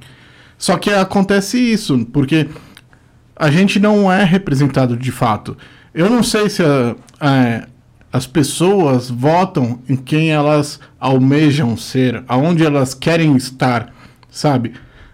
Só 0.59 0.76
que 0.76 0.90
acontece 0.90 1.59
isso, 1.59 2.04
porque 2.12 2.48
a 3.36 3.50
gente 3.50 3.78
não 3.78 4.11
é 4.11 4.24
representado 4.24 4.96
de 4.96 5.12
fato. 5.12 5.57
Eu 5.94 6.09
não 6.11 6.22
sei 6.22 6.48
se 6.50 6.62
a- 6.62 6.94
a- 7.20 7.66
As 8.12 8.26
pessoas 8.26 9.11
votam 9.11 9.80
em 9.88 9.94
quem 9.96 10.30
elas 10.30 10.80
almejam 10.98 11.76
ser, 11.76 12.22
aonde 12.26 12.64
elas 12.64 12.94
querem 12.94 13.36
estar, 13.36 13.92
sabe? 14.37 14.72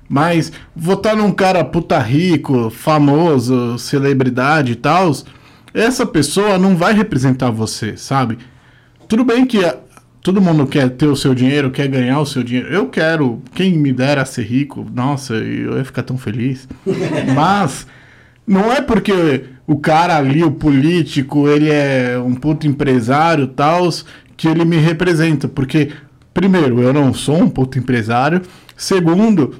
Mas 0.09 0.53
votar 0.75 1.17
num 1.17 1.33
cara 1.33 1.65
puta 1.65 1.99
rico, 1.99 2.69
famoso, 2.71 3.79
celebridade 3.79 4.73
e 4.73 4.77
tal, 4.77 5.13
essa 5.73 6.05
pessoa 6.05 6.59
não 6.59 6.77
vai 6.77 6.93
representar 6.93 7.51
você, 7.51 7.97
sabe? 7.97 8.39
Tudo 9.09 9.25
bem 9.25 9.47
que 9.47 9.59
todo 10.23 10.41
mundo 10.41 10.67
quer 10.67 10.91
ter 10.91 11.07
o 11.07 11.17
seu 11.17 11.35
dinheiro, 11.35 11.71
quer 11.71 11.89
ganhar 11.89 12.21
o 12.21 12.27
seu 12.27 12.43
dinheiro. 12.43 12.69
Eu 12.69 12.89
quero, 12.89 13.43
quem 13.55 13.79
me 13.79 13.93
dera 13.93 14.25
ser 14.25 14.43
rico, 14.43 14.87
nossa, 14.95 15.35
eu 15.35 15.77
ia 15.77 15.85
ficar 15.85 16.03
tão 16.03 16.19
feliz. 16.19 16.69
Mas 17.35 17.87
não 18.47 18.73
é 18.73 18.81
porque 18.81 19.45
o 19.67 19.79
cara 19.79 20.17
ali, 20.17 20.45
o 20.45 20.51
político, 20.51 21.49
ele 21.49 21.71
é 21.71 22.19
um 22.19 22.35
puto 22.35 22.67
empresário 22.67 23.45
e 23.45 23.49
tal, 23.49 23.89
que 24.37 24.49
ele 24.49 24.65
me 24.65 24.77
representa. 24.77 25.49
Porque, 25.49 25.91
primeiro, 26.35 26.81
eu 26.81 26.93
não 26.93 27.13
sou 27.13 27.43
um 27.43 27.49
puto 27.49 27.79
empresário. 27.79 28.43
Segundo, 28.83 29.55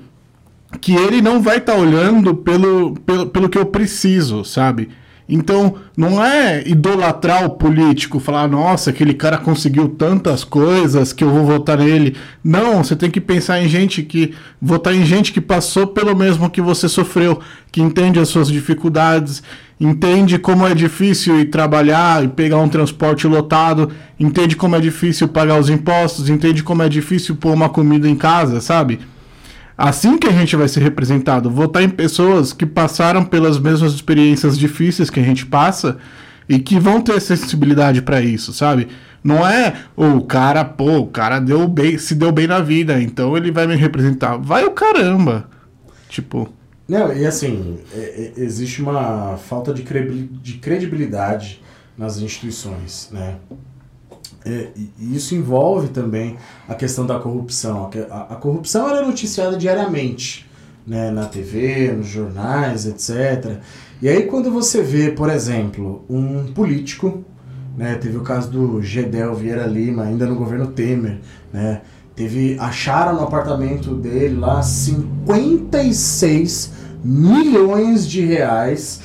que 0.81 0.97
ele 0.97 1.23
não 1.23 1.41
vai 1.41 1.59
estar 1.59 1.77
olhando 1.77 2.35
pelo, 2.35 2.95
pelo, 3.07 3.27
pelo 3.29 3.49
que 3.49 3.57
eu 3.57 3.67
preciso, 3.67 4.45
sabe? 4.45 4.89
Então, 5.29 5.77
não 5.97 6.23
é 6.23 6.67
idolatrar 6.67 7.45
o 7.45 7.51
político, 7.51 8.19
falar, 8.19 8.49
nossa, 8.49 8.91
aquele 8.91 9.15
cara 9.15 9.39
conseguiu 9.39 9.89
tantas 9.89 10.43
coisas 10.43 11.13
que 11.13 11.23
eu 11.23 11.31
vou 11.31 11.47
votar 11.47 11.79
nele. 11.79 12.17
Não, 12.43 12.83
você 12.83 12.97
tem 12.97 13.09
que 13.09 13.21
pensar 13.21 13.63
em 13.63 13.69
gente 13.69 14.03
que. 14.03 14.35
votar 14.61 14.93
em 14.93 15.05
gente 15.05 15.33
que 15.33 15.41
passou 15.41 15.87
pelo 15.87 16.17
mesmo 16.17 16.51
que 16.51 16.61
você 16.61 16.89
sofreu, 16.89 17.41
que 17.71 17.81
entende 17.81 18.19
as 18.19 18.29
suas 18.29 18.49
dificuldades, 18.49 19.41
entende 19.81 20.37
como 20.37 20.67
é 20.67 20.75
difícil 20.75 21.39
ir 21.39 21.47
trabalhar 21.47 22.25
e 22.25 22.29
pegar 22.29 22.59
um 22.59 22.69
transporte 22.69 23.27
lotado, 23.27 23.91
entende 24.19 24.57
como 24.57 24.75
é 24.75 24.81
difícil 24.81 25.29
pagar 25.29 25.59
os 25.59 25.71
impostos, 25.71 26.29
entende 26.29 26.63
como 26.65 26.83
é 26.83 26.89
difícil 26.89 27.37
pôr 27.37 27.55
uma 27.55 27.69
comida 27.69 28.09
em 28.09 28.17
casa, 28.17 28.61
sabe? 28.61 28.99
Assim 29.85 30.17
que 30.17 30.29
a 30.29 30.31
gente 30.31 30.55
vai 30.55 30.69
ser 30.69 30.79
representado, 30.81 31.51
votar 31.51 31.83
em 31.83 31.89
pessoas 31.89 32.53
que 32.53 32.65
passaram 32.65 33.25
pelas 33.25 33.59
mesmas 33.59 33.93
experiências 33.93 34.57
difíceis 34.57 35.11
que 35.11 35.19
a 35.19 35.25
gente 35.25 35.45
passa 35.45 35.99
e 36.49 36.61
que 36.61 36.79
vão 36.79 37.01
ter 37.01 37.21
sensibilidade 37.21 38.01
pra 38.01 38.21
isso, 38.23 38.53
sabe? 38.53 38.87
Não 39.25 39.45
é 39.45 39.75
"Ô, 39.97 40.05
o 40.19 40.25
cara, 40.25 40.65
pô, 40.65 40.99
o 40.99 41.09
cara 41.09 41.41
deu 41.41 41.67
bem, 41.67 41.99
se 41.99 42.15
deu 42.15 42.31
bem 42.31 42.47
na 42.47 42.61
vida, 42.61 43.03
então 43.03 43.37
ele 43.37 43.51
vai 43.51 43.67
me 43.67 43.75
representar. 43.75 44.37
Vai 44.37 44.65
o 44.65 44.71
caramba. 44.71 45.49
Tipo, 46.09 46.49
Não, 46.89 47.13
e 47.13 47.27
assim, 47.27 47.79
é- 47.93 48.33
é- 48.37 48.41
existe 48.41 48.81
uma 48.83 49.37
falta 49.37 49.75
de 49.75 49.83
credibilidade 50.61 51.61
nas 51.99 52.19
instituições, 52.19 53.09
né? 53.11 53.35
É, 54.45 54.69
e 54.99 55.17
isso 55.17 55.35
envolve 55.35 55.89
também 55.89 56.37
a 56.69 56.75
questão 56.75 57.07
da 57.07 57.19
corrupção. 57.19 57.89
A, 58.11 58.35
a- 58.35 58.37
corrupção 58.37 58.89
ela 58.89 59.03
é 59.03 59.07
noticiada 59.07 59.57
diariamente, 59.57 60.49
né? 60.87 61.11
Na 61.11 61.27
TV, 61.27 61.93
nos 61.93 62.09
jornais, 62.09 62.87
etc. 62.87 63.59
E 64.01 64.09
aí 64.09 64.25
quando 64.25 64.51
você 64.51 64.83
vê, 64.83 65.11
por 65.13 65.31
exemplo, 65.31 66.05
um 66.11 66.47
político, 66.53 67.23
né? 67.77 67.95
Teve 67.95 68.17
o 68.17 68.23
caso 68.23 68.51
do 68.51 68.83
Gedel 68.83 69.35
Vieira 69.35 69.67
Lima, 69.67 70.03
ainda 70.05 70.27
no 70.27 70.35
governo 70.35 70.67
Temer, 70.69 71.21
né? 71.53 71.83
Teve, 72.15 72.57
acharam 72.59 73.15
no 73.15 73.23
apartamento 73.23 73.95
dele 73.95 74.37
lá 74.39 74.63
56 74.63 76.73
milhões 77.05 78.07
de 78.07 78.25
reais 78.25 79.01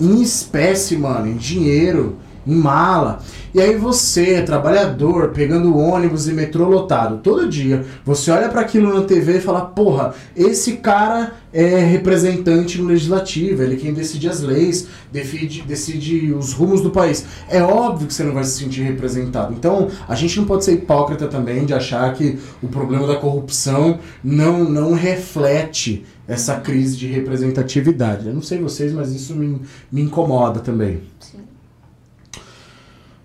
em 0.00 0.20
espécie, 0.22 0.96
mano, 0.96 1.26
em 1.28 1.36
dinheiro, 1.36 2.16
em 2.46 2.54
mala. 2.54 3.20
E 3.54 3.60
aí 3.60 3.76
você, 3.76 4.42
trabalhador, 4.42 5.30
pegando 5.30 5.76
ônibus 5.76 6.28
e 6.28 6.32
metrô 6.32 6.68
lotado 6.68 7.20
todo 7.22 7.48
dia, 7.48 7.84
você 8.04 8.30
olha 8.30 8.48
para 8.48 8.60
aquilo 8.60 8.92
na 8.92 9.02
TV 9.06 9.38
e 9.38 9.40
fala: 9.40 9.62
"Porra, 9.62 10.14
esse 10.36 10.74
cara 10.74 11.34
é 11.52 11.78
representante 11.78 12.78
no 12.78 12.88
legislativo, 12.88 13.62
ele 13.62 13.74
é 13.74 13.78
quem 13.78 13.94
decide 13.94 14.28
as 14.28 14.42
leis, 14.42 14.86
decide, 15.10 15.62
decide 15.62 16.32
os 16.32 16.52
rumos 16.52 16.82
do 16.82 16.90
país". 16.90 17.24
É 17.48 17.62
óbvio 17.62 18.06
que 18.06 18.14
você 18.14 18.22
não 18.22 18.34
vai 18.34 18.44
se 18.44 18.58
sentir 18.58 18.82
representado. 18.82 19.54
Então, 19.54 19.88
a 20.06 20.14
gente 20.14 20.36
não 20.38 20.44
pode 20.44 20.64
ser 20.64 20.72
hipócrita 20.72 21.26
também 21.26 21.64
de 21.64 21.72
achar 21.72 22.12
que 22.14 22.38
o 22.62 22.68
problema 22.68 23.06
da 23.06 23.16
corrupção 23.16 23.98
não 24.22 24.64
não 24.64 24.92
reflete 24.92 26.04
essa 26.28 26.56
crise 26.56 26.96
de 26.96 27.06
representatividade. 27.06 28.26
Eu 28.26 28.34
não 28.34 28.42
sei 28.42 28.58
vocês, 28.58 28.92
mas 28.92 29.10
isso 29.12 29.34
me, 29.34 29.62
me 29.90 30.02
incomoda 30.02 30.60
também. 30.60 31.00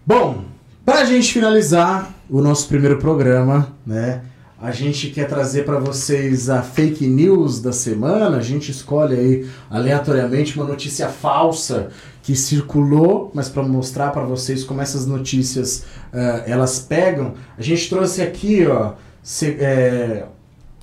Bom, 0.06 0.44
pra 0.86 1.06
gente 1.06 1.32
finalizar 1.32 2.14
o 2.30 2.42
nosso 2.42 2.68
primeiro 2.68 2.98
programa, 2.98 3.70
né? 3.86 4.22
A 4.62 4.72
gente 4.72 5.10
quer 5.10 5.28
trazer 5.28 5.66
para 5.66 5.78
vocês 5.78 6.50
a 6.50 6.62
fake 6.62 7.06
news 7.06 7.62
da 7.62 7.74
semana. 7.74 8.38
A 8.38 8.42
gente 8.42 8.72
escolhe 8.72 9.14
aí 9.14 9.50
aleatoriamente 9.70 10.56
uma 10.58 10.66
notícia 10.66 11.10
falsa 11.10 11.90
que 12.22 12.34
circulou, 12.34 13.30
mas 13.34 13.50
para 13.50 13.62
mostrar 13.64 14.12
para 14.12 14.24
vocês 14.24 14.64
como 14.64 14.80
essas 14.82 15.06
notícias 15.06 15.84
eh, 16.14 16.44
elas 16.48 16.80
pegam. 16.80 17.34
A 17.58 17.62
gente 17.62 17.90
trouxe 17.90 18.22
aqui, 18.22 18.66
ó, 18.66 18.94
se- 19.22 19.58
eh, 19.60 20.26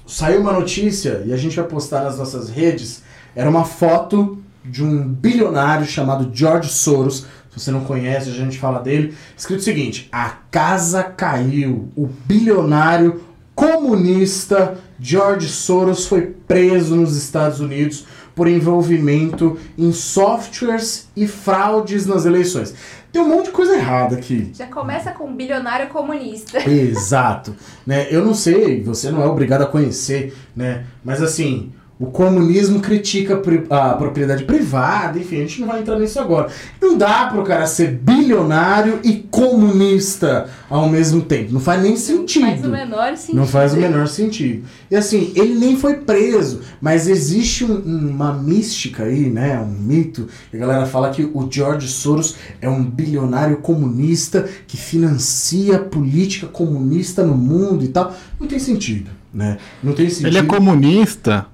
saiu 0.07 0.43
uma 0.43 0.53
notícia 0.53 1.23
e 1.25 1.33
a 1.33 1.37
gente 1.39 1.57
vai 1.57 1.65
postar 1.65 2.05
nas 2.05 2.19
nossas 2.19 2.51
redes. 2.51 3.03
Era 3.35 3.49
uma 3.49 3.65
foto 3.65 4.39
de 4.63 4.85
um 4.85 5.03
bilionário 5.09 5.87
chamado 5.87 6.31
George 6.35 6.69
Soros. 6.69 7.25
Se 7.51 7.61
você 7.61 7.71
não 7.71 7.85
conhece, 7.85 8.31
a 8.31 8.33
gente 8.33 8.59
fala 8.59 8.81
dele. 8.81 9.15
Escrito 9.37 9.61
o 9.61 9.65
seguinte: 9.65 10.09
A 10.13 10.31
casa 10.51 11.03
caiu. 11.03 11.89
O 11.97 12.07
bilionário 12.07 13.23
comunista 13.55 14.79
George 14.99 15.49
Soros 15.49 16.07
foi 16.07 16.23
preso 16.23 16.97
nos 16.97 17.17
Estados 17.17 17.61
Unidos 17.61 18.07
por 18.35 18.49
envolvimento 18.49 19.59
em 19.77 19.93
softwares 19.93 21.11
e 21.17 21.27
fraudes 21.27 22.07
nas 22.07 22.25
eleições. 22.25 22.75
Tem 23.13 23.21
um 23.21 23.29
monte 23.29 23.47
de 23.47 23.51
coisa 23.51 23.75
errada 23.75 24.17
aqui. 24.17 24.53
Já 24.55 24.67
começa 24.67 25.11
com 25.11 25.25
um 25.25 25.35
bilionário 25.35 25.89
comunista. 25.89 26.59
Exato. 26.71 27.57
Né? 27.85 28.07
Eu 28.11 28.25
não 28.25 28.33
sei, 28.33 28.83
você 28.83 29.11
não 29.11 29.23
é 29.23 29.27
obrigado 29.27 29.63
a 29.63 29.67
conhecer, 29.67 30.35
né? 30.55 30.85
Mas 31.05 31.21
assim, 31.21 31.73
o 32.01 32.07
comunismo 32.07 32.81
critica 32.81 33.41
a 33.69 33.95
propriedade 33.95 34.45
privada, 34.45 35.19
enfim, 35.19 35.37
a 35.37 35.41
gente 35.41 35.61
não 35.61 35.69
vai 35.69 35.81
entrar 35.81 35.99
nisso 35.99 36.19
agora. 36.19 36.49
Não 36.81 36.97
dá 36.97 37.27
pro 37.27 37.43
cara 37.45 37.67
ser 37.67 37.89
bilionário 37.93 39.01
e 39.05 39.19
comunista 39.31 40.49
ao 40.71 40.89
mesmo 40.89 41.21
tempo. 41.21 41.53
Não 41.53 41.61
faz 41.61 41.83
nem 41.83 41.97
sentido. 41.99 42.47
Faz 42.47 42.65
o 42.65 42.69
menor 42.71 43.17
sentido. 43.17 43.37
Não 43.37 43.47
faz 43.47 43.75
o 43.75 43.77
menor 43.77 44.09
sentido. 44.09 44.65
E 44.91 44.97
assim, 44.97 45.31
ele 45.37 45.55
nem 45.57 45.77
foi 45.77 45.97
preso, 45.97 46.63
mas 46.81 47.07
existe 47.07 47.65
um- 47.67 48.09
uma 48.11 48.33
mística 48.33 49.05
aí, 49.05 49.29
né? 49.29 49.61
Um 49.61 49.67
mito. 49.71 50.27
que 50.51 50.57
A 50.57 50.61
galera 50.61 50.87
fala 50.87 51.11
que 51.11 51.23
o 51.23 51.49
George 51.51 51.87
Soros 51.89 52.37
é 52.63 52.69
um 52.69 52.83
bilionário 52.83 53.59
comunista 53.59 54.49
que 54.67 54.77
financia 54.77 55.79
política 55.79 56.47
comunista 56.47 57.23
no 57.25 57.37
mundo 57.37 57.85
e 57.85 57.89
tal. 57.89 58.15
Não 58.41 58.47
tem 58.47 58.59
sentido, 58.59 59.11
né? 59.35 59.59
Não 59.83 59.93
tem 59.93 60.09
sentido. 60.09 60.27
ele 60.29 60.39
é 60.39 60.43
comunista 60.43 61.47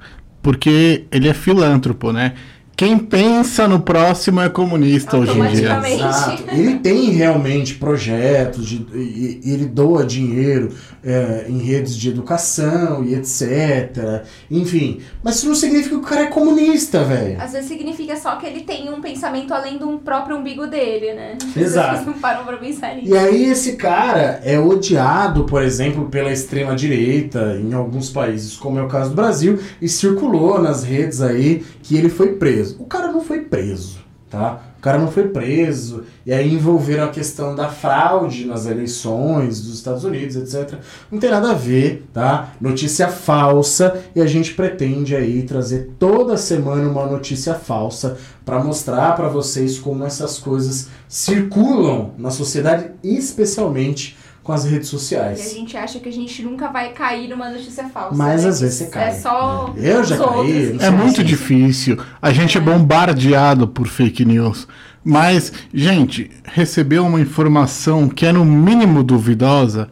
porque 0.43 1.05
ele 1.11 1.29
é 1.29 1.35
filântropo, 1.35 2.13
né? 2.13 2.35
Quem 2.77 2.99
pensa 2.99 3.67
no 3.67 3.81
próximo 3.81 4.39
é 4.39 4.51
comunista 4.51 5.17
hoje 5.17 5.33
em 5.33 5.47
dia. 5.49 5.81
Exato. 5.89 6.45
Ele 6.53 6.79
tem 6.79 7.09
realmente 7.09 7.75
projetos, 7.77 8.69
de, 8.69 8.87
e, 8.95 9.41
e 9.43 9.51
ele 9.55 9.65
doa 9.65 10.05
dinheiro 10.05 10.69
é, 11.03 11.47
em 11.49 11.57
redes 11.59 11.97
de 11.97 12.11
educação 12.11 13.03
e 13.03 13.15
etc. 13.15 14.25
Enfim, 14.51 15.01
mas 15.23 15.37
isso 15.37 15.49
não 15.49 15.55
significa 15.55 15.89
que 15.89 15.95
o 15.95 16.03
cara 16.03 16.23
é 16.23 16.27
comunista, 16.27 17.03
velho. 17.03 17.41
Às 17.41 17.53
vezes 17.53 17.69
significa 17.69 18.15
só 18.17 18.37
que 18.37 18.45
ele 18.45 18.61
tem 18.61 18.91
um 18.91 19.01
pensamento 19.01 19.55
além 19.55 19.79
do 19.79 19.99
próprio 19.99 20.37
umbigo 20.37 20.67
dele, 20.67 21.15
né? 21.15 21.39
Exato. 21.57 21.87
As 21.87 21.99
pessoas 21.99 22.15
não 22.15 22.21
param 22.21 22.45
pra 22.45 22.59
pensar 22.59 22.95
nisso. 22.95 23.09
E 23.09 23.17
aí 23.17 23.45
esse 23.45 23.77
cara 23.77 24.43
é 24.45 24.59
odiado, 24.59 25.45
por 25.45 25.63
exemplo, 25.63 26.11
pela 26.11 26.31
extrema 26.31 26.75
direita 26.75 27.59
em 27.59 27.73
alguns 27.73 28.11
países, 28.11 28.55
como 28.55 28.79
é 28.79 28.83
o 28.83 28.89
caso 28.89 29.11
do 29.11 29.17
Brasil, 29.17 29.59
e 29.81 29.89
circulou 29.89 30.61
nas 30.61 30.85
redes 30.85 31.23
aí 31.23 31.65
que 31.83 31.97
ele 31.97 32.11
foi 32.11 32.35
preso. 32.35 32.66
O 32.79 32.85
cara 32.85 33.13
não 33.13 33.21
foi 33.21 33.41
preso, 33.43 33.99
tá? 34.31 34.61
O 34.79 34.81
cara 34.81 34.99
não 34.99 35.11
foi 35.11 35.29
preso. 35.29 36.05
E 36.25 36.33
aí 36.33 36.53
envolveram 36.53 37.05
a 37.05 37.11
questão 37.11 37.55
da 37.55 37.69
fraude 37.69 38.47
nas 38.47 38.67
eleições 38.67 39.61
dos 39.61 39.75
Estados 39.75 40.05
Unidos, 40.05 40.37
etc. 40.37 40.79
Não 41.11 41.19
tem 41.19 41.31
nada 41.31 41.51
a 41.51 41.55
ver, 41.55 42.07
tá? 42.13 42.53
Notícia 42.61 43.09
falsa 43.09 44.03
e 44.15 44.21
a 44.21 44.27
gente 44.27 44.55
pretende 44.55 45.15
aí 45.17 45.43
trazer 45.43 45.91
toda 45.99 46.37
semana 46.37 46.89
uma 46.89 47.07
notícia 47.07 47.55
falsa 47.55 48.17
para 48.45 48.63
mostrar 48.63 49.17
para 49.17 49.29
vocês 49.29 49.79
como 49.79 50.05
essas 50.05 50.39
coisas 50.39 50.89
circulam 51.09 52.13
na 52.17 52.31
sociedade, 52.31 52.91
especialmente 53.03 54.17
com 54.47 54.53
as 54.53 54.65
redes 54.65 54.89
E 54.91 54.95
a 54.95 54.99
sociais. 54.99 55.53
gente 55.53 55.77
acha 55.77 55.99
que 55.99 56.09
a 56.09 56.13
gente 56.13 56.43
nunca 56.43 56.69
vai 56.71 56.91
cair 56.93 57.29
numa 57.29 57.51
notícia 57.51 57.89
falsa. 57.89 58.17
Mas 58.17 58.45
né? 58.45 58.49
às 58.51 58.61
vezes 58.61 58.77
você 58.79 58.85
É 58.85 58.87
cai. 58.87 59.15
só. 59.19 59.75
Eu 59.77 60.05
já 60.05 60.17
caí, 60.17 60.67
outros. 60.69 60.83
É 60.83 60.91
muito 60.91 61.25
difícil. 61.25 61.99
A 62.23 62.33
gente 62.33 62.57
é 62.57 62.61
bombardeado 62.61 63.67
por 63.67 63.89
fake 63.89 64.25
news. 64.25 64.69
Mas, 65.05 65.53
gente, 65.75 66.31
receber 66.45 67.01
uma 67.01 67.21
informação 67.21 68.09
que 68.09 68.25
é 68.27 68.33
no 68.33 68.45
mínimo 68.45 69.03
duvidosa, 69.05 69.89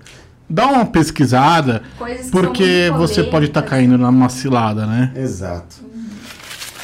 dá 0.49 0.67
uma 0.67 0.87
pesquisada, 0.87 1.83
porque 2.33 2.91
você 2.97 3.23
pode 3.25 3.47
estar 3.47 3.63
polêmicas. 3.63 3.71
caindo 3.71 3.99
numa 3.99 4.29
cilada, 4.29 4.87
né? 4.87 5.13
Exato. 5.17 5.77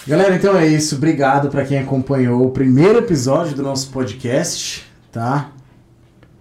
Galera, 0.07 0.35
então 0.35 0.57
é 0.57 0.67
isso. 0.67 0.97
Obrigado 0.97 1.49
para 1.51 1.65
quem 1.65 1.79
acompanhou 1.79 2.47
o 2.47 2.51
primeiro 2.51 2.99
episódio 2.99 3.55
do 3.55 3.63
nosso 3.63 3.91
podcast, 3.91 4.85
tá? 5.13 5.51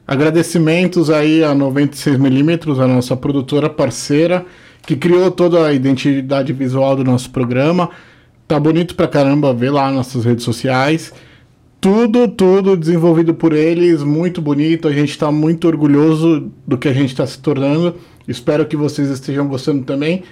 Agradecimentos 0.10 1.12
aí 1.12 1.44
a 1.44 1.54
96mm, 1.54 2.80
a 2.80 2.88
nossa 2.88 3.16
produtora 3.16 3.70
parceira, 3.70 4.44
que 4.82 4.96
criou 4.96 5.30
toda 5.30 5.68
a 5.68 5.72
identidade 5.72 6.52
visual 6.52 6.96
do 6.96 7.04
nosso 7.04 7.30
programa. 7.30 7.92
Tá 8.48 8.60
bonito 8.60 8.96
pra 8.96 9.08
caramba 9.08 9.54
ver 9.54 9.70
lá 9.70 9.92
nossas 9.92 10.26
redes 10.26 10.44
sociais. 10.44 11.14
Tudo, 11.80 12.28
tudo 12.28 12.76
desenvolvido 12.76 13.36
por 13.36 13.54
eles, 13.54 14.02
muito 14.02 14.42
bonito. 14.42 14.88
A 14.88 14.92
gente 14.92 15.16
tá 15.16 15.32
muito 15.32 15.68
orgulhoso 15.68 16.52
do 16.66 16.76
que 16.76 16.88
a 16.88 16.94
gente 16.94 17.10
está 17.10 17.28
se 17.28 17.38
tornando. 17.38 17.96
Espero 18.28 18.66
que 18.66 18.76
vocês 18.76 19.10
estejam 19.10 19.48
gostando 19.48 19.84
também. 19.84 20.24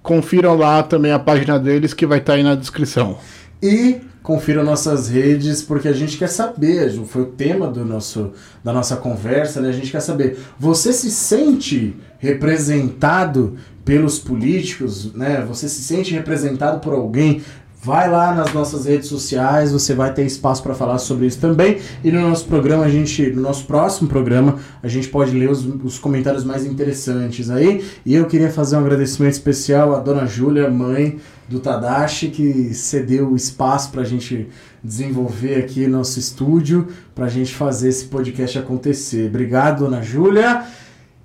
Confiram 0.00 0.56
lá 0.56 0.80
também 0.80 1.10
a 1.10 1.18
página 1.18 1.58
deles 1.58 1.92
que 1.92 2.06
vai 2.06 2.18
estar 2.18 2.34
aí 2.34 2.44
na 2.44 2.54
descrição. 2.54 3.18
E 3.60 3.96
confira 4.24 4.64
nossas 4.64 5.06
redes, 5.06 5.60
porque 5.60 5.86
a 5.86 5.92
gente 5.92 6.16
quer 6.16 6.30
saber, 6.30 6.90
foi 7.04 7.22
o 7.22 7.26
tema 7.26 7.68
do 7.68 7.84
nosso, 7.84 8.32
da 8.64 8.72
nossa 8.72 8.96
conversa, 8.96 9.60
né? 9.60 9.68
A 9.68 9.72
gente 9.72 9.92
quer 9.92 10.00
saber, 10.00 10.38
você 10.58 10.94
se 10.94 11.10
sente 11.10 11.94
representado 12.18 13.54
pelos 13.84 14.18
políticos, 14.18 15.12
né? 15.12 15.44
Você 15.46 15.68
se 15.68 15.82
sente 15.82 16.14
representado 16.14 16.80
por 16.80 16.94
alguém? 16.94 17.42
Vai 17.82 18.10
lá 18.10 18.34
nas 18.34 18.50
nossas 18.54 18.86
redes 18.86 19.08
sociais, 19.08 19.72
você 19.72 19.92
vai 19.94 20.10
ter 20.14 20.24
espaço 20.24 20.62
para 20.62 20.72
falar 20.74 20.96
sobre 20.96 21.26
isso 21.26 21.38
também. 21.38 21.80
E 22.02 22.10
no 22.10 22.22
nosso 22.22 22.46
programa, 22.46 22.86
a 22.86 22.88
gente, 22.88 23.30
no 23.30 23.42
nosso 23.42 23.66
próximo 23.66 24.08
programa, 24.08 24.56
a 24.82 24.88
gente 24.88 25.06
pode 25.08 25.38
ler 25.38 25.50
os, 25.50 25.66
os 25.84 25.98
comentários 25.98 26.44
mais 26.44 26.64
interessantes 26.64 27.50
aí. 27.50 27.84
E 28.06 28.14
eu 28.14 28.24
queria 28.24 28.50
fazer 28.50 28.76
um 28.76 28.78
agradecimento 28.78 29.34
especial 29.34 29.94
à 29.94 29.98
dona 29.98 30.24
Júlia, 30.24 30.70
mãe 30.70 31.18
do 31.48 31.60
Tadashi, 31.60 32.28
que 32.28 32.72
cedeu 32.74 33.30
o 33.30 33.36
espaço 33.36 33.90
para 33.90 34.02
a 34.02 34.04
gente 34.04 34.48
desenvolver 34.82 35.56
aqui 35.56 35.86
nosso 35.86 36.18
estúdio, 36.18 36.88
para 37.14 37.26
a 37.26 37.28
gente 37.28 37.54
fazer 37.54 37.88
esse 37.88 38.06
podcast 38.06 38.58
acontecer. 38.58 39.28
Obrigado, 39.28 39.80
dona 39.84 40.02
Júlia. 40.02 40.64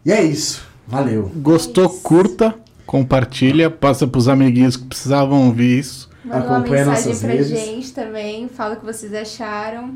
E 0.05 0.11
é 0.11 0.23
isso. 0.23 0.63
Valeu. 0.87 1.31
Gostou? 1.35 1.89
Curta, 1.89 2.55
compartilha, 2.85 3.69
passa 3.69 4.07
pros 4.07 4.27
amiguinhos 4.27 4.75
que 4.75 4.85
precisavam 4.85 5.47
ouvir 5.47 5.79
isso. 5.79 6.09
Manda 6.25 6.45
uma 6.45 6.57
Acompanha 6.57 6.85
mensagem 6.85 7.05
nossas 7.05 7.21
pra 7.21 7.29
redes. 7.31 7.47
gente 7.49 7.93
também. 7.93 8.49
Fala 8.49 8.73
o 8.75 8.77
que 8.77 8.85
vocês 8.85 9.13
acharam. 9.13 9.95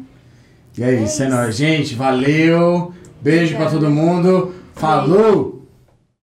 E 0.77 0.83
é, 0.83 0.95
É 0.95 1.03
isso, 1.03 1.21
é 1.23 1.27
nóis. 1.27 1.55
Gente, 1.55 1.95
valeu. 1.95 2.93
Beijo 3.21 3.55
para 3.55 3.69
todo 3.69 3.89
mundo. 3.89 4.53
Falou! 4.75 5.62